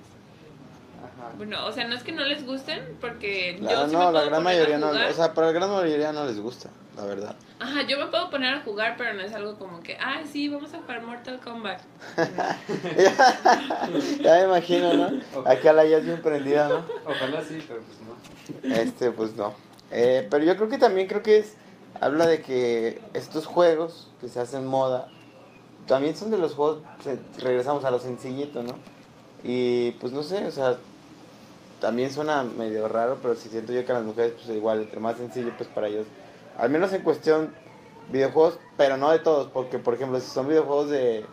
Ajá. 1.02 1.32
bueno, 1.36 1.66
o 1.66 1.72
sea, 1.72 1.88
no 1.88 1.96
es 1.96 2.02
que 2.04 2.12
no 2.12 2.24
les 2.24 2.46
gusten, 2.46 2.96
porque 3.00 3.58
No, 3.60 3.68
yo 3.70 3.88
sí 3.88 3.96
me 3.96 4.02
no, 4.04 4.12
la 4.12 4.24
gran 4.24 4.42
mayoría 4.44 4.78
no, 4.78 4.90
o 4.90 5.12
sea, 5.12 5.34
para 5.34 5.48
la 5.48 5.52
gran 5.52 5.70
mayoría 5.70 6.12
no 6.12 6.26
les 6.26 6.38
gusta, 6.38 6.70
la 6.98 7.04
verdad. 7.06 7.36
Ajá, 7.60 7.82
yo 7.86 7.98
me 7.98 8.06
puedo 8.06 8.28
poner 8.30 8.54
a 8.54 8.60
jugar, 8.62 8.96
pero 8.98 9.14
no 9.14 9.22
es 9.22 9.32
algo 9.32 9.56
como 9.58 9.80
que, 9.82 9.96
ay, 10.00 10.26
sí, 10.30 10.48
vamos 10.48 10.72
a 10.74 10.78
jugar 10.78 11.02
Mortal 11.02 11.40
Kombat. 11.40 11.80
ya 14.22 14.34
me 14.34 14.44
imagino, 14.44 14.92
¿no? 14.94 15.20
Acá 15.48 15.72
la 15.72 15.84
ya 15.84 15.98
es 15.98 16.04
bien 16.04 16.20
prendida, 16.22 16.68
¿no? 16.68 16.84
Ojalá 17.06 17.42
sí, 17.42 17.62
pero 17.66 17.80
pues 17.82 17.98
no. 18.70 18.76
Este, 18.76 19.10
pues 19.10 19.34
no. 19.36 19.54
Eh, 19.90 20.26
pero 20.30 20.44
yo 20.44 20.56
creo 20.56 20.68
que 20.68 20.78
también 20.78 21.06
creo 21.08 21.22
que 21.22 21.38
es, 21.38 21.54
habla 22.00 22.26
de 22.26 22.42
que 22.42 23.00
estos 23.14 23.46
juegos 23.46 24.08
que 24.20 24.28
se 24.28 24.40
hacen 24.40 24.66
moda, 24.66 25.08
también 25.86 26.16
son 26.16 26.30
de 26.30 26.38
los 26.38 26.54
juegos, 26.54 26.80
se- 27.02 27.18
regresamos 27.42 27.84
a 27.84 27.90
lo 27.90 27.98
sencillito, 27.98 28.62
¿no? 28.62 28.74
Y 29.44 29.92
pues 29.92 30.12
no 30.12 30.22
sé, 30.22 30.44
o 30.46 30.50
sea, 30.50 30.76
también 31.80 32.12
suena 32.12 32.42
medio 32.42 32.88
raro, 32.88 33.18
pero 33.22 33.34
sí 33.36 33.48
siento 33.48 33.72
yo 33.72 33.84
que 33.86 33.92
a 33.92 33.96
las 33.96 34.04
mujeres, 34.04 34.32
pues 34.32 34.48
igual, 34.56 34.80
entre 34.82 35.00
más 35.00 35.16
sencillo, 35.16 35.52
pues 35.56 35.68
para 35.68 35.86
ellos, 35.88 36.06
al 36.58 36.70
menos 36.70 36.92
en 36.92 37.02
cuestión 37.02 37.54
videojuegos, 38.10 38.58
pero 38.76 38.96
no 38.96 39.10
de 39.10 39.18
todos, 39.20 39.48
porque 39.48 39.78
por 39.78 39.94
ejemplo, 39.94 40.20
si 40.20 40.28
son 40.30 40.48
videojuegos 40.48 40.90
de, 40.90 41.24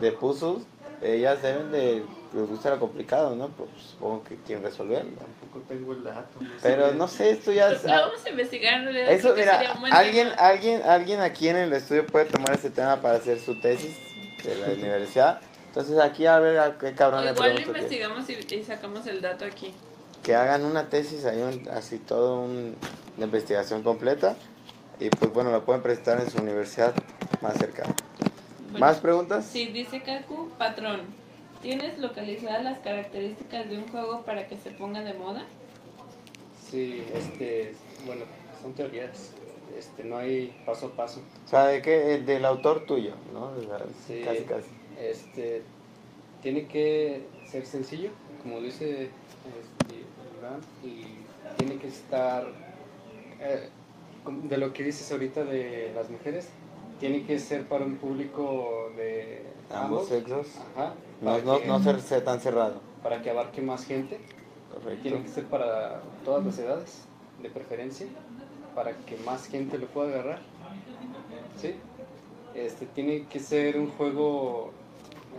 de 0.00 0.12
puzzles, 0.12 0.64
ellas 1.02 1.42
deben 1.42 1.72
de, 1.72 2.04
les 2.32 2.48
gusta 2.48 2.70
lo 2.70 2.78
complicado, 2.80 3.34
¿no? 3.34 3.48
Pues 3.48 3.68
supongo 3.90 4.22
que 4.24 4.36
quieren 4.36 4.64
resolverlo. 4.64 5.10
Tampoco 5.18 5.64
tengo 5.68 5.92
el 5.92 6.04
dato. 6.04 6.40
no 6.40 6.48
sé. 6.48 6.56
Pero 6.62 6.92
no 6.92 7.08
sé, 7.08 7.30
esto 7.30 7.52
ya. 7.52 7.70
Lo 7.70 7.78
vamos 7.82 8.24
a 8.24 8.30
investigar 8.30 8.74
en 8.74 8.84
realidad. 8.84 9.10
Eso, 9.10 9.34
mira, 9.34 9.58
alguien, 9.90 10.28
tema. 10.30 10.40
alguien, 10.46 10.82
alguien 10.84 11.20
aquí 11.20 11.48
en 11.48 11.56
el 11.56 11.72
estudio 11.72 12.06
puede 12.06 12.26
tomar 12.26 12.52
este 12.54 12.70
tema 12.70 13.00
para 13.02 13.16
hacer 13.16 13.40
su 13.40 13.60
tesis 13.60 13.96
de 14.44 14.54
la 14.56 14.66
universidad. 14.68 15.40
Entonces 15.66 15.98
aquí 15.98 16.26
a 16.26 16.38
ver 16.38 16.58
a 16.58 16.78
qué 16.78 16.94
cabrón 16.94 17.24
le 17.24 17.32
igual 17.32 17.58
investigamos 17.60 18.28
y, 18.28 18.54
y 18.54 18.62
sacamos 18.62 19.06
el 19.06 19.20
dato 19.20 19.44
aquí. 19.44 19.74
que 20.22 20.34
hagan 20.36 20.64
una 20.64 20.88
tesis 20.88 21.24
ahí, 21.24 21.40
un- 21.42 21.68
así 21.70 21.98
todo 21.98 22.40
un, 22.42 22.76
una 23.16 23.26
investigación 23.26 23.82
completa. 23.82 24.36
Y 25.02 25.10
pues 25.10 25.32
bueno, 25.32 25.50
lo 25.50 25.64
pueden 25.64 25.82
presentar 25.82 26.20
en 26.20 26.30
su 26.30 26.38
universidad 26.38 26.94
más 27.40 27.58
cercana. 27.58 27.92
Bueno, 28.70 28.78
¿Más 28.78 29.00
preguntas? 29.00 29.44
Sí, 29.44 29.66
dice 29.66 30.00
Kaku, 30.00 30.50
patrón, 30.56 31.00
¿tienes 31.60 31.98
localizadas 31.98 32.62
las 32.62 32.78
características 32.78 33.68
de 33.68 33.78
un 33.78 33.88
juego 33.88 34.22
para 34.22 34.46
que 34.46 34.56
se 34.56 34.70
ponga 34.70 35.00
de 35.02 35.14
moda? 35.14 35.44
Sí, 36.70 37.04
este, 37.12 37.74
bueno, 38.06 38.26
son 38.62 38.74
teorías. 38.74 39.32
Este, 39.76 40.04
no 40.04 40.18
hay 40.18 40.56
paso 40.64 40.86
a 40.86 40.90
paso. 40.90 41.20
O 41.46 41.48
sea, 41.48 41.66
de 41.66 41.82
qué, 41.82 42.14
El 42.14 42.24
del 42.24 42.44
autor 42.44 42.86
tuyo, 42.86 43.14
¿no? 43.32 43.46
O 43.46 43.60
sea, 43.60 43.84
Sí. 44.06 44.22
Casi, 44.24 44.44
casi. 44.44 44.68
Este, 45.00 45.62
tiene 46.42 46.66
que 46.68 47.26
ser 47.50 47.66
sencillo, 47.66 48.10
como 48.44 48.60
dice 48.60 49.10
este, 49.48 50.86
y 50.86 51.06
tiene 51.56 51.76
que 51.78 51.88
estar, 51.88 52.46
eh, 53.40 53.68
de 54.26 54.56
lo 54.58 54.72
que 54.72 54.84
dices 54.84 55.10
ahorita 55.12 55.44
de 55.44 55.92
las 55.94 56.08
mujeres, 56.10 56.48
tiene 57.00 57.24
que 57.24 57.38
ser 57.38 57.66
para 57.66 57.84
un 57.84 57.96
público 57.96 58.90
de 58.96 59.42
Ambos 59.72 60.08
sexos. 60.08 60.46
Ajá, 60.76 60.94
No, 61.20 61.38
no, 61.40 61.58
que- 61.60 61.66
no 61.66 61.82
ser, 61.82 62.00
ser 62.00 62.22
tan 62.24 62.40
cerrado. 62.40 62.80
para 63.02 63.20
que 63.22 63.30
abarque 63.30 63.60
más 63.62 63.84
gente. 63.84 64.20
Correcto. 64.72 65.02
Tiene 65.02 65.22
que 65.22 65.28
ser 65.28 65.44
para 65.46 66.02
todas 66.24 66.44
las 66.44 66.58
edades, 66.58 67.02
de 67.42 67.50
preferencia, 67.50 68.06
para 68.74 68.92
que 68.98 69.16
más 69.18 69.46
gente 69.48 69.76
lo 69.78 69.86
pueda 69.88 70.10
agarrar. 70.10 70.40
¿Sí? 71.60 71.74
Este, 72.54 72.86
tiene 72.86 73.24
que 73.26 73.40
ser 73.40 73.78
un 73.78 73.90
juego 73.90 74.70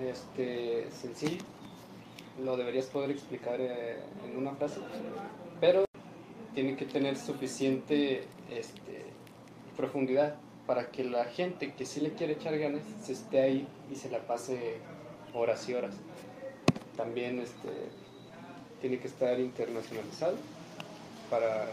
este, 0.04 0.88
sencillo. 0.92 1.44
Lo 2.44 2.58
deberías 2.58 2.88
poder 2.88 3.12
explicar 3.12 3.58
eh, 3.60 4.00
en 4.26 4.38
una 4.38 4.52
frase. 4.56 4.80
Pero 5.62 5.86
tiene 6.54 6.76
que 6.76 6.86
tener 6.86 7.16
suficiente 7.18 8.24
este, 8.58 9.04
profundidad. 9.76 10.36
para 10.66 10.92
que 10.92 11.04
la 11.04 11.26
gente 11.26 11.74
que 11.74 11.86
sí 11.86 12.00
le 12.00 12.14
quiere 12.14 12.34
echar 12.34 12.58
ganas 12.58 12.84
se 13.04 13.12
esté 13.12 13.42
ahí 13.42 13.68
y 13.92 13.96
se 13.96 14.10
la 14.10 14.20
pase 14.20 14.78
horas 15.34 15.68
y 15.68 15.74
horas. 15.74 15.94
También 16.96 17.40
este, 17.40 17.70
tiene 18.80 19.00
que 19.00 19.08
estar 19.08 19.40
internacionalizado 19.40 20.38
para 21.30 21.66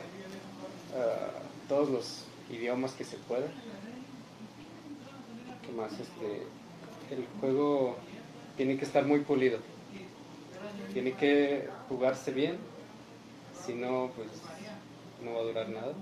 ah, 0.97 1.31
todos 1.68 1.89
los 1.91 2.24
idiomas 2.51 2.93
que 2.93 3.05
se 3.05 3.16
puedan. 3.16 3.51
¿Qué 5.64 5.72
más? 5.72 5.93
Este, 5.93 6.47
el 7.14 7.26
juego 7.41 7.97
tiene 8.57 8.76
que 8.76 8.85
estar 8.85 9.05
muy 9.07 9.20
pulido. 9.20 9.59
Tiene 10.93 11.12
que 11.12 11.68
jugarse 11.89 12.33
bien, 12.33 12.59
si 13.64 13.74
no, 13.74 14.11
pues 14.16 14.28
no 15.24 15.35
va 15.35 15.41
a 15.41 15.45
durar 15.45 15.68
nada. 15.68 15.93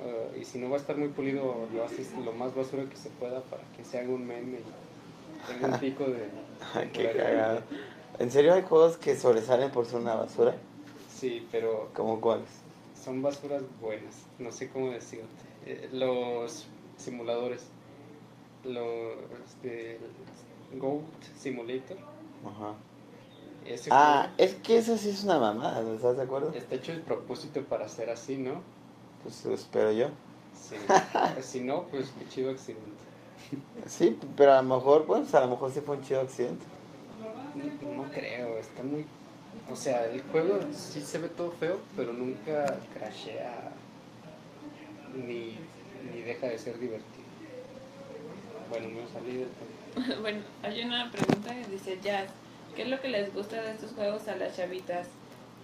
Ah, 0.00 0.36
y 0.38 0.44
si 0.44 0.58
no 0.58 0.70
va 0.70 0.76
a 0.76 0.80
estar 0.80 0.96
muy 0.96 1.08
pulido, 1.08 1.66
lo 1.74 1.84
haces 1.84 2.12
lo 2.24 2.32
más 2.32 2.54
basura 2.54 2.84
que 2.88 2.96
se 2.96 3.10
pueda 3.10 3.42
para 3.42 3.62
que 3.76 3.84
se 3.84 3.98
haga 3.98 4.08
un 4.10 4.26
meme 4.26 4.58
y 4.58 5.52
tenga 5.52 5.74
un 5.74 5.80
pico 5.80 6.04
de... 6.04 6.28
Qué 6.92 7.12
cagado. 7.12 7.62
¿En 8.18 8.30
serio 8.30 8.54
hay 8.54 8.62
juegos 8.62 8.96
que 8.96 9.16
sobresalen 9.16 9.70
por 9.70 9.86
ser 9.86 10.00
una 10.00 10.14
basura? 10.14 10.54
Sí, 11.14 11.46
pero 11.50 11.88
¿Cómo 11.94 12.20
cuáles? 12.20 12.48
son 13.00 13.22
basuras 13.22 13.62
buenas, 13.80 14.26
no 14.38 14.52
sé 14.52 14.68
cómo 14.70 14.90
decirte. 14.90 15.26
Eh, 15.66 15.88
los 15.92 16.66
simuladores, 16.96 17.64
los 18.64 19.14
de 19.62 19.98
Goat 20.74 21.02
Simulator, 21.38 21.96
Ajá. 22.44 22.74
ese 23.64 23.88
Ah, 23.92 24.30
es 24.36 24.54
que 24.56 24.78
eso 24.78 24.96
sí 24.96 25.10
es 25.10 25.24
una 25.24 25.38
mamada, 25.38 25.80
¿no 25.82 25.94
estás 25.94 26.16
de 26.16 26.22
acuerdo? 26.24 26.52
está 26.54 26.74
hecho 26.74 26.92
el 26.92 27.00
propósito 27.02 27.62
para 27.64 27.88
ser 27.88 28.10
así, 28.10 28.36
¿no? 28.36 28.60
Pues 29.22 29.44
espero 29.46 29.92
yo. 29.92 30.08
Sí. 30.54 30.76
si 31.42 31.60
no, 31.60 31.84
pues 31.84 32.10
qué 32.18 32.28
chido 32.28 32.50
accidente. 32.50 32.86
Sí, 33.86 34.18
pero 34.36 34.52
a 34.52 34.62
lo 34.62 34.76
mejor, 34.76 35.06
bueno, 35.06 35.24
pues 35.24 35.34
a 35.34 35.40
lo 35.40 35.48
mejor 35.48 35.72
sí 35.72 35.80
fue 35.80 35.96
un 35.96 36.02
chido 36.02 36.20
accidente. 36.20 36.64
No, 37.56 38.02
no 38.02 38.10
creo, 38.10 38.58
está 38.58 38.82
muy... 38.82 39.06
O 39.70 39.76
sea, 39.76 40.06
el 40.06 40.22
juego 40.22 40.58
sí 40.72 41.00
se 41.00 41.18
ve 41.18 41.28
todo 41.28 41.50
feo, 41.52 41.78
pero 41.96 42.12
nunca 42.12 42.78
crashea 42.94 43.72
ni, 45.14 45.58
ni 46.12 46.22
deja 46.22 46.46
de 46.46 46.58
ser 46.58 46.78
divertido. 46.78 47.26
Bueno, 48.70 48.88
me 48.88 49.08
salí 49.08 49.38
del 49.38 49.48
tema. 49.48 50.16
Bueno, 50.20 50.40
hay 50.62 50.82
una 50.82 51.10
pregunta 51.10 51.54
que 51.54 51.66
dice 51.70 51.98
Jazz, 52.02 52.28
¿qué 52.76 52.82
es 52.82 52.88
lo 52.88 53.00
que 53.00 53.08
les 53.08 53.32
gusta 53.34 53.60
de 53.62 53.72
estos 53.72 53.92
juegos 53.92 54.28
a 54.28 54.36
las 54.36 54.56
chavitas? 54.56 55.08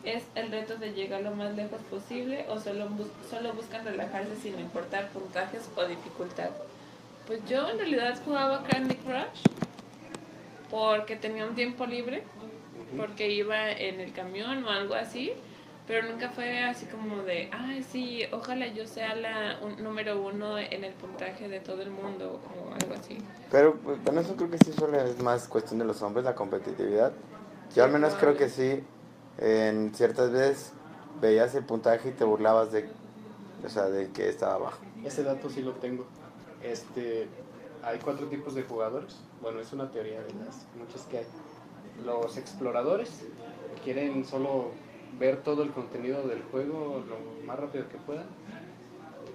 ¿Es 0.05 0.23
el 0.35 0.51
reto 0.51 0.77
de 0.77 0.93
llegar 0.93 1.23
lo 1.23 1.31
más 1.31 1.55
lejos 1.57 1.81
posible 1.91 2.45
o 2.49 2.61
solo, 2.61 2.89
bus- 2.91 3.09
solo 3.31 3.53
buscan 3.55 3.85
relajarse 3.85 4.37
sin 4.37 4.59
importar 4.61 5.09
puntajes 5.09 5.63
o 5.77 5.85
dificultad? 5.87 6.51
Pues 7.27 7.41
yo 7.49 7.69
en 7.71 7.79
realidad 7.79 8.19
jugaba 8.25 8.63
Candy 8.65 8.97
Crush 8.97 9.43
porque 10.71 11.17
tenía 11.17 11.47
un 11.47 11.55
tiempo 11.55 11.87
libre, 11.87 12.23
porque 12.97 13.31
iba 13.31 13.71
en 13.73 14.01
el 14.01 14.13
camión 14.13 14.65
o 14.65 14.71
algo 14.71 14.95
así, 14.95 15.33
pero 15.87 16.07
nunca 16.09 16.31
fue 16.31 16.61
así 16.65 16.87
como 16.87 17.23
de, 17.23 17.49
ay 17.53 17.83
sí, 17.83 18.23
ojalá 18.33 18.67
yo 18.69 18.87
sea 18.87 19.15
la 19.15 19.59
un- 19.63 19.83
número 19.83 20.21
uno 20.23 20.59
en 20.59 20.85
el 20.85 20.93
puntaje 20.95 21.49
de 21.49 21.61
todo 21.61 21.83
el 21.83 21.91
mundo 21.91 22.41
o 22.59 22.75
algo 22.75 22.95
así. 22.95 23.19
Pero 23.51 23.75
pues, 23.77 24.03
bueno, 24.05 24.21
eso 24.21 24.35
creo 24.37 24.51
que 24.51 24.59
sí 24.59 24.73
solo 24.73 24.99
es 25.01 25.19
más 25.23 25.47
cuestión 25.49 25.79
de 25.79 25.85
los 25.85 26.03
hombres, 26.03 26.25
la 26.25 26.35
competitividad. 26.35 27.13
Yo 27.75 27.85
al 27.85 27.91
menos 27.91 28.15
creo 28.15 28.37
que 28.37 28.49
sí, 28.49 28.83
en 29.39 29.95
ciertas 29.95 30.31
veces 30.31 30.73
veías 31.21 31.55
el 31.55 31.65
puntaje 31.65 32.11
y 32.11 32.13
te 32.13 32.25
burlabas 32.25 32.73
de, 32.73 32.89
o 33.65 33.69
sea, 33.69 33.85
de 33.85 34.11
que 34.11 34.29
estaba 34.29 34.55
abajo. 34.55 34.79
Ese 35.05 35.23
dato 35.23 35.49
sí 35.49 35.63
lo 35.63 35.73
tengo. 35.73 36.07
Este, 36.63 37.29
hay 37.83 37.99
cuatro 37.99 38.27
tipos 38.27 38.55
de 38.55 38.63
jugadores. 38.63 39.17
Bueno, 39.43 39.61
es 39.61 39.73
una 39.73 39.91
teoría 39.91 40.23
de 40.23 40.33
las 40.45 40.67
muchas 40.79 41.03
que 41.03 41.19
hay. 41.19 41.27
Los 42.05 42.37
exploradores 42.37 43.11
quieren 43.83 44.25
solo 44.25 44.71
ver 45.19 45.43
todo 45.43 45.63
el 45.63 45.71
contenido 45.71 46.27
del 46.27 46.43
juego 46.43 47.03
lo 47.09 47.47
más 47.47 47.59
rápido 47.59 47.89
que 47.89 47.99
puedan. 47.99 48.27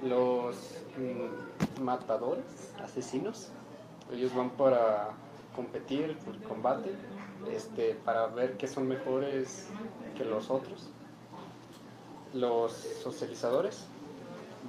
Los 0.04 0.56
mm, 0.98 1.82
matadores, 1.82 2.74
asesinos, 2.82 3.50
ellos 4.12 4.34
van 4.34 4.50
para 4.52 5.10
competir, 5.60 6.16
por 6.20 6.38
combate, 6.44 6.90
este, 7.54 7.94
para 8.06 8.28
ver 8.28 8.56
qué 8.56 8.66
son 8.66 8.88
mejores 8.88 9.66
que 10.18 10.24
los 10.24 10.50
otros. 10.50 10.86
Los 12.34 12.72
socializadores 13.04 13.82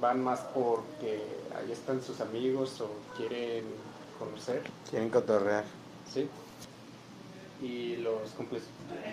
van 0.00 0.20
más 0.24 0.40
porque 0.52 1.22
ahí 1.56 1.70
están 1.70 2.02
sus 2.02 2.20
amigos 2.20 2.80
o 2.80 2.88
quieren 3.16 3.64
conocer, 4.18 4.62
Quieren 4.90 5.10
cotorrear. 5.10 5.64
¿sí? 6.12 6.28
Y 7.62 7.96
los 7.98 8.34
comple- 8.36 8.60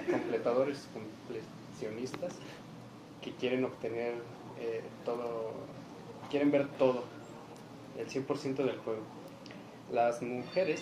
completadores, 0.09 0.88
completionistas, 0.93 2.34
que 3.21 3.34
quieren 3.34 3.65
obtener 3.65 4.15
eh, 4.59 4.82
todo, 5.05 5.51
quieren 6.32 6.49
ver 6.49 6.67
todo, 6.80 7.03
el 7.99 8.07
100% 8.09 8.55
del 8.65 8.78
juego. 8.80 9.01
Las 9.93 10.21
mujeres 10.23 10.82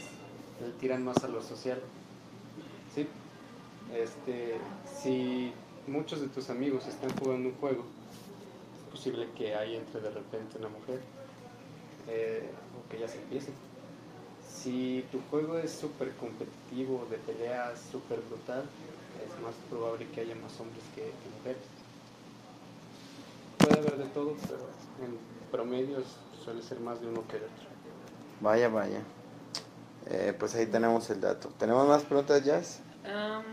tiran 0.79 1.03
más 1.03 1.23
a 1.23 1.27
lo 1.27 1.41
social, 1.41 1.81
¿sí? 2.93 3.07
Este, 3.93 4.57
si 5.01 5.53
muchos 5.87 6.21
de 6.21 6.27
tus 6.27 6.49
amigos 6.49 6.87
están 6.87 7.15
jugando 7.17 7.49
un 7.49 7.55
juego, 7.55 7.83
es 8.77 8.91
posible 8.91 9.27
que 9.37 9.55
ahí 9.55 9.75
entre 9.75 10.01
de 10.01 10.09
repente 10.09 10.57
una 10.57 10.69
mujer 10.69 11.01
eh, 12.07 12.49
o 12.77 12.89
que 12.89 12.99
ya 12.99 13.07
se 13.07 13.17
empiece. 13.17 13.51
Si 14.47 15.05
tu 15.11 15.19
juego 15.29 15.57
es 15.57 15.71
súper 15.71 16.13
competitivo, 16.15 17.05
de 17.09 17.17
peleas 17.17 17.79
súper 17.91 18.19
brutal, 18.21 18.63
es 19.23 19.41
más 19.43 19.53
probable 19.69 20.07
que 20.09 20.21
haya 20.21 20.35
más 20.35 20.59
hombres 20.59 20.83
que, 20.95 21.01
que 21.01 21.37
mujeres. 21.37 21.63
Puede 23.59 23.79
haber 23.79 23.97
de 23.97 24.09
todo, 24.13 24.35
pero 24.47 24.59
en 25.05 25.17
promedio 25.51 25.97
suele 26.43 26.61
ser 26.61 26.79
más 26.79 26.99
de 27.01 27.07
uno 27.07 27.23
que 27.27 27.39
de 27.39 27.45
otro. 27.45 27.65
Vaya, 28.41 28.69
vaya. 28.69 29.01
Eh, 30.07 30.33
pues 30.37 30.53
ahí 30.55 30.67
tenemos 30.67 31.09
el 31.09 31.21
dato. 31.21 31.49
¿Tenemos 31.57 31.87
más 31.87 32.03
preguntas, 32.03 32.43
Jazz? 32.43 32.81
Am, 33.05 33.43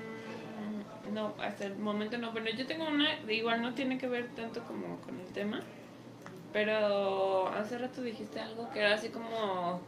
no, 1.15 1.35
hasta 1.41 1.65
el 1.65 1.77
momento 1.77 2.19
no. 2.19 2.33
Bueno, 2.33 2.51
yo 2.57 2.67
tengo 2.67 2.87
una, 2.87 3.21
igual 3.31 3.63
no 3.63 3.75
tiene 3.75 3.99
que 3.99 4.07
ver 4.07 4.29
tanto 4.35 4.63
como 4.65 4.99
con 5.01 5.19
el 5.19 5.27
tema, 5.33 5.61
pero 6.53 7.49
hace 7.49 7.79
rato 7.79 8.03
dijiste 8.03 8.41
algo 8.41 8.71
que 8.71 8.81
era 8.81 8.95
así 8.95 9.09
como 9.09 9.81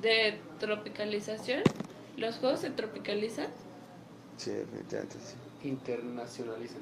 de 0.00 0.40
tropicalización. 0.58 1.62
¿Los 2.16 2.36
juegos 2.36 2.60
se 2.60 2.70
tropicalizan? 2.70 3.48
Sí, 4.38 4.50
definitivamente 4.52 5.16
sí. 5.20 5.68
Internacionalizan. 5.68 6.80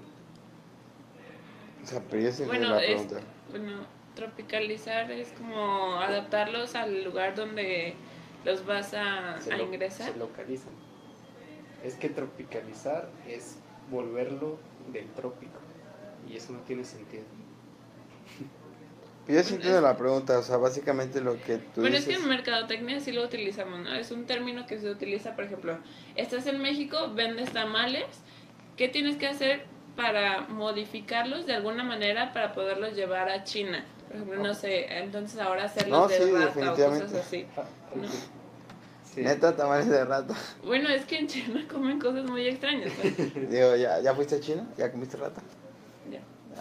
O 1.82 1.86
sea, 1.86 2.00
pero 2.08 2.30
yo 2.30 2.46
Bueno, 2.46 2.70
la 2.70 2.82
es- 2.84 3.02
pregunta. 3.02 3.20
Bueno, 3.50 3.72
tropicalizar 4.14 5.10
es 5.10 5.28
como 5.32 5.96
adaptarlos 5.96 6.74
al 6.76 7.02
lugar 7.04 7.34
donde 7.34 7.94
los 8.44 8.64
vas 8.66 8.94
a, 8.94 9.40
se, 9.40 9.52
a 9.52 9.56
lo- 9.56 9.64
ingresar. 9.64 10.12
se 10.12 10.18
localizan. 10.18 10.72
Es 11.82 11.94
que 11.96 12.08
tropicalizar 12.08 13.08
es 13.28 13.58
volverlo 13.90 14.58
del 14.92 15.06
trópico. 15.12 15.58
Y 16.28 16.36
eso 16.36 16.52
no 16.52 16.60
tiene 16.60 16.84
sentido. 16.84 17.24
Yo 19.26 19.42
sí 19.42 19.54
entiendo 19.54 19.80
la 19.80 19.96
pregunta, 19.96 20.38
o 20.38 20.42
sea, 20.42 20.58
básicamente 20.58 21.20
lo 21.22 21.40
que 21.42 21.56
tú 21.56 21.80
Bueno, 21.80 21.96
es 21.96 22.04
dices... 22.04 22.18
que 22.18 22.24
en 22.24 22.28
mercadotecnia 22.28 23.00
sí 23.00 23.10
lo 23.10 23.24
utilizamos, 23.24 23.80
¿no? 23.80 23.94
Es 23.94 24.10
un 24.10 24.26
término 24.26 24.66
que 24.66 24.78
se 24.78 24.90
utiliza, 24.90 25.34
por 25.34 25.44
ejemplo, 25.44 25.78
estás 26.14 26.46
en 26.46 26.60
México, 26.60 27.10
vendes 27.14 27.50
tamales, 27.50 28.04
¿qué 28.76 28.88
tienes 28.88 29.16
que 29.16 29.26
hacer 29.26 29.64
para 29.96 30.42
modificarlos 30.42 31.46
de 31.46 31.54
alguna 31.54 31.84
manera 31.84 32.32
para 32.32 32.52
poderlos 32.52 32.94
llevar 32.94 33.28
a 33.28 33.44
China? 33.44 33.84
Por 34.08 34.16
ejemplo, 34.16 34.42
no 34.42 34.54
sé, 34.54 34.86
entonces 34.98 35.38
ahora 35.40 35.64
hacerlos 35.64 35.98
No, 35.98 36.08
de 36.08 36.16
sí, 36.18 36.30
rata 36.30 36.44
o 36.44 36.46
cosas 36.46 36.54
definitivamente. 36.56 37.18
así. 37.18 37.46
No. 37.94 38.08
sí. 39.04 39.20
Neta, 39.22 39.56
tamales 39.56 39.88
de 39.88 40.04
rata. 40.04 40.34
Bueno, 40.64 40.88
es 40.88 41.04
que 41.04 41.18
en 41.18 41.26
China 41.28 41.64
comen 41.72 41.98
cosas 42.00 42.24
muy 42.24 42.46
extrañas. 42.46 42.92
Digo, 43.50 43.76
¿ya, 43.76 44.00
¿ya 44.00 44.14
fuiste 44.14 44.36
a 44.36 44.40
China? 44.40 44.66
¿Ya 44.76 44.90
comiste 44.90 45.16
rata? 45.16 45.40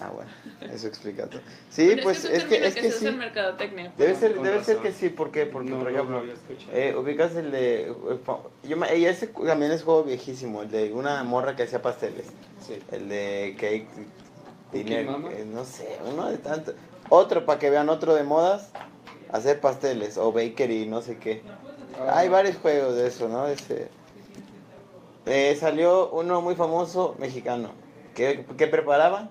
Ah, 0.02 0.10
bueno, 0.14 0.30
eso 0.74 0.88
explica 0.88 1.28
todo. 1.28 1.42
Sí, 1.70 1.88
Bueno, 1.88 2.04
pues 2.04 2.26
es 2.26 2.32
es 2.32 2.44
que 2.44 2.50
que, 2.50 2.56
es 2.60 2.68
es 2.68 2.74
que 2.76 2.82
que 2.82 2.88
en 2.88 2.94
sí. 2.94 3.12
mercadotecnia. 3.12 3.94
Debe 3.98 4.16
ser, 4.16 4.40
debe 4.42 4.64
ser 4.64 4.78
que 4.78 4.92
sí, 4.92 5.10
¿por 5.10 5.32
qué? 5.32 5.46
Porque, 5.46 5.70
No, 5.70 5.80
por 5.80 5.92
ejemplo, 5.92 6.24
eh, 6.72 6.96
ubicas 6.98 7.36
el 7.36 7.52
de... 7.52 7.90
eh, 7.90 7.96
fa- 8.24 8.40
Yo 8.64 8.78
me, 8.78 8.96
y 8.98 9.06
ese 9.06 9.28
también 9.28 9.72
es 9.72 9.84
juego 9.84 10.04
viejísimo, 10.04 10.64
el 10.64 10.72
de 10.72 10.92
una 10.94 11.24
morra 11.24 11.56
que 11.56 11.64
hacía 11.64 11.82
pasteles. 11.82 12.26
Sí. 12.66 12.80
El 12.92 13.10
de 13.10 13.56
Cake 13.60 13.88
Dinner, 14.72 15.08
eh, 15.32 15.46
no 15.46 15.64
sé, 15.66 15.98
uno 16.12 16.30
de 16.30 16.38
tantos. 16.38 16.76
Otro, 17.10 17.46
para 17.46 17.60
que 17.60 17.70
vean 17.70 17.90
otro 17.90 18.16
de 18.16 18.24
modas, 18.24 18.72
hacer 19.32 19.60
pasteles 19.60 20.18
o 20.18 20.32
bakery, 20.32 20.88
no 20.88 21.02
sé 21.02 21.18
qué. 21.18 21.44
Ah, 22.00 22.18
Hay 22.20 22.30
varios 22.30 22.58
juegos 22.58 22.96
de 22.96 23.08
eso, 23.08 23.28
¿no? 23.30 23.48
Ese, 23.48 23.90
eh, 25.26 25.56
salió 25.60 26.10
uno 26.12 26.42
muy 26.42 26.56
famoso 26.56 27.16
mexicano. 27.20 27.72
¿Qué, 28.16 28.46
qué 28.58 28.68
preparaban? 28.68 29.30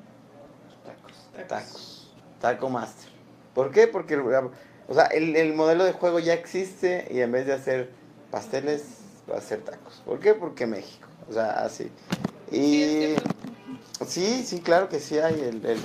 Tacos. 1.34 1.48
Tacos. 1.48 2.14
Taco 2.40 2.68
Master. 2.70 3.10
¿Por 3.54 3.70
qué? 3.70 3.86
Porque 3.86 4.16
O 4.16 4.94
sea, 4.94 5.06
el, 5.06 5.36
el 5.36 5.54
modelo 5.54 5.84
de 5.84 5.92
juego 5.92 6.18
ya 6.18 6.34
existe 6.34 7.06
y 7.10 7.20
en 7.20 7.32
vez 7.32 7.46
de 7.46 7.52
hacer 7.52 7.90
pasteles, 8.30 8.84
va 9.30 9.36
a 9.36 9.38
hacer 9.38 9.60
tacos. 9.62 10.02
¿Por 10.04 10.18
qué? 10.18 10.34
Porque 10.34 10.66
México. 10.66 11.06
O 11.28 11.32
sea, 11.32 11.64
así. 11.64 11.90
Sí, 12.50 13.14
Y 14.00 14.04
sí, 14.06 14.44
sí, 14.44 14.60
claro 14.60 14.88
que 14.88 15.00
sí 15.00 15.18
hay 15.18 15.40
el, 15.40 15.64
el, 15.64 15.78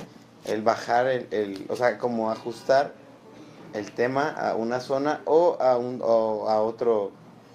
el 0.46 0.62
bajar, 0.62 1.06
el, 1.06 1.28
el, 1.30 1.66
o 1.68 1.76
sea, 1.76 1.98
como 1.98 2.30
ajustar 2.30 2.92
el 3.74 3.92
tema 3.92 4.30
a 4.30 4.54
una 4.54 4.80
zona 4.80 5.20
o 5.26 5.56
a, 5.60 5.76
un, 5.76 6.00
o 6.02 6.48
a 6.48 6.60
otro, 6.62 7.12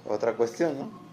otra 0.08 0.34
cuestión, 0.34 0.78
¿no? 0.78 1.04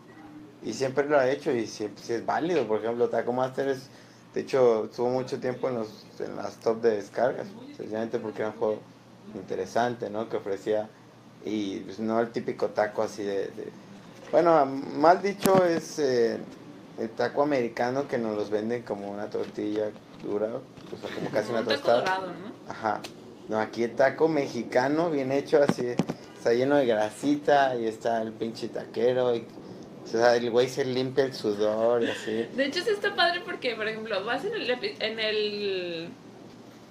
Y 0.62 0.74
siempre 0.74 1.08
lo 1.08 1.18
ha 1.18 1.28
hecho 1.28 1.52
y 1.52 1.66
siempre 1.66 2.04
sí 2.04 2.12
es 2.12 2.24
válido. 2.26 2.66
Por 2.68 2.80
ejemplo, 2.80 3.08
Taco 3.08 3.32
Master 3.32 3.68
es, 3.68 3.88
de 4.34 4.40
hecho, 4.42 4.84
estuvo 4.84 5.08
mucho 5.08 5.38
tiempo 5.40 5.68
en, 5.68 5.76
los, 5.76 5.88
en 6.20 6.36
las 6.36 6.56
top 6.56 6.80
de 6.82 6.96
descargas, 6.96 7.46
sencillamente 7.76 8.18
porque 8.18 8.42
era 8.42 8.50
un 8.52 8.58
juego 8.58 8.78
interesante, 9.34 10.08
¿no? 10.10 10.28
Que 10.28 10.36
ofrecía, 10.36 10.88
y 11.44 11.78
pues, 11.80 11.98
no 11.98 12.20
el 12.20 12.30
típico 12.30 12.68
taco 12.68 13.02
así 13.02 13.22
de... 13.22 13.48
de- 13.48 13.72
bueno, 14.30 14.64
mal 14.64 15.20
dicho 15.20 15.64
es 15.64 15.98
eh, 15.98 16.38
el 17.00 17.08
taco 17.10 17.42
americano 17.42 18.06
que 18.06 18.16
nos 18.18 18.36
los 18.36 18.48
venden 18.50 18.82
como 18.82 19.10
una 19.10 19.28
tortilla 19.28 19.90
dura, 20.22 20.46
o 20.46 20.96
sea, 21.00 21.14
como 21.16 21.30
casi 21.30 21.50
una 21.50 21.60
Un 21.60 21.66
taco 21.66 21.76
tostada. 21.80 22.00
dorado, 22.00 22.26
¿no? 22.28 22.72
Ajá. 22.72 23.00
No, 23.48 23.58
aquí 23.58 23.82
el 23.82 23.96
taco 23.96 24.28
mexicano, 24.28 25.10
bien 25.10 25.32
hecho, 25.32 25.60
así, 25.60 25.84
está 26.36 26.52
lleno 26.52 26.76
de 26.76 26.86
grasita 26.86 27.74
y 27.74 27.86
está 27.86 28.22
el 28.22 28.32
pinche 28.32 28.68
taquero. 28.68 29.34
Y, 29.34 29.44
o 30.04 30.06
sea, 30.08 30.36
el 30.36 30.50
güey 30.50 30.68
se 30.68 30.84
limpia 30.84 31.24
el 31.24 31.34
sudor 31.34 32.02
y 32.02 32.10
así. 32.10 32.48
De 32.54 32.64
hecho, 32.66 32.80
sí 32.82 32.90
está 32.90 33.14
padre 33.14 33.42
porque, 33.44 33.74
por 33.76 33.86
ejemplo, 33.88 34.24
vas 34.24 34.44
en 34.44 34.54
el, 34.54 34.70
en 34.70 35.18
el, 35.20 36.08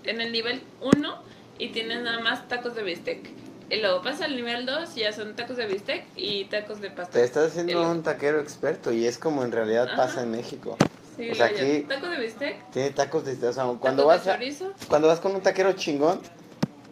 en 0.06 0.22
el 0.22 0.32
nivel 0.32 0.62
1 0.82 1.24
y 1.58 1.70
tienes 1.70 2.02
nada 2.02 2.20
más 2.22 2.48
tacos 2.48 2.76
de 2.76 2.84
bistec. 2.84 3.30
Y 3.72 3.82
luego 3.82 4.02
pasas 4.02 4.22
al 4.24 4.36
nivel 4.36 4.66
2 4.66 4.96
y 4.98 5.02
ya 5.02 5.12
son 5.14 5.36
tacos 5.36 5.58
de 5.58 5.68
bistec 5.68 6.06
y 6.16 6.46
tacos 6.46 6.82
de 6.82 6.90
Te 6.90 6.96
pastel. 6.96 7.24
estás 7.24 7.52
haciendo 7.52 7.74
El- 7.84 7.88
un 7.88 8.04
taquero 8.04 8.40
experto 8.40 8.92
y 8.92 9.06
es 9.06 9.18
como 9.18 9.44
en 9.44 9.52
realidad 9.52 9.88
Ajá. 9.90 9.96
pasa 9.98 10.24
en 10.24 10.32
México. 10.32 10.76
Sí, 11.18 11.30
o 11.30 11.36
sea, 11.36 11.48
aquí- 11.48 11.82
Taco 11.88 12.08
de 12.08 12.18
bistec, 12.20 12.72
Tiene 12.72 12.92
tacos 12.92 13.26
de... 13.26 13.34
O 13.48 13.54
sea, 13.54 13.66
cuando 13.80 14.08
tacos 14.08 14.26
vas, 14.26 14.28
a- 14.28 14.40
cuando 14.88 15.08
vas 15.10 15.20
con 15.20 15.36
un 15.36 15.42
taquero 15.42 15.74
chingón, 15.74 16.20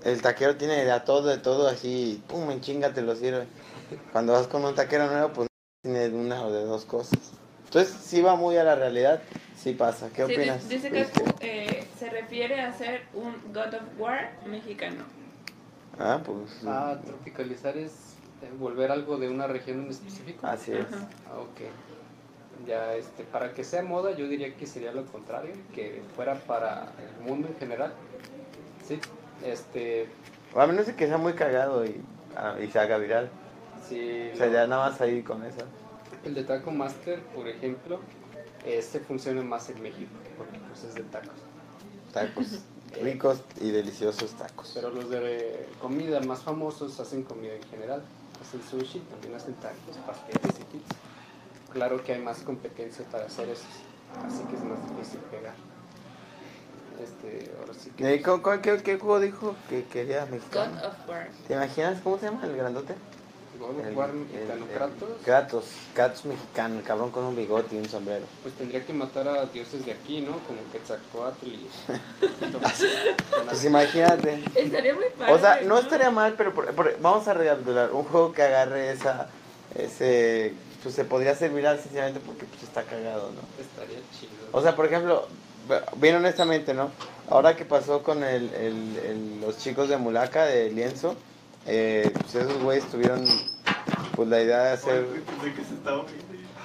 el 0.03 0.21
taquero 0.21 0.55
tiene 0.57 0.83
de 0.83 0.91
a 0.91 1.03
todo, 1.05 1.27
de 1.29 1.37
todo 1.37 1.67
así, 1.67 2.21
pum, 2.27 2.51
en 2.51 2.61
chinga 2.61 2.93
te 2.93 3.01
lo 3.01 3.15
sirve. 3.15 3.47
Cuando 4.11 4.33
vas 4.33 4.47
con 4.47 4.63
un 4.65 4.75
taquero 4.75 5.07
nuevo, 5.07 5.29
pues 5.33 5.47
tiene 5.87 6.09
una 6.09 6.45
o 6.45 6.51
de 6.51 6.63
dos 6.65 6.85
cosas. 6.85 7.19
Entonces, 7.65 7.93
sí 7.93 8.21
va 8.21 8.35
muy 8.35 8.57
a 8.57 8.63
la 8.63 8.75
realidad, 8.75 9.21
sí 9.55 9.73
pasa. 9.73 10.09
¿Qué 10.13 10.25
Sí, 10.25 10.33
opinas? 10.33 10.67
dice 10.69 10.89
que 10.89 11.05
eh, 11.41 11.87
se 11.97 12.09
refiere 12.09 12.61
a 12.61 12.73
ser 12.73 13.03
un 13.13 13.35
God 13.53 13.73
of 13.73 13.99
War 13.99 14.31
mexicano. 14.45 15.03
Ah, 15.99 16.21
pues... 16.23 16.61
Ah, 16.65 16.97
tropicalizar 17.05 17.77
es 17.77 17.91
eh, 18.41 18.49
volver 18.59 18.91
algo 18.91 19.17
de 19.17 19.29
una 19.29 19.47
región 19.47 19.83
en 19.83 19.89
específico. 19.89 20.45
Así 20.45 20.73
es. 20.73 20.85
Ah, 21.29 21.39
ok. 21.39 22.67
Ya, 22.67 22.95
este, 22.95 23.23
para 23.23 23.53
que 23.53 23.63
sea 23.63 23.83
moda, 23.83 24.11
yo 24.15 24.27
diría 24.27 24.55
que 24.55 24.65
sería 24.65 24.91
lo 24.91 25.05
contrario, 25.05 25.53
que 25.73 26.01
fuera 26.15 26.35
para 26.35 26.91
el 27.17 27.25
mundo 27.25 27.47
en 27.47 27.55
general. 27.57 27.93
Sí, 28.87 28.99
este, 29.45 30.07
O 30.53 30.59
a 30.61 30.67
menos 30.67 30.87
de 30.87 30.95
que 30.95 31.07
sea 31.07 31.17
muy 31.17 31.33
cagado 31.33 31.85
y, 31.85 32.01
ah, 32.35 32.55
y 32.61 32.67
se 32.67 32.79
haga 32.79 32.97
viral. 32.97 33.29
Si 33.87 34.31
O 34.33 34.37
sea, 34.37 34.47
ya 34.51 34.67
nada 34.67 34.89
más 34.89 35.01
ahí 35.01 35.21
con 35.23 35.43
eso. 35.43 35.61
el 36.25 36.33
de 36.33 36.43
Taco 36.43 36.71
Master, 36.71 37.21
por 37.33 37.47
ejemplo, 37.47 37.99
este 38.65 38.99
funciona 38.99 39.41
más 39.43 39.69
en 39.69 39.81
México, 39.81 40.11
porque 40.37 40.59
pues 40.67 40.83
es 40.83 40.95
de 40.95 41.03
tacos. 41.03 41.35
Tacos. 42.13 42.61
Ricos 43.01 43.41
y 43.61 43.69
deliciosos 43.71 44.31
tacos. 44.33 44.71
Pero 44.73 44.89
los 44.89 45.09
de 45.09 45.67
comida 45.79 46.19
más 46.21 46.39
famosos 46.39 46.99
hacen 46.99 47.23
comida 47.23 47.53
en 47.53 47.63
general. 47.65 48.01
Hacen 48.41 48.63
sushi, 48.63 48.99
también 48.99 49.35
hacen 49.35 49.53
tacos, 49.55 49.97
pasteles 50.05 50.59
y 50.59 50.77
pizza. 50.77 50.95
Claro 51.71 52.03
que 52.03 52.13
hay 52.13 52.19
más 52.21 52.39
competencia 52.39 53.05
para 53.11 53.25
hacer 53.25 53.49
eso, 53.49 53.65
así 54.25 54.43
que 54.49 54.55
es 54.55 54.63
más 54.63 54.79
difícil 54.95 55.19
pegar. 55.29 55.53
Este, 57.03 57.51
ahora 57.59 57.73
sí 57.73 57.91
que... 57.91 58.15
¿Y 58.15 58.21
cu- 58.23 58.41
cu- 58.41 58.61
qué, 58.61 58.81
qué 58.83 58.97
juego 58.97 59.19
dijo 59.19 59.55
que 59.69 59.83
quería 59.85 60.25
God 60.25 60.31
mexicano? 60.31 60.77
of 60.87 61.09
War. 61.09 61.29
¿Te 61.47 61.53
imaginas 61.53 62.01
cómo 62.01 62.17
se 62.17 62.25
llama 62.25 62.45
el 62.45 62.55
grandote? 62.55 62.95
God 63.59 63.79
of 63.79 63.85
El- 63.87 63.95
War 63.95 64.09
el- 64.09 64.15
mexicano, 64.15 64.65
el- 64.65 64.71
Kratos, 64.77 65.09
Kratos. 65.23 65.65
Kratos 65.93 66.25
mexicano, 66.25 66.77
el 66.79 66.83
cabrón 66.83 67.11
con 67.11 67.23
un 67.25 67.35
bigote 67.35 67.75
y 67.75 67.79
un 67.79 67.89
sombrero. 67.89 68.25
pues 68.43 68.53
tendría 68.55 68.85
que 68.85 68.93
matar 68.93 69.27
a 69.27 69.45
dioses 69.45 69.85
de 69.85 69.91
aquí, 69.91 70.21
¿no? 70.21 70.33
Como 70.47 70.59
Quetzalcoatl 70.71 71.45
y... 71.47 71.67
Pues 73.47 73.63
imagínate. 73.65 74.43
Estaría 74.55 74.93
muy 74.93 75.05
padre. 75.17 75.33
O 75.33 75.39
sea, 75.39 75.61
no 75.61 75.77
estaría 75.79 76.11
mal, 76.11 76.33
pero 76.37 76.53
por- 76.53 76.73
por- 76.73 76.99
vamos 77.01 77.27
a 77.27 77.33
recapitular. 77.33 77.91
Un 77.91 78.03
juego 78.03 78.31
que 78.33 78.43
agarre 78.43 78.91
esa, 78.91 79.29
ese, 79.75 80.53
pues 80.83 80.95
se 80.95 81.05
podría 81.05 81.31
hacer 81.31 81.51
viral 81.51 81.79
sencillamente 81.79 82.19
porque 82.25 82.45
pues, 82.45 82.63
está 82.63 82.83
cagado, 82.83 83.31
¿no? 83.31 83.41
Estaría 83.63 83.99
chido. 84.19 84.31
O 84.51 84.61
sea, 84.61 84.75
por 84.75 84.85
ejemplo, 84.85 85.27
bien 85.97 86.15
honestamente, 86.15 86.73
¿no? 86.73 86.91
Ahora 87.29 87.55
que 87.55 87.65
pasó 87.65 88.03
con 88.03 88.23
el, 88.23 88.53
el- 88.53 88.97
el- 89.05 89.41
los 89.41 89.57
chicos 89.57 89.89
de 89.89 89.97
Mulaca, 89.97 90.45
de 90.45 90.69
Lienzo, 90.71 91.15
eh, 91.67 92.11
pues 92.13 92.35
esos 92.35 92.61
güeyes 92.63 92.85
tuvieron 92.89 93.25
pues 94.15 94.29
la 94.29 94.41
idea 94.41 94.63
de 94.63 94.71
hacer, 94.71 95.05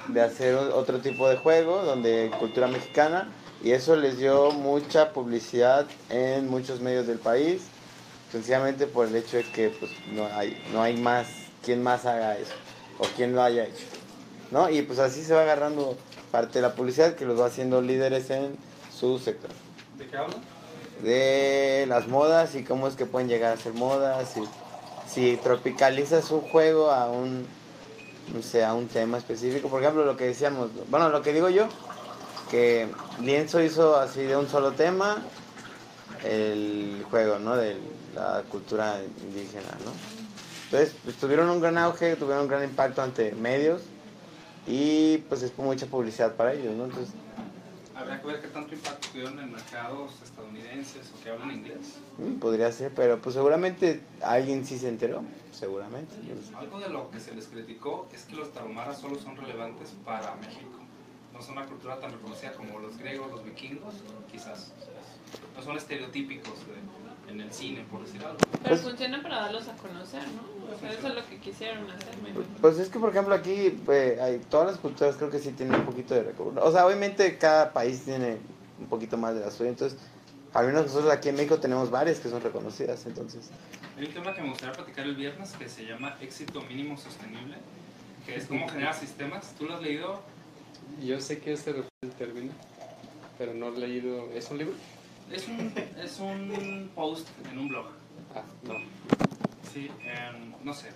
de 0.07 0.21
hacer 0.21 0.55
otro 0.55 0.99
tipo 0.99 1.29
de 1.29 1.37
juego, 1.37 1.83
donde 1.83 2.31
cultura 2.39 2.67
mexicana, 2.67 3.29
y 3.63 3.71
eso 3.71 3.95
les 3.95 4.17
dio 4.17 4.51
mucha 4.51 5.13
publicidad 5.13 5.85
en 6.09 6.49
muchos 6.49 6.81
medios 6.81 7.05
del 7.05 7.19
país, 7.19 7.61
sencillamente 8.31 8.87
por 8.87 9.07
el 9.07 9.15
hecho 9.15 9.37
de 9.37 9.43
que 9.43 9.69
pues 9.69 9.91
no 10.13 10.25
hay, 10.33 10.61
no 10.73 10.81
hay 10.81 10.97
más, 10.97 11.27
quien 11.63 11.83
más 11.83 12.05
haga 12.05 12.37
eso, 12.37 12.53
o 12.97 13.03
quien 13.15 13.35
lo 13.35 13.43
haya 13.43 13.65
hecho, 13.65 13.85
¿no? 14.51 14.69
Y 14.69 14.81
pues 14.81 14.99
así 14.99 15.23
se 15.23 15.33
va 15.33 15.41
agarrando 15.43 15.97
parte 16.31 16.59
de 16.59 16.63
la 16.63 16.73
publicidad 16.73 17.15
que 17.15 17.25
los 17.25 17.39
va 17.39 17.45
haciendo 17.45 17.81
líderes 17.81 18.29
en 18.31 18.57
su 18.91 19.19
sector. 19.19 19.51
¿De 19.97 20.07
qué 20.07 20.17
hablan? 20.17 20.41
De 21.03 21.85
las 21.87 22.07
modas 22.07 22.55
y 22.55 22.63
cómo 22.63 22.87
es 22.87 22.95
que 22.95 23.05
pueden 23.05 23.27
llegar 23.27 23.53
a 23.53 23.57
ser 23.57 23.73
modas, 23.73 24.35
y 24.37 24.41
si 25.13 25.37
tropicalizas 25.37 26.31
un 26.31 26.41
juego 26.41 26.91
a 26.91 27.09
un, 27.09 27.45
no 28.33 28.41
sé, 28.41 28.63
a 28.63 28.73
un 28.73 28.87
tema 28.87 29.17
específico, 29.17 29.69
por 29.69 29.81
ejemplo, 29.81 30.05
lo 30.05 30.17
que 30.17 30.25
decíamos, 30.25 30.69
bueno, 30.89 31.09
lo 31.09 31.21
que 31.21 31.33
digo 31.33 31.49
yo, 31.49 31.67
que 32.49 32.87
Lienzo 33.21 33.61
hizo 33.61 33.95
así 33.97 34.23
de 34.23 34.35
un 34.35 34.47
solo 34.49 34.71
tema 34.71 35.23
el 36.23 37.05
juego, 37.09 37.37
¿no? 37.39 37.55
De 37.55 37.77
la 38.15 38.43
cultura 38.49 39.01
indígena, 39.21 39.69
¿no? 39.85 39.91
Entonces, 40.65 40.95
pues, 41.03 41.15
tuvieron 41.17 41.49
un 41.49 41.61
gran 41.61 41.77
auge, 41.77 42.15
tuvieron 42.15 42.43
un 42.43 42.47
gran 42.47 42.63
impacto 42.63 43.01
ante 43.01 43.33
medios 43.33 43.81
y 44.65 45.17
pues 45.29 45.43
es 45.43 45.55
mucha 45.57 45.85
publicidad 45.85 46.33
para 46.33 46.53
ellos, 46.53 46.73
¿no? 46.73 46.85
Entonces, 46.85 47.13
Habría 47.95 48.19
que 48.21 48.27
ver 48.27 48.41
qué 48.41 48.47
tanto 48.47 48.73
impacto 48.73 49.07
tuvieron 49.11 49.39
en 49.39 49.51
mercados 49.51 50.11
estadounidenses 50.23 51.11
o 51.17 51.23
que 51.23 51.29
hablan 51.29 51.51
inglés. 51.51 51.99
mm, 52.17 52.39
podría 52.39 52.71
ser, 52.71 52.91
pero 52.93 53.19
pues 53.21 53.35
seguramente 53.35 54.01
alguien 54.21 54.65
sí 54.65 54.77
se 54.79 54.89
enteró, 54.89 55.23
seguramente. 55.51 56.13
Algo 56.57 56.79
de 56.79 56.89
lo 56.89 57.11
que 57.11 57.19
se 57.19 57.35
les 57.35 57.45
criticó 57.47 58.07
es 58.13 58.23
que 58.23 58.35
los 58.35 58.51
tarahumaras 58.51 58.99
solo 58.99 59.19
son 59.19 59.35
relevantes 59.37 59.93
para 60.03 60.33
México. 60.35 60.79
No 61.33 61.41
son 61.41 61.57
una 61.57 61.65
cultura 61.67 61.99
tan 61.99 62.11
reconocida 62.11 62.53
como 62.53 62.79
los 62.79 62.97
griegos, 62.97 63.29
los 63.31 63.43
vikingos, 63.43 63.93
quizás. 64.31 64.71
No 65.55 65.61
son 65.63 65.77
estereotípicos 65.77 66.53
de- 66.67 67.02
en 67.33 67.41
el 67.41 67.51
cine, 67.51 67.85
por 67.91 68.05
decir 68.05 68.23
algo. 68.23 68.37
Pero 68.51 68.75
Pues- 68.75 68.81
funciona 68.81 69.21
para 69.21 69.41
darlos 69.41 69.67
a 69.67 69.75
conocer, 69.75 70.21
¿no? 70.29 70.73
O 70.73 70.79
sea, 70.79 70.91
eso 70.91 71.07
es 71.07 71.15
lo 71.15 71.25
que 71.27 71.37
quisieron 71.39 71.89
hacer. 71.89 72.13
Pues 72.61 72.79
es 72.79 72.89
que, 72.89 72.99
por 72.99 73.09
ejemplo, 73.09 73.35
aquí 73.35 73.79
eh, 73.89 74.17
hay, 74.21 74.39
todas 74.49 74.67
las 74.67 74.77
culturas 74.77 75.15
creo 75.17 75.29
que 75.29 75.39
sí 75.39 75.51
tienen 75.51 75.75
un 75.75 75.85
poquito 75.85 76.13
de 76.13 76.23
recursos. 76.23 76.63
O 76.63 76.71
sea, 76.71 76.85
obviamente 76.85 77.37
cada 77.37 77.73
país 77.73 78.03
tiene 78.05 78.37
un 78.79 78.87
poquito 78.87 79.17
más 79.17 79.35
de 79.35 79.41
la 79.41 79.51
suya. 79.51 79.69
Entonces, 79.69 79.99
al 80.53 80.67
menos 80.67 80.85
nosotros 80.85 81.11
aquí 81.11 81.29
en 81.29 81.35
México 81.35 81.59
tenemos 81.59 81.89
varias 81.91 82.19
que 82.19 82.29
son 82.29 82.41
reconocidas. 82.41 83.05
Entonces, 83.05 83.49
Hay 83.97 84.05
un 84.05 84.13
tema 84.13 84.33
que 84.33 84.41
me 84.41 84.49
gustaría 84.49 84.73
platicar 84.73 85.05
el 85.05 85.15
viernes 85.15 85.51
que 85.53 85.69
se 85.69 85.85
llama 85.85 86.15
éxito 86.21 86.61
mínimo 86.61 86.97
sostenible, 86.97 87.55
que 88.25 88.35
es 88.35 88.45
cómo 88.45 88.67
generar 88.67 88.95
sistemas. 88.95 89.53
¿Tú 89.57 89.65
lo 89.65 89.75
has 89.75 89.81
leído? 89.81 90.21
Yo 91.03 91.19
sé 91.21 91.39
que 91.39 91.53
ese 91.53 91.71
es 91.71 91.85
el 92.01 92.11
término, 92.11 92.51
pero 93.37 93.53
no 93.53 93.67
he 93.67 93.77
leído... 93.79 94.29
¿Es 94.33 94.49
un 94.49 94.57
libro? 94.57 94.73
Es 95.33 95.47
un, 95.47 95.73
es 96.01 96.19
un 96.19 96.89
post 96.95 97.27
en 97.51 97.57
un 97.57 97.67
blog. 97.69 97.87
Ah, 98.35 98.43
no. 98.63 98.75
Sí, 99.73 99.89
em, 100.03 100.53
no 100.63 100.73
sé, 100.73 100.89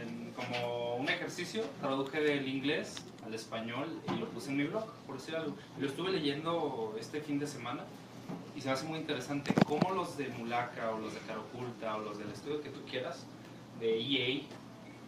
en- 0.00 0.32
como 0.32 0.96
un 0.96 1.08
ejercicio 1.08 1.62
traduje 1.80 2.20
del 2.20 2.48
inglés 2.48 2.96
al 3.24 3.34
español 3.34 4.00
y 4.12 4.18
lo 4.18 4.26
puse 4.30 4.50
en 4.50 4.56
mi 4.56 4.64
blog, 4.64 4.86
por 5.06 5.18
decir 5.18 5.36
algo. 5.36 5.54
Lo 5.78 5.86
estuve 5.86 6.10
leyendo 6.12 6.96
este 6.98 7.20
fin 7.20 7.38
de 7.38 7.46
semana 7.46 7.84
y 8.56 8.60
se 8.60 8.68
me 8.68 8.72
hace 8.74 8.86
muy 8.86 8.98
interesante 8.98 9.54
cómo 9.66 9.90
los 9.92 10.16
de 10.16 10.28
Mulaca 10.28 10.90
o 10.94 10.98
los 10.98 11.12
de 11.14 11.20
Caroculta 11.20 11.96
o 11.96 12.00
los 12.00 12.18
del 12.18 12.30
estudio 12.30 12.62
que 12.62 12.70
tú 12.70 12.80
quieras, 12.90 13.26
de 13.80 14.00
EA, 14.00 14.42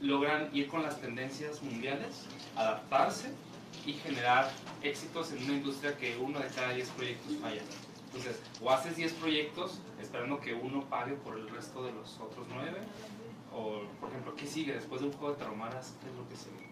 logran 0.03 0.51
ir 0.55 0.69
con 0.69 0.83
las 0.83 1.01
tendencias 1.01 1.63
mundiales, 1.63 2.27
adaptarse 2.55 3.31
y 3.87 3.95
generar 3.95 4.51
éxitos 4.83 5.33
en 5.33 5.43
una 5.45 5.55
industria 5.55 5.97
que 5.97 6.17
uno 6.19 6.39
de 6.41 6.49
cada 6.49 6.73
10 6.75 6.89
proyectos 6.91 7.33
falla. 7.41 7.63
Entonces, 8.17 8.41
o 8.63 8.71
haces 8.71 8.97
10 8.97 9.13
proyectos 9.15 9.79
esperando 10.01 10.41
que 10.41 10.55
uno 10.55 10.85
pague 10.89 11.15
por 11.17 11.37
el 11.37 11.49
resto 11.51 11.85
de 11.85 11.93
los 11.93 12.19
otros 12.19 12.47
9, 12.49 12.79
O, 13.53 13.83
por 14.01 14.11
ejemplo, 14.11 14.35
¿qué 14.37 14.47
sigue 14.47 14.75
después 14.75 15.01
de 15.01 15.09
un 15.09 15.13
juego 15.15 15.35
de 15.35 15.39
Taromaras? 15.39 15.95
¿Qué 16.03 16.11
es 16.11 16.17
lo 16.17 16.29
que 16.29 16.37
sigue? 16.37 16.67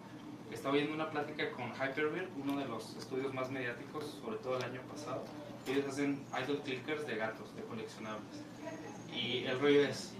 Estaba 0.51 0.75
viendo 0.75 0.93
una 0.93 1.09
plática 1.09 1.51
con 1.51 1.71
Hyperbeard, 1.71 2.29
uno 2.37 2.57
de 2.57 2.65
los 2.65 2.95
estudios 2.95 3.33
más 3.33 3.49
mediáticos, 3.49 4.19
sobre 4.23 4.37
todo 4.37 4.57
el 4.57 4.63
año 4.63 4.81
pasado. 4.81 5.23
Ellos 5.67 5.85
hacen 5.87 6.23
idle 6.31 6.59
clickers 6.59 7.07
de 7.07 7.15
gatos, 7.15 7.55
de 7.55 7.63
coleccionables. 7.63 8.43
Y 9.11 9.45
el 9.45 9.59
rollo 9.59 9.83
es, 9.83 10.13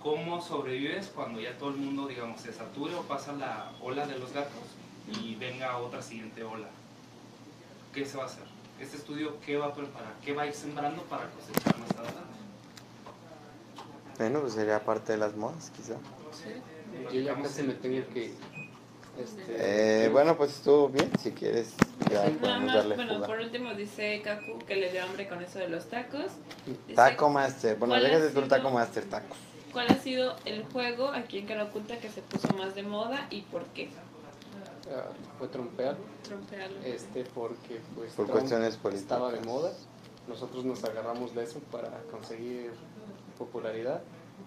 ¿cómo 0.00 0.40
sobrevives 0.40 1.08
cuando 1.08 1.40
ya 1.40 1.58
todo 1.58 1.70
el 1.70 1.76
mundo, 1.76 2.06
digamos, 2.06 2.40
se 2.40 2.52
sature 2.52 2.94
o 2.94 3.02
pasa 3.02 3.32
la 3.32 3.72
ola 3.80 4.06
de 4.06 4.18
los 4.18 4.32
gatos 4.32 4.64
y 5.08 5.34
venga 5.36 5.78
otra 5.78 6.02
siguiente 6.02 6.44
ola? 6.44 6.68
¿Qué 7.92 8.04
se 8.04 8.16
va 8.16 8.24
a 8.24 8.26
hacer? 8.26 8.51
Este 8.82 8.96
estudio, 8.96 9.38
¿qué 9.46 9.56
va 9.56 9.66
a 9.66 9.72
preparar? 9.72 10.12
¿Qué 10.24 10.32
va 10.32 10.42
a 10.42 10.46
ir 10.48 10.52
sembrando 10.54 11.02
para 11.04 11.28
cosechar 11.30 11.78
más 11.78 11.90
adelante? 11.92 12.38
Bueno, 14.18 14.40
pues 14.40 14.54
sería 14.54 14.84
parte 14.84 15.12
de 15.12 15.18
las 15.18 15.36
modas, 15.36 15.70
quizá. 15.76 15.94
Yo 17.12 17.20
ya 17.20 17.34
casi 17.40 17.62
me 17.62 17.74
tengo 17.74 18.04
que... 18.12 18.34
Este, 19.18 20.04
Eh, 20.04 20.08
bueno, 20.08 20.36
pues 20.36 20.50
estuvo 20.52 20.88
bien. 20.88 21.10
Si 21.20 21.30
quieres, 21.30 21.74
ya 22.10 22.28
Nada 22.28 22.58
más, 22.58 22.74
darle 22.74 22.96
bueno, 22.96 23.14
fuga. 23.14 23.26
por 23.28 23.38
último 23.40 23.72
dice 23.74 24.20
Kaku 24.24 24.58
que 24.66 24.74
le 24.74 24.90
dio 24.90 25.04
hambre 25.04 25.28
con 25.28 25.40
eso 25.42 25.60
de 25.60 25.68
los 25.68 25.88
tacos. 25.88 26.32
Dice, 26.66 26.94
Taco 26.94 27.28
Master. 27.30 27.76
Bueno, 27.76 27.94
¿cuál 27.94 28.06
ha 28.06 28.08
déjate 28.08 28.40
tu 28.40 28.48
Taco 28.48 28.70
Master, 28.70 29.04
tacos. 29.04 29.36
¿Cuál 29.72 29.86
ha 29.90 29.98
sido 29.98 30.34
el 30.44 30.64
juego 30.64 31.08
aquí 31.08 31.38
en 31.38 31.46
Cara 31.46 31.64
Oculta 31.64 31.98
que 31.98 32.10
se 32.10 32.20
puso 32.22 32.48
más 32.56 32.74
de 32.74 32.82
moda 32.82 33.28
y 33.30 33.42
por 33.42 33.64
qué? 33.66 33.90
Fue 35.38 35.48
trompear, 35.48 35.96
Trompearlo. 36.22 36.80
este, 36.82 37.24
porque 37.24 37.80
pues 37.94 38.12
Por 38.12 38.26
Trump 38.26 38.40
cuestiones 38.40 38.76
políticas. 38.76 39.02
estaba 39.02 39.32
de 39.32 39.40
moda. 39.42 39.72
Nosotros 40.28 40.64
nos 40.64 40.82
agarramos 40.84 41.34
de 41.34 41.44
eso 41.44 41.60
para 41.70 41.88
conseguir 42.10 42.70
popularidad 43.38 44.02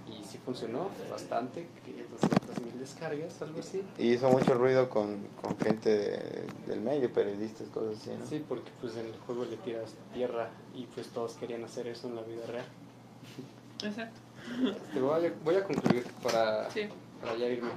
y 0.08 0.24
sí 0.24 0.38
funcionó 0.38 0.90
bastante, 1.10 1.68
que 1.86 2.06
200 2.12 2.62
mil 2.66 2.80
descargas, 2.80 3.42
algo 3.42 3.60
así. 3.60 3.84
Y 3.98 4.14
hizo 4.14 4.30
mucho 4.30 4.54
ruido 4.54 4.90
con, 4.90 5.28
con 5.42 5.58
gente 5.60 5.90
de- 5.90 6.48
del 6.68 6.82
medio, 6.82 7.12
periodistas, 7.12 7.68
cosas 7.70 7.98
así, 8.02 8.12
¿no? 8.18 8.26
Sí, 8.26 8.44
porque 8.48 8.72
pues 8.82 8.96
en 8.98 9.08
el 9.08 9.18
juego 9.26 9.46
le 9.46 9.58
tiras 9.58 9.94
tierra 10.14 10.50
y 10.74 10.86
pues 10.86 11.08
todos 11.10 11.34
querían 11.34 11.64
hacer 11.64 11.88
eso 11.88 12.08
en 12.08 12.16
la 12.16 12.22
vida 12.22 12.46
real. 12.46 12.66
Exacto. 13.84 14.20
Este, 14.70 15.00
voy, 15.02 15.26
a, 15.26 15.34
voy 15.44 15.56
a 15.56 15.64
concluir 15.64 16.06
para, 16.24 16.70
Sí. 16.70 16.82
para 17.22 17.36
ya 17.36 17.48
irme. 17.48 17.70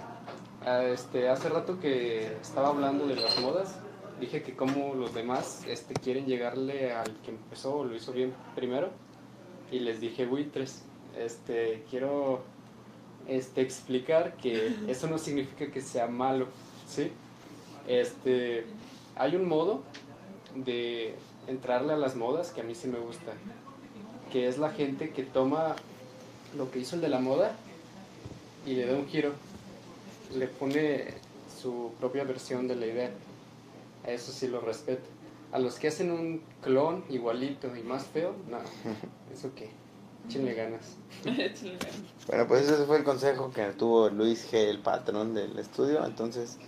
Ah, 0.65 0.85
Este, 0.85 1.29
hace 1.29 1.49
rato 1.49 1.79
que 1.81 2.37
estaba 2.41 2.69
hablando 2.69 3.07
de 3.07 3.17
las 3.17 3.41
modas, 3.41 3.77
dije 4.21 4.43
que 4.43 4.55
como 4.57 4.95
los 4.95 5.15
demás 5.15 5.65
este, 5.67 5.95
quieren 5.95 6.27
llegarle 6.27 6.93
al 6.93 7.15
que 7.25 7.31
empezó 7.31 7.77
o 7.77 7.85
lo 7.85 7.95
hizo 7.95 8.13
bien 8.13 8.35
primero 8.55 8.91
y 9.71 9.79
les 9.81 10.01
dije 10.01 10.27
buitres. 10.27 10.83
Este, 11.17 11.85
quiero 11.91 12.43
este, 13.29 13.61
explicar 13.61 14.37
que 14.37 14.75
eso 14.89 15.07
no 15.07 15.19
significa 15.19 15.71
que 15.71 15.81
sea 15.81 16.07
malo, 16.07 16.49
¿sí? 16.89 17.13
Este, 17.87 18.67
hay 19.17 19.37
un 19.37 19.49
modo 19.49 19.83
de 20.55 21.15
entrarle 21.47 21.93
a 21.93 21.97
las 21.97 22.17
modas 22.17 22.51
que 22.51 22.61
a 22.61 22.65
mí 22.65 22.75
sí 22.75 22.89
me 22.89 22.99
gusta, 22.99 23.33
que 24.33 24.49
es 24.49 24.59
la 24.59 24.71
gente 24.71 25.11
que 25.11 25.23
toma 25.23 25.77
lo 26.57 26.71
que 26.71 26.81
hizo 26.81 26.97
el 26.97 27.03
de 27.03 27.09
la 27.09 27.21
moda 27.21 27.53
y 28.67 28.75
le 28.75 28.87
da 28.87 28.97
un 28.97 29.07
giro, 29.07 29.33
le 30.35 30.47
pone 30.49 31.07
su 31.61 31.93
propia 31.99 32.25
versión 32.25 32.69
de 32.69 32.77
la 32.77 32.87
idea. 32.87 33.11
A 34.05 34.11
eso 34.11 34.33
sí 34.33 34.49
lo 34.49 34.61
respeto. 34.61 35.09
A 35.53 35.59
los 35.59 35.77
que 35.77 35.89
hacen 35.89 36.11
un 36.11 36.43
clon 36.63 37.05
igualito 37.09 37.75
y 37.77 37.83
más 37.83 38.05
feo, 38.05 38.35
no, 38.49 38.59
eso 39.33 39.51
qué, 39.55 39.71
échenle 40.29 40.55
ganas. 40.55 40.97
Bueno, 42.27 42.47
pues 42.47 42.69
ese 42.69 42.85
fue 42.85 42.99
el 42.99 43.05
consejo 43.05 43.51
que 43.51 43.65
tuvo 43.73 44.11
Luis 44.11 44.51
G, 44.53 44.57
el 44.69 44.79
patrón 44.81 45.35
del 45.35 45.59
estudio. 45.59 46.05
Entonces, 46.05 46.59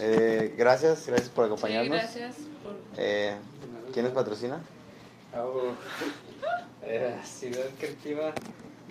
eh, 0.00 0.54
gracias, 0.58 1.06
gracias 1.06 1.28
por 1.28 1.44
Sí, 1.44 1.48
acompañarnos. 1.52 1.96
gracias 1.96 2.34
por... 2.64 2.74
Eh, 2.96 3.36
¿Quién 3.92 4.04
nos 4.06 4.14
patrocina? 4.14 4.60
Oh, 5.36 5.72
eh, 6.82 7.16
Ciudad 7.24 7.66
Creativa 7.78 8.32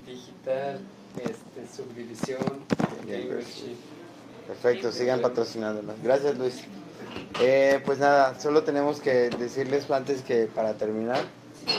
Digital, 0.06 0.80
este, 1.18 1.76
subdivisión, 1.76 2.40
Cambridge. 2.78 3.76
Perfecto, 4.48 4.92
sigan 4.92 5.22
patrocinándonos. 5.22 5.96
Gracias, 6.04 6.38
Luis. 6.38 6.64
Eh, 7.42 7.82
pues 7.86 8.00
nada, 8.00 8.40
solo 8.40 8.64
tenemos 8.64 9.00
que 9.00 9.30
decirles 9.30 9.90
antes 9.90 10.22
que 10.22 10.46
para 10.48 10.74
terminar 10.74 11.20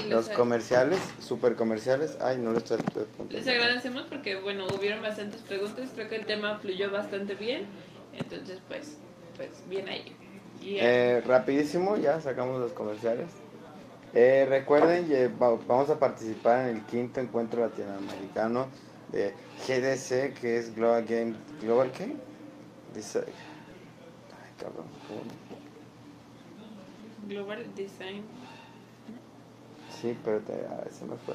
los 0.08 0.28
Les- 0.28 0.36
comerciales, 0.36 0.98
super 1.20 1.56
comerciales. 1.56 2.16
Ay, 2.20 2.38
no 2.38 2.52
lo 2.52 2.58
estoy. 2.58 2.78
Les 3.28 3.46
agradecemos 3.48 4.02
porque, 4.08 4.36
bueno, 4.40 4.66
hubieron 4.78 5.02
bastantes 5.02 5.40
preguntas. 5.42 5.90
Creo 5.94 6.08
que 6.08 6.16
el 6.16 6.26
tema 6.26 6.58
fluyó 6.58 6.90
bastante 6.90 7.34
bien. 7.34 7.66
Entonces, 8.16 8.58
pues, 8.68 8.96
pues 9.36 9.48
bien 9.68 9.88
ahí. 9.88 10.14
Y, 10.62 10.76
Eh, 10.78 11.22
rapidísimo, 11.26 11.96
ya 11.96 12.20
sacamos 12.20 12.60
los 12.60 12.72
comerciales. 12.72 13.26
Eh, 14.14 14.46
recuerden, 14.48 15.08
vamos 15.38 15.88
a 15.90 15.98
participar 15.98 16.68
en 16.68 16.76
el 16.76 16.82
quinto 16.82 17.20
encuentro 17.20 17.60
latinoamericano 17.60 18.66
de 19.12 19.34
GDC, 19.66 20.34
que 20.40 20.58
es 20.58 20.74
Global 20.74 21.04
Game. 21.04 21.34
¿Global 21.62 21.90
qué? 21.92 22.04
Ay, 22.04 22.16
cabrón. 24.58 24.86
Global 27.28 27.64
Design, 27.76 28.24
Sí, 30.00 30.16
pero 30.24 30.40
te, 30.40 30.52
a 30.52 30.84
se 30.90 31.04
me 31.04 31.16
fue. 31.16 31.34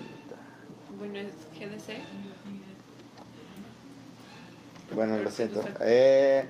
bueno, 0.97 1.19
es 1.19 1.33
GDC. 1.57 2.01
Bueno, 4.93 5.17
lo 5.17 5.31
siento. 5.31 5.63
Eh, 5.81 6.45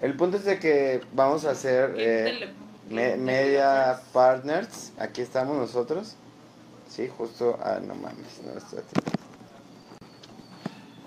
el 0.00 0.16
punto 0.16 0.36
es 0.38 0.44
de 0.44 0.58
que 0.58 1.02
vamos 1.12 1.44
a 1.44 1.50
hacer 1.50 1.94
eh, 1.96 2.52
me- 2.88 3.16
media 3.16 4.00
partners. 4.12 4.92
Aquí 4.98 5.22
estamos 5.22 5.56
nosotros. 5.56 6.16
Sí, 6.88 7.08
justo. 7.16 7.58
Ah, 7.62 7.78
no 7.84 7.94
mames, 7.94 8.40
no 8.44 8.52
estoy 8.58 8.80
aquí. 8.80 9.15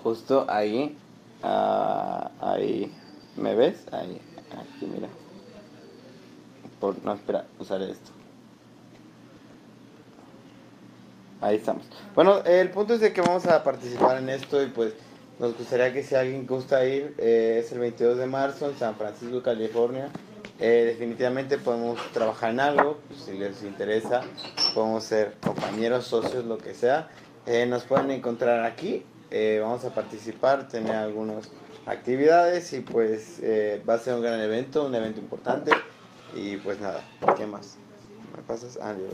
Justo 0.02 0.46
ahí. 0.48 0.96
ah, 1.42 2.30
ahí. 2.40 2.92
¿Me 3.36 3.54
ves? 3.54 3.86
Ahí. 3.92 4.20
Aquí, 4.52 4.86
mira. 4.86 5.08
Por, 6.80 7.02
no, 7.04 7.14
espera, 7.14 7.46
usaré 7.58 7.90
esto. 7.90 8.10
Ahí 11.40 11.56
estamos. 11.56 11.84
Bueno, 12.14 12.42
el 12.44 12.70
punto 12.70 12.94
es 12.94 13.00
de 13.00 13.12
que 13.12 13.22
vamos 13.22 13.46
a 13.46 13.62
participar 13.64 14.18
en 14.18 14.28
esto 14.28 14.62
y 14.62 14.66
pues 14.66 14.92
nos 15.38 15.56
gustaría 15.56 15.90
que 15.92 16.02
si 16.02 16.14
alguien 16.14 16.46
gusta 16.46 16.84
ir, 16.84 17.14
eh, 17.16 17.62
es 17.64 17.72
el 17.72 17.78
22 17.78 18.18
de 18.18 18.26
marzo 18.26 18.68
en 18.68 18.76
San 18.76 18.94
Francisco, 18.94 19.42
California. 19.42 20.10
Eh, 20.58 20.84
definitivamente 20.86 21.56
podemos 21.56 21.98
trabajar 22.12 22.50
en 22.50 22.60
algo, 22.60 22.98
pues, 23.08 23.22
si 23.22 23.38
les 23.38 23.62
interesa, 23.62 24.20
podemos 24.74 25.02
ser 25.04 25.36
compañeros, 25.40 26.04
socios, 26.04 26.44
lo 26.44 26.58
que 26.58 26.74
sea. 26.74 27.08
Eh, 27.46 27.64
nos 27.64 27.84
pueden 27.84 28.10
encontrar 28.10 28.66
aquí, 28.66 29.02
eh, 29.30 29.58
vamos 29.62 29.84
a 29.84 29.94
participar, 29.94 30.68
tener 30.68 30.96
algunas 30.96 31.50
actividades 31.86 32.72
y 32.72 32.80
pues 32.80 33.38
eh, 33.42 33.82
va 33.88 33.94
a 33.94 33.98
ser 33.98 34.14
un 34.14 34.22
gran 34.22 34.40
evento, 34.40 34.84
un 34.84 34.94
evento 34.94 35.20
importante. 35.20 35.72
Y 36.34 36.56
pues 36.58 36.80
nada, 36.80 37.02
¿qué 37.36 37.46
más? 37.46 37.76
¿Me 38.36 38.42
pasas? 38.42 38.78
Ah, 38.80 38.92
yo. 38.92 39.08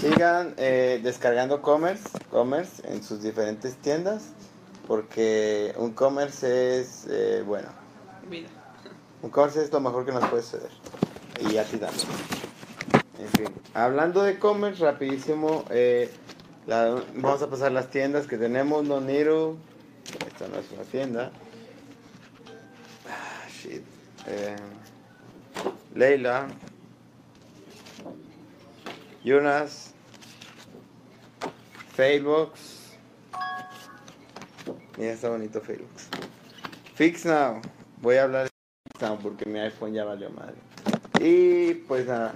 Sigan 0.00 0.54
eh, 0.56 1.00
descargando 1.02 1.62
Commerce, 1.62 2.08
Commerce 2.30 2.82
en 2.88 3.02
sus 3.02 3.22
diferentes 3.22 3.76
tiendas, 3.76 4.30
porque 4.86 5.74
un 5.78 5.92
Commerce 5.92 6.80
es, 6.80 7.06
bueno, 7.46 7.68
Vida. 8.28 8.48
un 9.22 9.30
Commerce 9.30 9.62
es 9.62 9.72
lo 9.72 9.80
mejor 9.80 10.04
que 10.04 10.12
nos 10.12 10.28
puede 10.28 10.42
suceder. 10.42 10.70
Y 11.40 11.56
a 11.58 11.64
ti 11.64 11.76
también. 11.76 12.06
En 13.18 13.28
fin, 13.28 13.48
hablando 13.72 14.22
de 14.22 14.38
Commerce, 14.38 14.82
rapidísimo, 14.82 15.64
eh, 15.70 16.10
vamos 16.66 17.42
a 17.42 17.48
pasar 17.48 17.72
las 17.72 17.90
tiendas 17.90 18.26
que 18.26 18.36
tenemos, 18.36 18.84
No 18.84 19.00
Niro, 19.00 19.56
esta 20.26 20.48
no 20.48 20.56
es 20.58 20.70
una 20.72 20.82
tienda. 20.82 21.30
Ah, 23.08 23.48
shit. 23.48 23.82
Eh, 24.26 24.56
Leila. 25.94 26.48
Jonas. 29.24 29.92
Failbox. 31.94 32.76
Mira, 34.98 35.12
está 35.12 35.30
bonito 35.30 35.60
Failbox. 35.60 36.08
Fix 36.94 37.24
Now. 37.24 37.60
Voy 38.02 38.16
a 38.16 38.24
hablar 38.24 38.44
de 38.44 38.50
Fix 38.92 39.02
Now 39.02 39.18
porque 39.18 39.46
mi 39.46 39.58
iPhone 39.58 39.94
ya 39.94 40.04
valió 40.04 40.30
madre. 40.30 40.56
Y 41.20 41.74
pues 41.74 42.06
nada. 42.06 42.34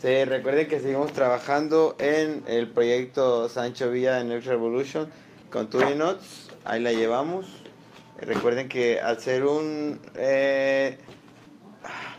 Sí, 0.00 0.24
recuerden 0.24 0.66
que 0.66 0.80
seguimos 0.80 1.12
trabajando 1.12 1.94
en 1.98 2.42
el 2.46 2.68
proyecto 2.70 3.50
Sancho 3.50 3.90
Villa 3.90 4.14
de 4.16 4.24
Next 4.24 4.46
Revolution 4.46 5.10
con 5.50 5.68
Notes. 5.98 6.48
Ahí 6.64 6.80
la 6.80 6.92
llevamos. 6.92 7.46
Recuerden 8.18 8.70
que 8.70 8.98
al 8.98 9.20
ser 9.20 9.44
un 9.44 10.00
eh, 10.14 10.96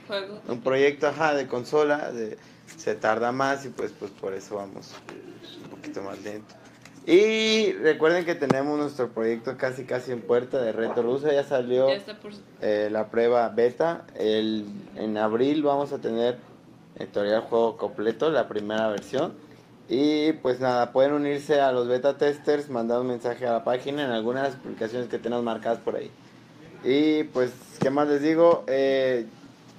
Juego. 0.08 0.42
un 0.48 0.62
proyecto 0.62 1.08
ajá, 1.08 1.34
de 1.34 1.48
consola 1.48 2.12
de- 2.12 2.38
se 2.78 2.94
tarda 2.96 3.32
más 3.32 3.66
y 3.66 3.70
pues 3.70 3.92
pues 4.00 4.12
por 4.12 4.34
eso 4.34 4.56
vamos 4.58 4.94
un 5.64 5.70
poquito 5.70 6.02
más 6.04 6.20
lento 6.24 6.56
Y 7.06 7.74
recuerden 7.74 8.26
que 8.26 8.34
tenemos 8.36 8.78
nuestro 8.80 9.10
proyecto 9.10 9.58
casi 9.58 9.86
casi 9.86 10.12
en 10.12 10.22
puerta 10.22 10.62
de 10.62 10.72
Reto 10.72 11.02
Rusa. 11.02 11.34
Ya 11.34 11.44
salió 11.44 11.88
Ya 11.90 11.96
está 11.96 12.20
por... 12.20 12.32
eh, 12.62 12.90
la 12.92 13.10
prueba 13.10 13.50
beta. 13.50 14.06
El, 14.16 14.66
en 14.96 15.18
abril 15.18 15.64
vamos 15.64 15.92
a 15.94 15.98
tener 16.00 16.38
el 17.02 17.42
juego 17.42 17.78
completo, 17.78 18.30
la 18.30 18.48
primera 18.48 18.88
versión. 18.90 19.34
Y 19.90 20.34
pues 20.34 20.60
nada, 20.60 20.94
pueden 20.94 21.14
unirse 21.14 21.60
a 21.60 21.72
los 21.72 21.88
beta 21.88 22.18
testers, 22.18 22.70
mandar 22.70 23.02
un 23.02 23.08
mensaje 23.08 23.46
a 23.46 23.52
la 23.52 23.64
página 23.64 24.06
en 24.06 24.12
algunas 24.12 24.44
de 24.44 24.50
las 24.50 24.58
publicaciones 24.58 25.10
que 25.10 25.20
tenemos 25.20 25.44
marcadas 25.44 25.80
por 25.80 25.98
ahí. 25.98 26.10
Y 26.84 27.24
pues, 27.26 27.52
¿qué 27.80 27.90
más 27.90 28.08
les 28.08 28.22
digo? 28.22 28.64
Eh, 28.68 29.26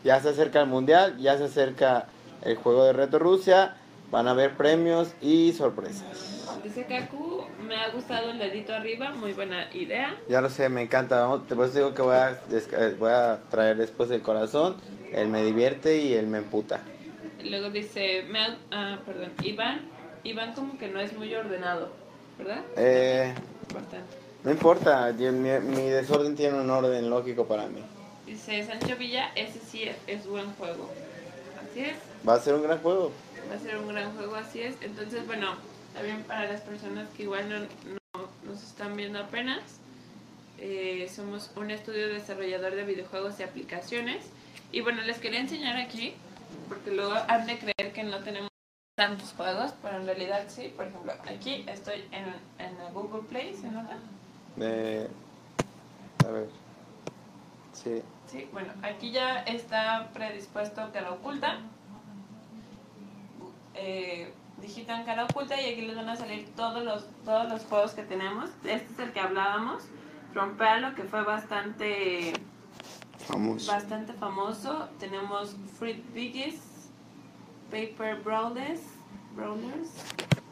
ya 0.04 0.20
se 0.20 0.28
acerca 0.28 0.60
el 0.60 0.66
mundial, 0.66 1.16
ya 1.18 1.38
se 1.38 1.44
acerca 1.44 2.06
el 2.42 2.56
juego 2.56 2.84
de 2.84 2.92
Reto 2.92 3.18
Rusia. 3.18 3.76
Van 4.10 4.28
a 4.28 4.32
haber 4.32 4.54
premios 4.56 5.14
y 5.22 5.52
sorpresas. 5.52 6.42
Dice 6.62 6.84
Kaku, 6.84 7.44
me 7.66 7.76
ha 7.76 7.88
gustado 7.90 8.30
el 8.30 8.38
dedito 8.38 8.74
arriba, 8.74 9.10
muy 9.14 9.32
buena 9.32 9.72
idea. 9.72 10.14
Ya 10.28 10.42
lo 10.42 10.50
sé, 10.50 10.68
me 10.68 10.82
encanta. 10.82 11.26
Por 11.48 11.64
eso 11.64 11.78
digo 11.78 11.94
que 11.94 12.02
voy 12.02 12.16
a, 12.16 12.38
eh, 12.50 12.96
voy 12.98 13.10
a 13.10 13.40
traer 13.50 13.78
después 13.78 14.10
el 14.10 14.20
corazón, 14.20 14.76
el 15.12 15.28
me 15.28 15.42
divierte 15.42 16.02
y 16.02 16.12
el 16.12 16.26
me 16.26 16.38
emputa. 16.38 16.82
Luego 17.44 17.70
dice, 17.70 18.24
me 18.28 18.38
ah, 18.70 18.98
perdón, 19.04 19.32
Iván, 19.42 19.80
Iván 20.24 20.54
como 20.54 20.78
que 20.78 20.88
no 20.88 21.00
es 21.00 21.12
muy 21.16 21.34
ordenado, 21.34 21.90
¿verdad? 22.38 22.62
Eh, 22.76 23.34
no 24.44 24.50
importa, 24.50 25.12
mi, 25.12 25.30
mi 25.30 25.88
desorden 25.88 26.34
tiene 26.34 26.60
un 26.60 26.70
orden 26.70 27.08
lógico 27.08 27.46
para 27.46 27.66
mí. 27.66 27.82
Dice 28.26 28.64
Sancho 28.64 28.96
Villa, 28.96 29.30
ese 29.34 29.60
sí 29.60 29.84
es, 29.84 29.96
es 30.06 30.26
buen 30.26 30.52
juego. 30.54 30.90
Así 31.62 31.80
es, 31.80 31.96
Va 32.26 32.34
a 32.34 32.40
ser 32.40 32.54
un 32.54 32.62
gran 32.62 32.78
juego. 32.78 33.12
va 33.50 33.56
a 33.56 33.58
ser 33.58 33.76
un 33.76 33.88
gran 33.88 34.14
juego, 34.16 34.36
así 34.36 34.62
es. 34.62 34.76
Entonces, 34.80 35.26
bueno, 35.26 35.56
también 35.94 36.22
para 36.24 36.46
las 36.50 36.60
personas 36.60 37.08
que 37.16 37.24
igual 37.24 37.48
no, 37.48 37.58
no 37.58 38.28
nos 38.44 38.62
están 38.62 38.96
viendo 38.96 39.18
apenas, 39.18 39.60
eh, 40.58 41.10
somos 41.14 41.50
un 41.56 41.70
estudio 41.70 42.08
desarrollador 42.08 42.74
de 42.74 42.84
videojuegos 42.84 43.40
y 43.40 43.42
aplicaciones. 43.42 44.24
Y 44.70 44.80
bueno, 44.80 45.02
les 45.02 45.18
quería 45.18 45.40
enseñar 45.40 45.76
aquí, 45.76 46.14
porque 46.68 46.90
luego 46.90 47.14
han 47.28 47.46
de 47.46 47.58
creer 47.58 47.92
que 47.92 48.02
no 48.04 48.18
tenemos 48.22 48.50
tantos 48.96 49.32
juegos, 49.36 49.72
pero 49.82 49.96
en 49.96 50.06
realidad 50.06 50.44
sí. 50.48 50.72
Por 50.76 50.86
ejemplo, 50.86 51.12
aquí 51.26 51.64
estoy 51.68 52.04
en, 52.12 52.24
en 52.58 52.80
el 52.80 52.92
Google 52.92 53.22
Play, 53.28 53.54
¿se 53.54 53.68
nota? 53.68 53.96
Eh, 54.60 55.08
a 56.26 56.30
ver. 56.30 56.48
Sí. 57.72 58.02
Sí, 58.26 58.48
bueno, 58.52 58.72
aquí 58.82 59.10
ya 59.10 59.40
está 59.42 60.10
predispuesto 60.14 60.90
cara 60.92 61.12
oculta. 61.12 61.58
Eh, 63.74 64.32
digitan 64.58 65.04
cara 65.04 65.24
oculta 65.24 65.60
y 65.60 65.72
aquí 65.72 65.82
les 65.82 65.96
van 65.96 66.08
a 66.08 66.16
salir 66.16 66.48
todos 66.54 66.84
los, 66.84 67.06
todos 67.24 67.48
los 67.48 67.62
juegos 67.64 67.92
que 67.92 68.02
tenemos. 68.02 68.50
Este 68.64 68.92
es 68.92 68.98
el 68.98 69.12
que 69.12 69.20
hablábamos, 69.20 69.82
Rompealo, 70.34 70.94
que 70.94 71.02
fue 71.02 71.22
bastante, 71.24 72.32
Vamos. 73.28 73.66
bastante 73.66 74.12
famoso. 74.12 74.88
Tenemos 74.98 75.56
Fruit 75.78 76.02
Biggies, 76.12 76.60
Paper 77.70 78.20
Brawlers, 78.22 78.80
Brawlers. 79.34 79.90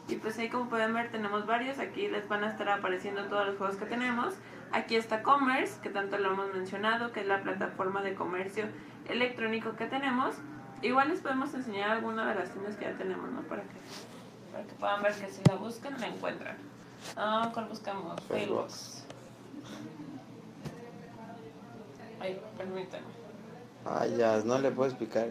Y 0.07 0.15
pues 0.15 0.37
ahí 0.39 0.49
como 0.49 0.69
pueden 0.69 0.93
ver 0.93 1.09
tenemos 1.11 1.45
varios, 1.45 1.79
aquí 1.79 2.07
les 2.07 2.27
van 2.27 2.43
a 2.43 2.51
estar 2.51 2.67
apareciendo 2.69 3.23
todos 3.25 3.47
los 3.47 3.57
juegos 3.57 3.77
que 3.77 3.85
tenemos. 3.85 4.33
Aquí 4.73 4.95
está 4.95 5.21
Commerce, 5.21 5.79
que 5.81 5.89
tanto 5.89 6.17
lo 6.17 6.31
hemos 6.33 6.53
mencionado, 6.53 7.11
que 7.11 7.21
es 7.21 7.27
la 7.27 7.41
plataforma 7.41 8.01
de 8.01 8.15
comercio 8.15 8.65
electrónico 9.07 9.75
que 9.75 9.85
tenemos. 9.85 10.35
Igual 10.81 11.09
les 11.09 11.19
podemos 11.19 11.53
enseñar 11.53 11.91
alguna 11.91 12.27
de 12.27 12.35
las 12.35 12.51
tiendas 12.51 12.75
que 12.75 12.85
ya 12.85 12.97
tenemos, 12.97 13.29
¿no? 13.31 13.41
Para 13.41 13.61
que, 13.63 13.77
para 14.51 14.63
que 14.63 14.73
puedan 14.73 15.03
ver 15.03 15.13
que 15.13 15.29
si 15.29 15.41
la 15.47 15.55
buscan, 15.55 15.99
la 15.99 16.07
encuentran. 16.07 16.57
Ah, 17.15 17.49
¿cuál 17.53 17.67
buscamos? 17.67 18.21
Failbox. 18.27 19.03
Ay, 22.21 22.39
permítanme. 22.57 23.07
Ay, 23.85 24.15
ya, 24.17 24.37
no 24.45 24.59
le 24.59 24.69
puedo 24.71 24.89
explicar. 24.89 25.27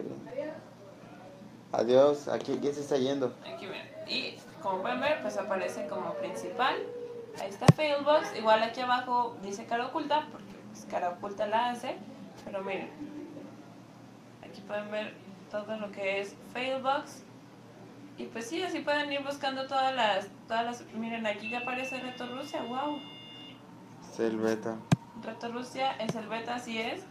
Adiós, 1.71 2.27
aquí, 2.27 2.57
¿quién 2.59 2.73
se 2.73 2.81
está 2.81 2.97
yendo? 2.97 3.33
Aquí 3.47 3.65
ven. 3.65 3.89
Y 4.07 4.37
como 4.61 4.81
pueden 4.81 4.99
ver, 4.99 5.21
pues 5.21 5.37
aparece 5.37 5.87
como 5.87 6.13
principal. 6.15 6.75
Ahí 7.39 7.49
está 7.49 7.65
Failbox. 7.67 8.37
Igual 8.37 8.61
aquí 8.61 8.81
abajo 8.81 9.37
dice 9.41 9.65
cara 9.65 9.87
oculta, 9.87 10.27
porque 10.31 10.53
pues, 10.69 10.85
cara 10.89 11.11
oculta 11.11 11.47
la 11.47 11.69
hace. 11.69 11.95
Pero 12.43 12.61
miren. 12.61 12.89
Aquí 14.43 14.59
pueden 14.61 14.91
ver 14.91 15.13
todo 15.49 15.77
lo 15.77 15.89
que 15.93 16.19
es 16.19 16.35
Failbox. 16.51 17.23
Y 18.17 18.25
pues 18.25 18.47
sí, 18.47 18.61
así 18.61 18.79
pueden 18.81 19.11
ir 19.13 19.23
buscando 19.23 19.65
todas 19.65 19.95
las, 19.95 20.27
todas 20.47 20.65
las. 20.65 20.93
Miren, 20.93 21.25
aquí 21.25 21.49
ya 21.49 21.59
aparece 21.59 22.01
Reto 22.01 22.27
Rusia, 22.27 22.61
wow. 22.63 22.99
Es 24.11 24.19
el 24.19 24.37
beta. 24.37 24.75
Reto 25.23 25.51
Rusia 25.51 25.91
es 25.93 26.15
el 26.15 26.27
beta, 26.27 26.55
así 26.55 26.79
es. 26.79 27.01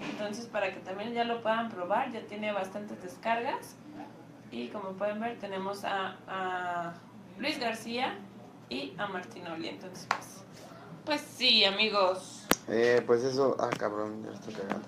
Entonces, 0.00 0.46
para 0.46 0.72
que 0.72 0.80
también 0.80 1.12
ya 1.12 1.24
lo 1.24 1.42
puedan 1.42 1.70
probar, 1.70 2.12
ya 2.12 2.20
tiene 2.22 2.52
bastantes 2.52 3.02
descargas. 3.02 3.74
Y 4.50 4.68
como 4.68 4.92
pueden 4.92 5.20
ver, 5.20 5.38
tenemos 5.38 5.84
a, 5.84 6.16
a 6.26 6.94
Luis 7.38 7.58
García 7.58 8.16
y 8.68 8.94
a 8.98 9.06
Martinoli. 9.06 9.68
Entonces, 9.68 10.06
pues, 10.08 10.44
pues 11.04 11.20
sí, 11.20 11.64
amigos. 11.64 12.46
Eh, 12.68 13.02
pues 13.06 13.24
eso, 13.24 13.56
ah, 13.58 13.70
cabrón, 13.76 14.24
ya 14.24 14.32
estoy 14.32 14.54
cagando. 14.54 14.86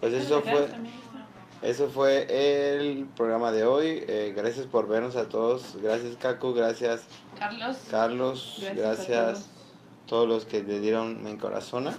Pues 0.00 0.12
eso 0.12 0.42
fue, 0.42 0.68
eso 1.62 1.88
fue 1.88 2.26
el 2.78 3.06
programa 3.16 3.50
de 3.50 3.64
hoy. 3.64 4.04
Eh, 4.06 4.32
gracias 4.36 4.66
por 4.66 4.86
vernos 4.86 5.16
a 5.16 5.28
todos. 5.28 5.76
Gracias, 5.82 6.16
Kaku. 6.16 6.54
Gracias, 6.54 7.02
Carlos. 7.38 7.78
Carlos. 7.90 8.58
Gracias 8.60 9.08
Gracias, 9.08 9.50
todos. 10.08 10.28
los 10.28 10.44
que 10.44 10.62
le 10.62 10.80
dieron 10.80 11.22
me 11.22 11.30
encorazona. 11.30 11.96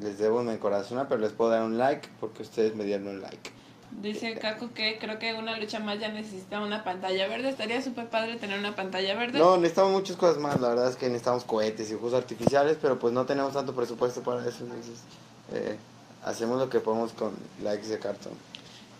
Les 0.00 0.18
debo 0.18 0.42
me 0.42 0.54
encorazona, 0.54 1.08
pero 1.08 1.20
les 1.20 1.32
puedo 1.32 1.50
dar 1.50 1.62
un 1.62 1.76
like 1.76 2.08
porque 2.20 2.42
ustedes 2.42 2.74
me 2.74 2.84
dieron 2.84 3.08
un 3.08 3.20
like. 3.20 3.50
Dice 3.90 4.34
Kaku 4.34 4.72
que 4.72 4.98
creo 4.98 5.18
que 5.18 5.34
una 5.34 5.58
lucha 5.58 5.80
más 5.80 5.98
ya 5.98 6.08
necesita 6.08 6.60
una 6.60 6.84
pantalla 6.84 7.26
verde. 7.26 7.48
Estaría 7.48 7.82
súper 7.82 8.08
padre 8.08 8.36
tener 8.36 8.58
una 8.58 8.76
pantalla 8.76 9.14
verde. 9.14 9.38
No, 9.38 9.56
necesitamos 9.56 9.92
muchas 9.92 10.16
cosas 10.16 10.38
más. 10.38 10.60
La 10.60 10.68
verdad 10.68 10.90
es 10.90 10.96
que 10.96 11.06
necesitamos 11.06 11.44
cohetes 11.44 11.90
y 11.90 11.94
juegos 11.94 12.14
artificiales, 12.14 12.76
pero 12.80 12.98
pues 12.98 13.12
no 13.12 13.24
tenemos 13.26 13.54
tanto 13.54 13.74
presupuesto 13.74 14.22
para 14.22 14.46
eso. 14.46 14.64
Entonces, 14.64 15.00
eh, 15.52 15.76
hacemos 16.24 16.58
lo 16.58 16.68
que 16.68 16.80
podemos 16.80 17.12
con 17.12 17.32
likes 17.62 17.88
de 17.88 17.98
cartón. 17.98 18.32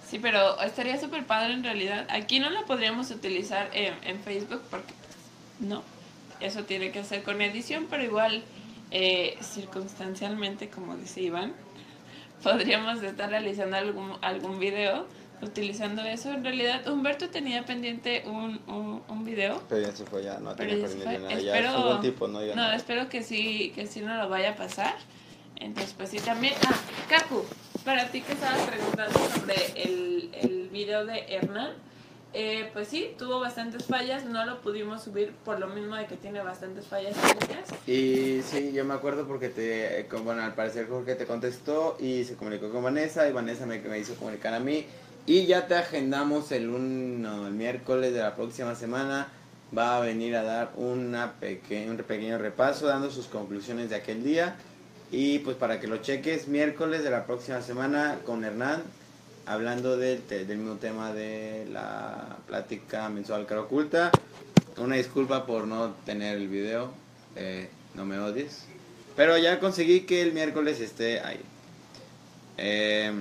Sí, 0.09 0.19
pero 0.19 0.59
estaría 0.63 0.99
súper 0.99 1.27
padre 1.27 1.53
en 1.53 1.63
realidad. 1.63 2.07
Aquí 2.11 2.41
no 2.41 2.49
la 2.49 2.65
podríamos 2.65 3.11
utilizar 3.11 3.69
en, 3.75 3.95
en 4.05 4.19
Facebook 4.21 4.63
porque 4.71 4.95
pues, 4.95 5.69
no. 5.69 5.83
Eso 6.41 6.65
tiene 6.65 6.91
que 6.93 7.05
ser 7.05 7.23
con 7.23 7.41
edición, 7.43 7.87
pero 7.91 8.05
igual 8.05 8.43
eh, 8.91 9.37
circunstancialmente, 9.43 10.69
como 10.69 10.97
dice 10.97 11.21
Iván, 11.23 11.53
podríamos 12.43 13.03
estar 13.03 13.31
realizando 13.31 13.77
algún, 13.77 14.13
algún 14.23 14.59
video 14.59 15.07
utilizando 15.43 16.03
eso. 16.03 16.33
En 16.33 16.43
realidad, 16.45 16.87
Humberto 16.89 17.29
tenía 17.31 17.65
pendiente 17.65 18.23
un, 18.27 18.61
un, 18.67 19.03
un 19.09 19.25
video. 19.25 19.63
Pero 19.69 19.83
ya 19.87 19.95
se 19.95 20.05
fue, 20.05 20.23
ya 20.25 20.39
no 20.39 20.55
tenía 20.55 20.77
ya 20.77 20.87
pendiente 20.87 21.19
nada. 21.19 21.41
Ya 21.41 21.57
Espero- 21.59 21.83
buen 21.85 22.01
tipo, 22.01 22.29
¿no? 22.29 22.45
Ya 22.45 22.55
No, 22.55 22.69
no. 22.69 22.73
espero 22.73 23.09
que 23.09 23.23
sí, 23.23 23.73
que 23.75 23.87
sí 23.87 24.01
no 24.01 24.17
lo 24.17 24.29
vaya 24.29 24.51
a 24.51 24.57
pasar. 24.57 24.95
Entonces, 25.57 25.95
pues 25.97 26.11
sí, 26.11 26.19
también. 26.19 26.55
Ah, 26.67 26.75
Kaku, 27.09 27.45
para 27.85 28.09
ti 28.09 28.21
que 28.23 28.33
estabas 28.33 28.61
preguntando 28.63 29.19
sobre 29.29 29.83
el, 29.83 30.31
el 30.41 30.69
video 30.71 31.05
de 31.05 31.19
Hernán, 31.35 31.73
eh, 32.35 32.71
pues 32.73 32.89
sí, 32.89 33.15
tuvo 33.19 33.41
bastantes 33.41 33.85
fallas, 33.85 34.25
no 34.25 34.45
lo 34.45 34.61
pudimos 34.61 35.03
subir 35.03 35.33
por 35.45 35.59
lo 35.59 35.67
mismo 35.69 35.97
de 35.97 36.07
que 36.07 36.17
tiene 36.17 36.41
bastantes 36.43 36.87
fallas 36.87 37.17
técnicas. 37.17 37.69
Y 37.87 38.43
sí, 38.43 38.73
yo 38.73 38.85
me 38.85 38.95
acuerdo 38.95 39.27
porque 39.27 39.49
te, 39.49 40.07
bueno, 40.23 40.43
al 40.43 40.55
parecer 40.55 40.89
Jorge 40.89 41.15
te 41.15 41.27
contestó 41.27 41.97
y 41.99 42.25
se 42.25 42.35
comunicó 42.35 42.71
con 42.71 42.85
Vanessa 42.85 43.29
y 43.29 43.33
Vanessa 43.33 43.67
me, 43.67 43.79
me 43.81 43.99
hizo 43.99 44.15
comunicar 44.15 44.55
a 44.55 44.61
mí 44.61 44.87
y 45.27 45.47
ya 45.47 45.67
te 45.67 45.75
agendamos 45.75 46.53
el, 46.53 46.69
un, 46.71 47.27
el 47.47 47.53
miércoles 47.53 48.13
de 48.15 48.21
la 48.21 48.37
próxima 48.37 48.75
semana. 48.75 49.29
Va 49.77 49.99
a 49.99 50.01
venir 50.01 50.35
a 50.35 50.43
dar 50.43 50.71
una 50.77 51.35
peque- 51.39 51.91
un 51.91 51.99
pequeño 51.99 52.39
repaso 52.39 52.87
dando 52.87 53.11
sus 53.11 53.27
conclusiones 53.27 53.91
de 53.91 53.97
aquel 53.97 54.25
día 54.25 54.57
y 55.11 55.41
pues 55.41 55.59
para 55.59 55.79
que 55.79 55.87
lo 55.87 55.99
cheques 55.99 56.49
miércoles 56.49 57.05
de 57.05 57.11
la 57.11 57.27
próxima 57.27 57.61
semana 57.61 58.19
con 58.25 58.45
Hernán 58.45 58.83
hablando 59.49 59.97
del, 59.97 60.27
del 60.29 60.59
mismo 60.59 60.77
tema 60.77 61.13
de 61.13 61.67
la 61.73 62.37
plática 62.47 63.09
mensual 63.09 63.47
cara 63.47 63.63
oculta. 63.63 64.11
Una 64.77 64.97
disculpa 64.97 65.45
por 65.47 65.67
no 65.67 65.95
tener 66.07 66.37
el 66.37 66.49
video, 66.49 66.93
eh, 67.35 67.69
no 67.95 68.05
me 68.05 68.19
odies. 68.19 68.65
Pero 69.17 69.37
ya 69.39 69.59
conseguí 69.59 70.03
que 70.03 70.23
el 70.23 70.33
miércoles 70.33 70.81
esté 70.81 71.21
ahí. 71.21 71.41
Eh, 72.57 73.13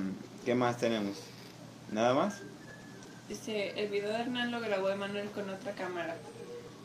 ¿Qué 0.45 0.53
más 0.53 0.77
tenemos? 0.77 1.17
¿Nada 1.91 2.13
más? 2.13 2.41
Dice, 3.27 3.73
el 3.75 3.89
video 3.89 4.09
de 4.09 4.15
Hernán 4.21 4.51
lo 4.51 4.59
grabó 4.61 4.89
Emanuel 4.89 5.29
con 5.31 5.49
otra 5.49 5.71
cámara. 5.73 6.15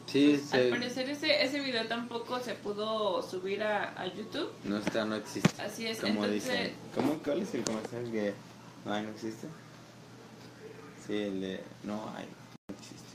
Sí, 0.07 0.41
Pues, 0.51 0.63
Al 0.65 0.71
parecer 0.71 1.09
ese, 1.11 1.45
ese 1.45 1.61
video 1.61 1.87
tampoco 1.87 2.41
se 2.41 2.55
pudo 2.55 3.23
subir 3.23 3.63
a, 3.63 3.93
a 4.01 4.07
YouTube. 4.07 4.51
no 4.65 4.79
está, 4.79 5.05
no 5.05 5.15
existe. 5.17 5.63
Así 5.63 5.87
es, 5.87 6.01
Como 6.01 6.25
entonces... 6.25 6.45
dicen, 6.45 6.73
¿cómo, 6.95 7.19
¿cuál 7.25 7.43
es 7.43 7.55
el 7.55 7.63
comercial 7.63 8.11
que 8.11 8.35
no 8.85 8.93
hay, 8.93 9.03
no 9.03 9.11
existe? 9.11 9.47
Sí, 11.07 11.15
el 11.23 11.41
de 11.41 11.61
no 11.85 11.95
hay, 12.17 12.27
no 12.69 12.75
existe. 12.77 13.09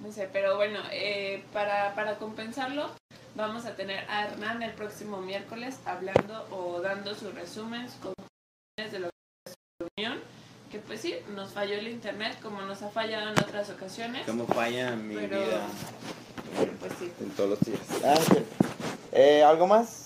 No 0.00 0.12
sé, 0.12 0.28
pero 0.32 0.56
bueno, 0.56 0.80
eh, 0.92 1.44
para, 1.52 1.94
para 1.94 2.16
compensarlo, 2.16 2.90
vamos 3.34 3.64
a 3.66 3.74
tener 3.76 4.04
a 4.10 4.26
Hernán 4.26 4.62
el 4.62 4.72
próximo 4.72 5.20
miércoles 5.20 5.76
hablando 5.86 6.46
o 6.50 6.80
dando 6.80 7.14
sus 7.14 7.34
resúmenes, 7.34 7.92
conclusiones 8.02 8.92
de 8.92 8.98
lo 8.98 9.08
que 9.08 9.50
es 9.50 9.54
su 9.54 9.88
reunión. 9.96 10.20
Que 10.70 10.78
pues 10.80 11.00
sí, 11.00 11.14
nos 11.34 11.52
falló 11.52 11.74
el 11.76 11.86
internet 11.88 12.36
como 12.42 12.60
nos 12.62 12.82
ha 12.82 12.88
fallado 12.88 13.30
en 13.30 13.38
otras 13.38 13.70
ocasiones. 13.70 14.26
¿Cómo 14.26 14.44
falla 14.46 14.90
mi 14.96 15.14
Pero- 15.14 15.38
vida 15.40 15.66
Pero 16.58 16.72
pues 16.80 16.92
sí. 16.98 17.12
en 17.20 17.30
todos 17.30 17.50
los 17.50 17.60
días? 17.60 17.80
Ah, 18.04 18.16
sí. 18.16 18.44
Eh, 19.12 19.44
¿Algo 19.44 19.68
más? 19.68 20.03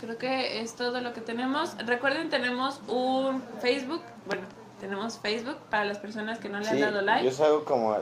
Creo 0.00 0.18
que 0.18 0.60
es 0.60 0.74
todo 0.76 1.00
lo 1.00 1.12
que 1.12 1.20
tenemos. 1.20 1.76
Recuerden, 1.86 2.28
tenemos 2.30 2.80
un 2.88 3.42
Facebook. 3.60 4.02
Bueno, 4.26 4.42
tenemos 4.80 5.18
Facebook 5.18 5.56
para 5.70 5.84
las 5.86 5.98
personas 5.98 6.38
que 6.38 6.48
no 6.50 6.60
le 6.60 6.68
han 6.68 6.80
dado 6.80 7.00
like. 7.00 7.24
yo 7.24 7.32
salgo 7.32 7.64
como... 7.64 7.96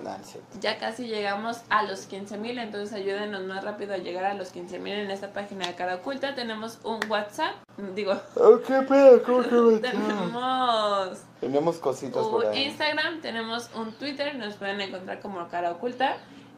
Ya 0.61 0.79
casi 0.79 1.07
llegamos 1.07 1.61
a 1.69 1.85
los 1.85 2.07
15 2.07 2.37
mil, 2.39 2.59
entonces 2.59 2.93
ayúdenos 2.93 3.45
más 3.45 3.63
rápido 3.63 3.95
a 3.95 3.99
llegar 3.99 4.25
a 4.25 4.35
los 4.35 4.49
15 4.49 4.81
mil 4.81 4.95
en 4.95 5.11
esta 5.11 5.33
página 5.33 5.67
de 5.69 5.75
cara 5.75 5.95
oculta. 5.97 6.35
Tenemos 6.35 6.79
un 6.83 6.99
WhatsApp, 7.09 7.55
digo, 7.95 8.21
Oh, 8.35 8.59
qué 8.67 8.83
pedo, 8.83 9.23
¿cómo 9.23 9.43
que 9.43 9.51
me 9.55 9.79
tenemos 9.79 11.19
Tenemos 11.41 11.77
cositas 11.79 12.25
por 12.25 12.45
un 12.45 12.51
ahí. 12.51 12.65
Instagram, 12.65 13.21
tenemos 13.21 13.71
un 13.77 13.93
Twitter, 13.93 14.35
nos 14.35 14.55
pueden 14.55 14.81
encontrar 14.81 15.21
como 15.21 15.47
cara 15.49 15.71
oculta. 15.71 16.17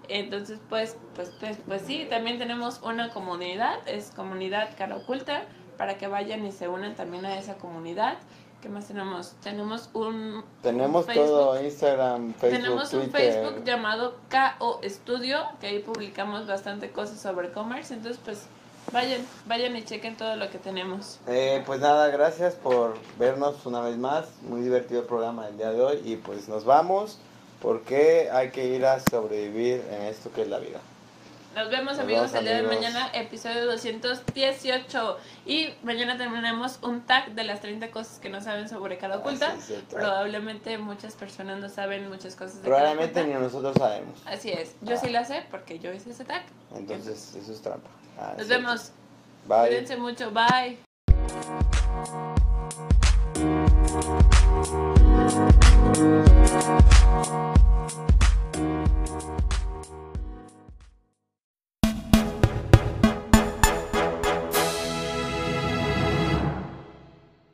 Entonces, 0.08 0.58
pues, 0.68 0.96
pues, 1.14 1.30
pues, 1.40 1.58
pues 1.66 1.82
sí, 1.82 2.06
también 2.08 2.38
tenemos 2.38 2.80
una 2.82 3.10
comunidad, 3.10 3.86
es 3.86 4.10
comunidad 4.14 4.70
cara 4.76 4.96
oculta, 4.96 5.42
para 5.76 5.98
que 5.98 6.06
vayan 6.06 6.44
y 6.46 6.52
se 6.52 6.68
unan 6.68 6.94
también 6.94 7.26
a 7.26 7.38
esa 7.38 7.56
comunidad. 7.56 8.18
¿Qué 8.62 8.68
más 8.68 8.86
tenemos? 8.86 9.32
Tenemos 9.42 9.90
un 9.92 10.42
Tenemos 10.62 11.04
Facebook. 11.04 11.26
todo, 11.26 11.62
Instagram, 11.62 12.34
Facebook, 12.34 12.56
Tenemos 12.56 12.92
un 12.94 13.00
Twitter. 13.02 13.32
Facebook 13.32 13.64
llamado 13.64 14.14
KO 14.30 14.80
Studio, 14.84 15.40
que 15.60 15.66
ahí 15.68 15.78
publicamos 15.80 16.46
bastante 16.46 16.90
cosas 16.90 17.20
sobre 17.20 17.52
commerce, 17.52 17.92
entonces 17.92 18.20
pues 18.24 18.46
vayan, 18.92 19.20
vayan 19.46 19.76
y 19.76 19.84
chequen 19.84 20.16
todo 20.16 20.36
lo 20.36 20.50
que 20.50 20.58
tenemos. 20.58 21.18
Eh, 21.26 21.62
pues 21.66 21.80
nada, 21.80 22.08
gracias 22.08 22.54
por 22.54 22.96
vernos 23.18 23.66
una 23.66 23.80
vez 23.80 23.98
más. 23.98 24.26
Muy 24.42 24.62
divertido 24.62 25.00
el 25.00 25.06
programa 25.06 25.46
del 25.46 25.58
día 25.58 25.70
de 25.70 25.82
hoy. 25.82 26.00
Y 26.04 26.16
pues 26.16 26.48
nos 26.48 26.64
vamos 26.64 27.18
¿Por 27.66 27.82
qué 27.82 28.30
hay 28.30 28.50
que 28.50 28.64
ir 28.64 28.86
a 28.86 29.00
sobrevivir 29.00 29.84
en 29.90 30.02
esto 30.02 30.30
que 30.30 30.42
es 30.42 30.48
la 30.48 30.60
vida? 30.60 30.78
Nos 31.56 31.68
vemos 31.68 31.98
amigos 31.98 32.32
el 32.34 32.44
día 32.44 32.58
de 32.58 32.62
mañana, 32.62 33.10
episodio 33.12 33.66
218. 33.66 35.16
Y 35.46 35.70
mañana 35.82 36.16
terminaremos 36.16 36.78
un 36.82 37.00
tag 37.00 37.32
de 37.32 37.42
las 37.42 37.60
30 37.60 37.90
cosas 37.90 38.20
que 38.20 38.28
no 38.28 38.40
saben 38.40 38.68
sobre 38.68 38.98
cara 38.98 39.16
ah, 39.16 39.18
oculta. 39.18 39.56
Probablemente 39.90 40.78
muchas 40.78 41.14
personas 41.14 41.58
no 41.58 41.68
saben 41.68 42.08
muchas 42.08 42.36
cosas. 42.36 42.62
De 42.62 42.68
Probablemente 42.68 43.26
ni 43.26 43.34
nosotros 43.34 43.74
sabemos. 43.76 44.16
Así 44.26 44.52
es. 44.52 44.76
Yo 44.82 44.94
ah. 44.94 44.98
sí 44.98 45.08
la 45.08 45.24
sé 45.24 45.42
porque 45.50 45.80
yo 45.80 45.92
hice 45.92 46.10
ese 46.10 46.24
tag. 46.24 46.44
Entonces, 46.72 47.34
eso 47.34 47.50
es 47.52 47.60
trampa. 47.60 47.90
Ah, 48.16 48.34
Nos 48.38 48.46
vemos. 48.46 48.92
Bye. 49.48 49.66
Cuídense 49.66 49.96
mucho. 49.96 50.30
Bye. 50.30 50.78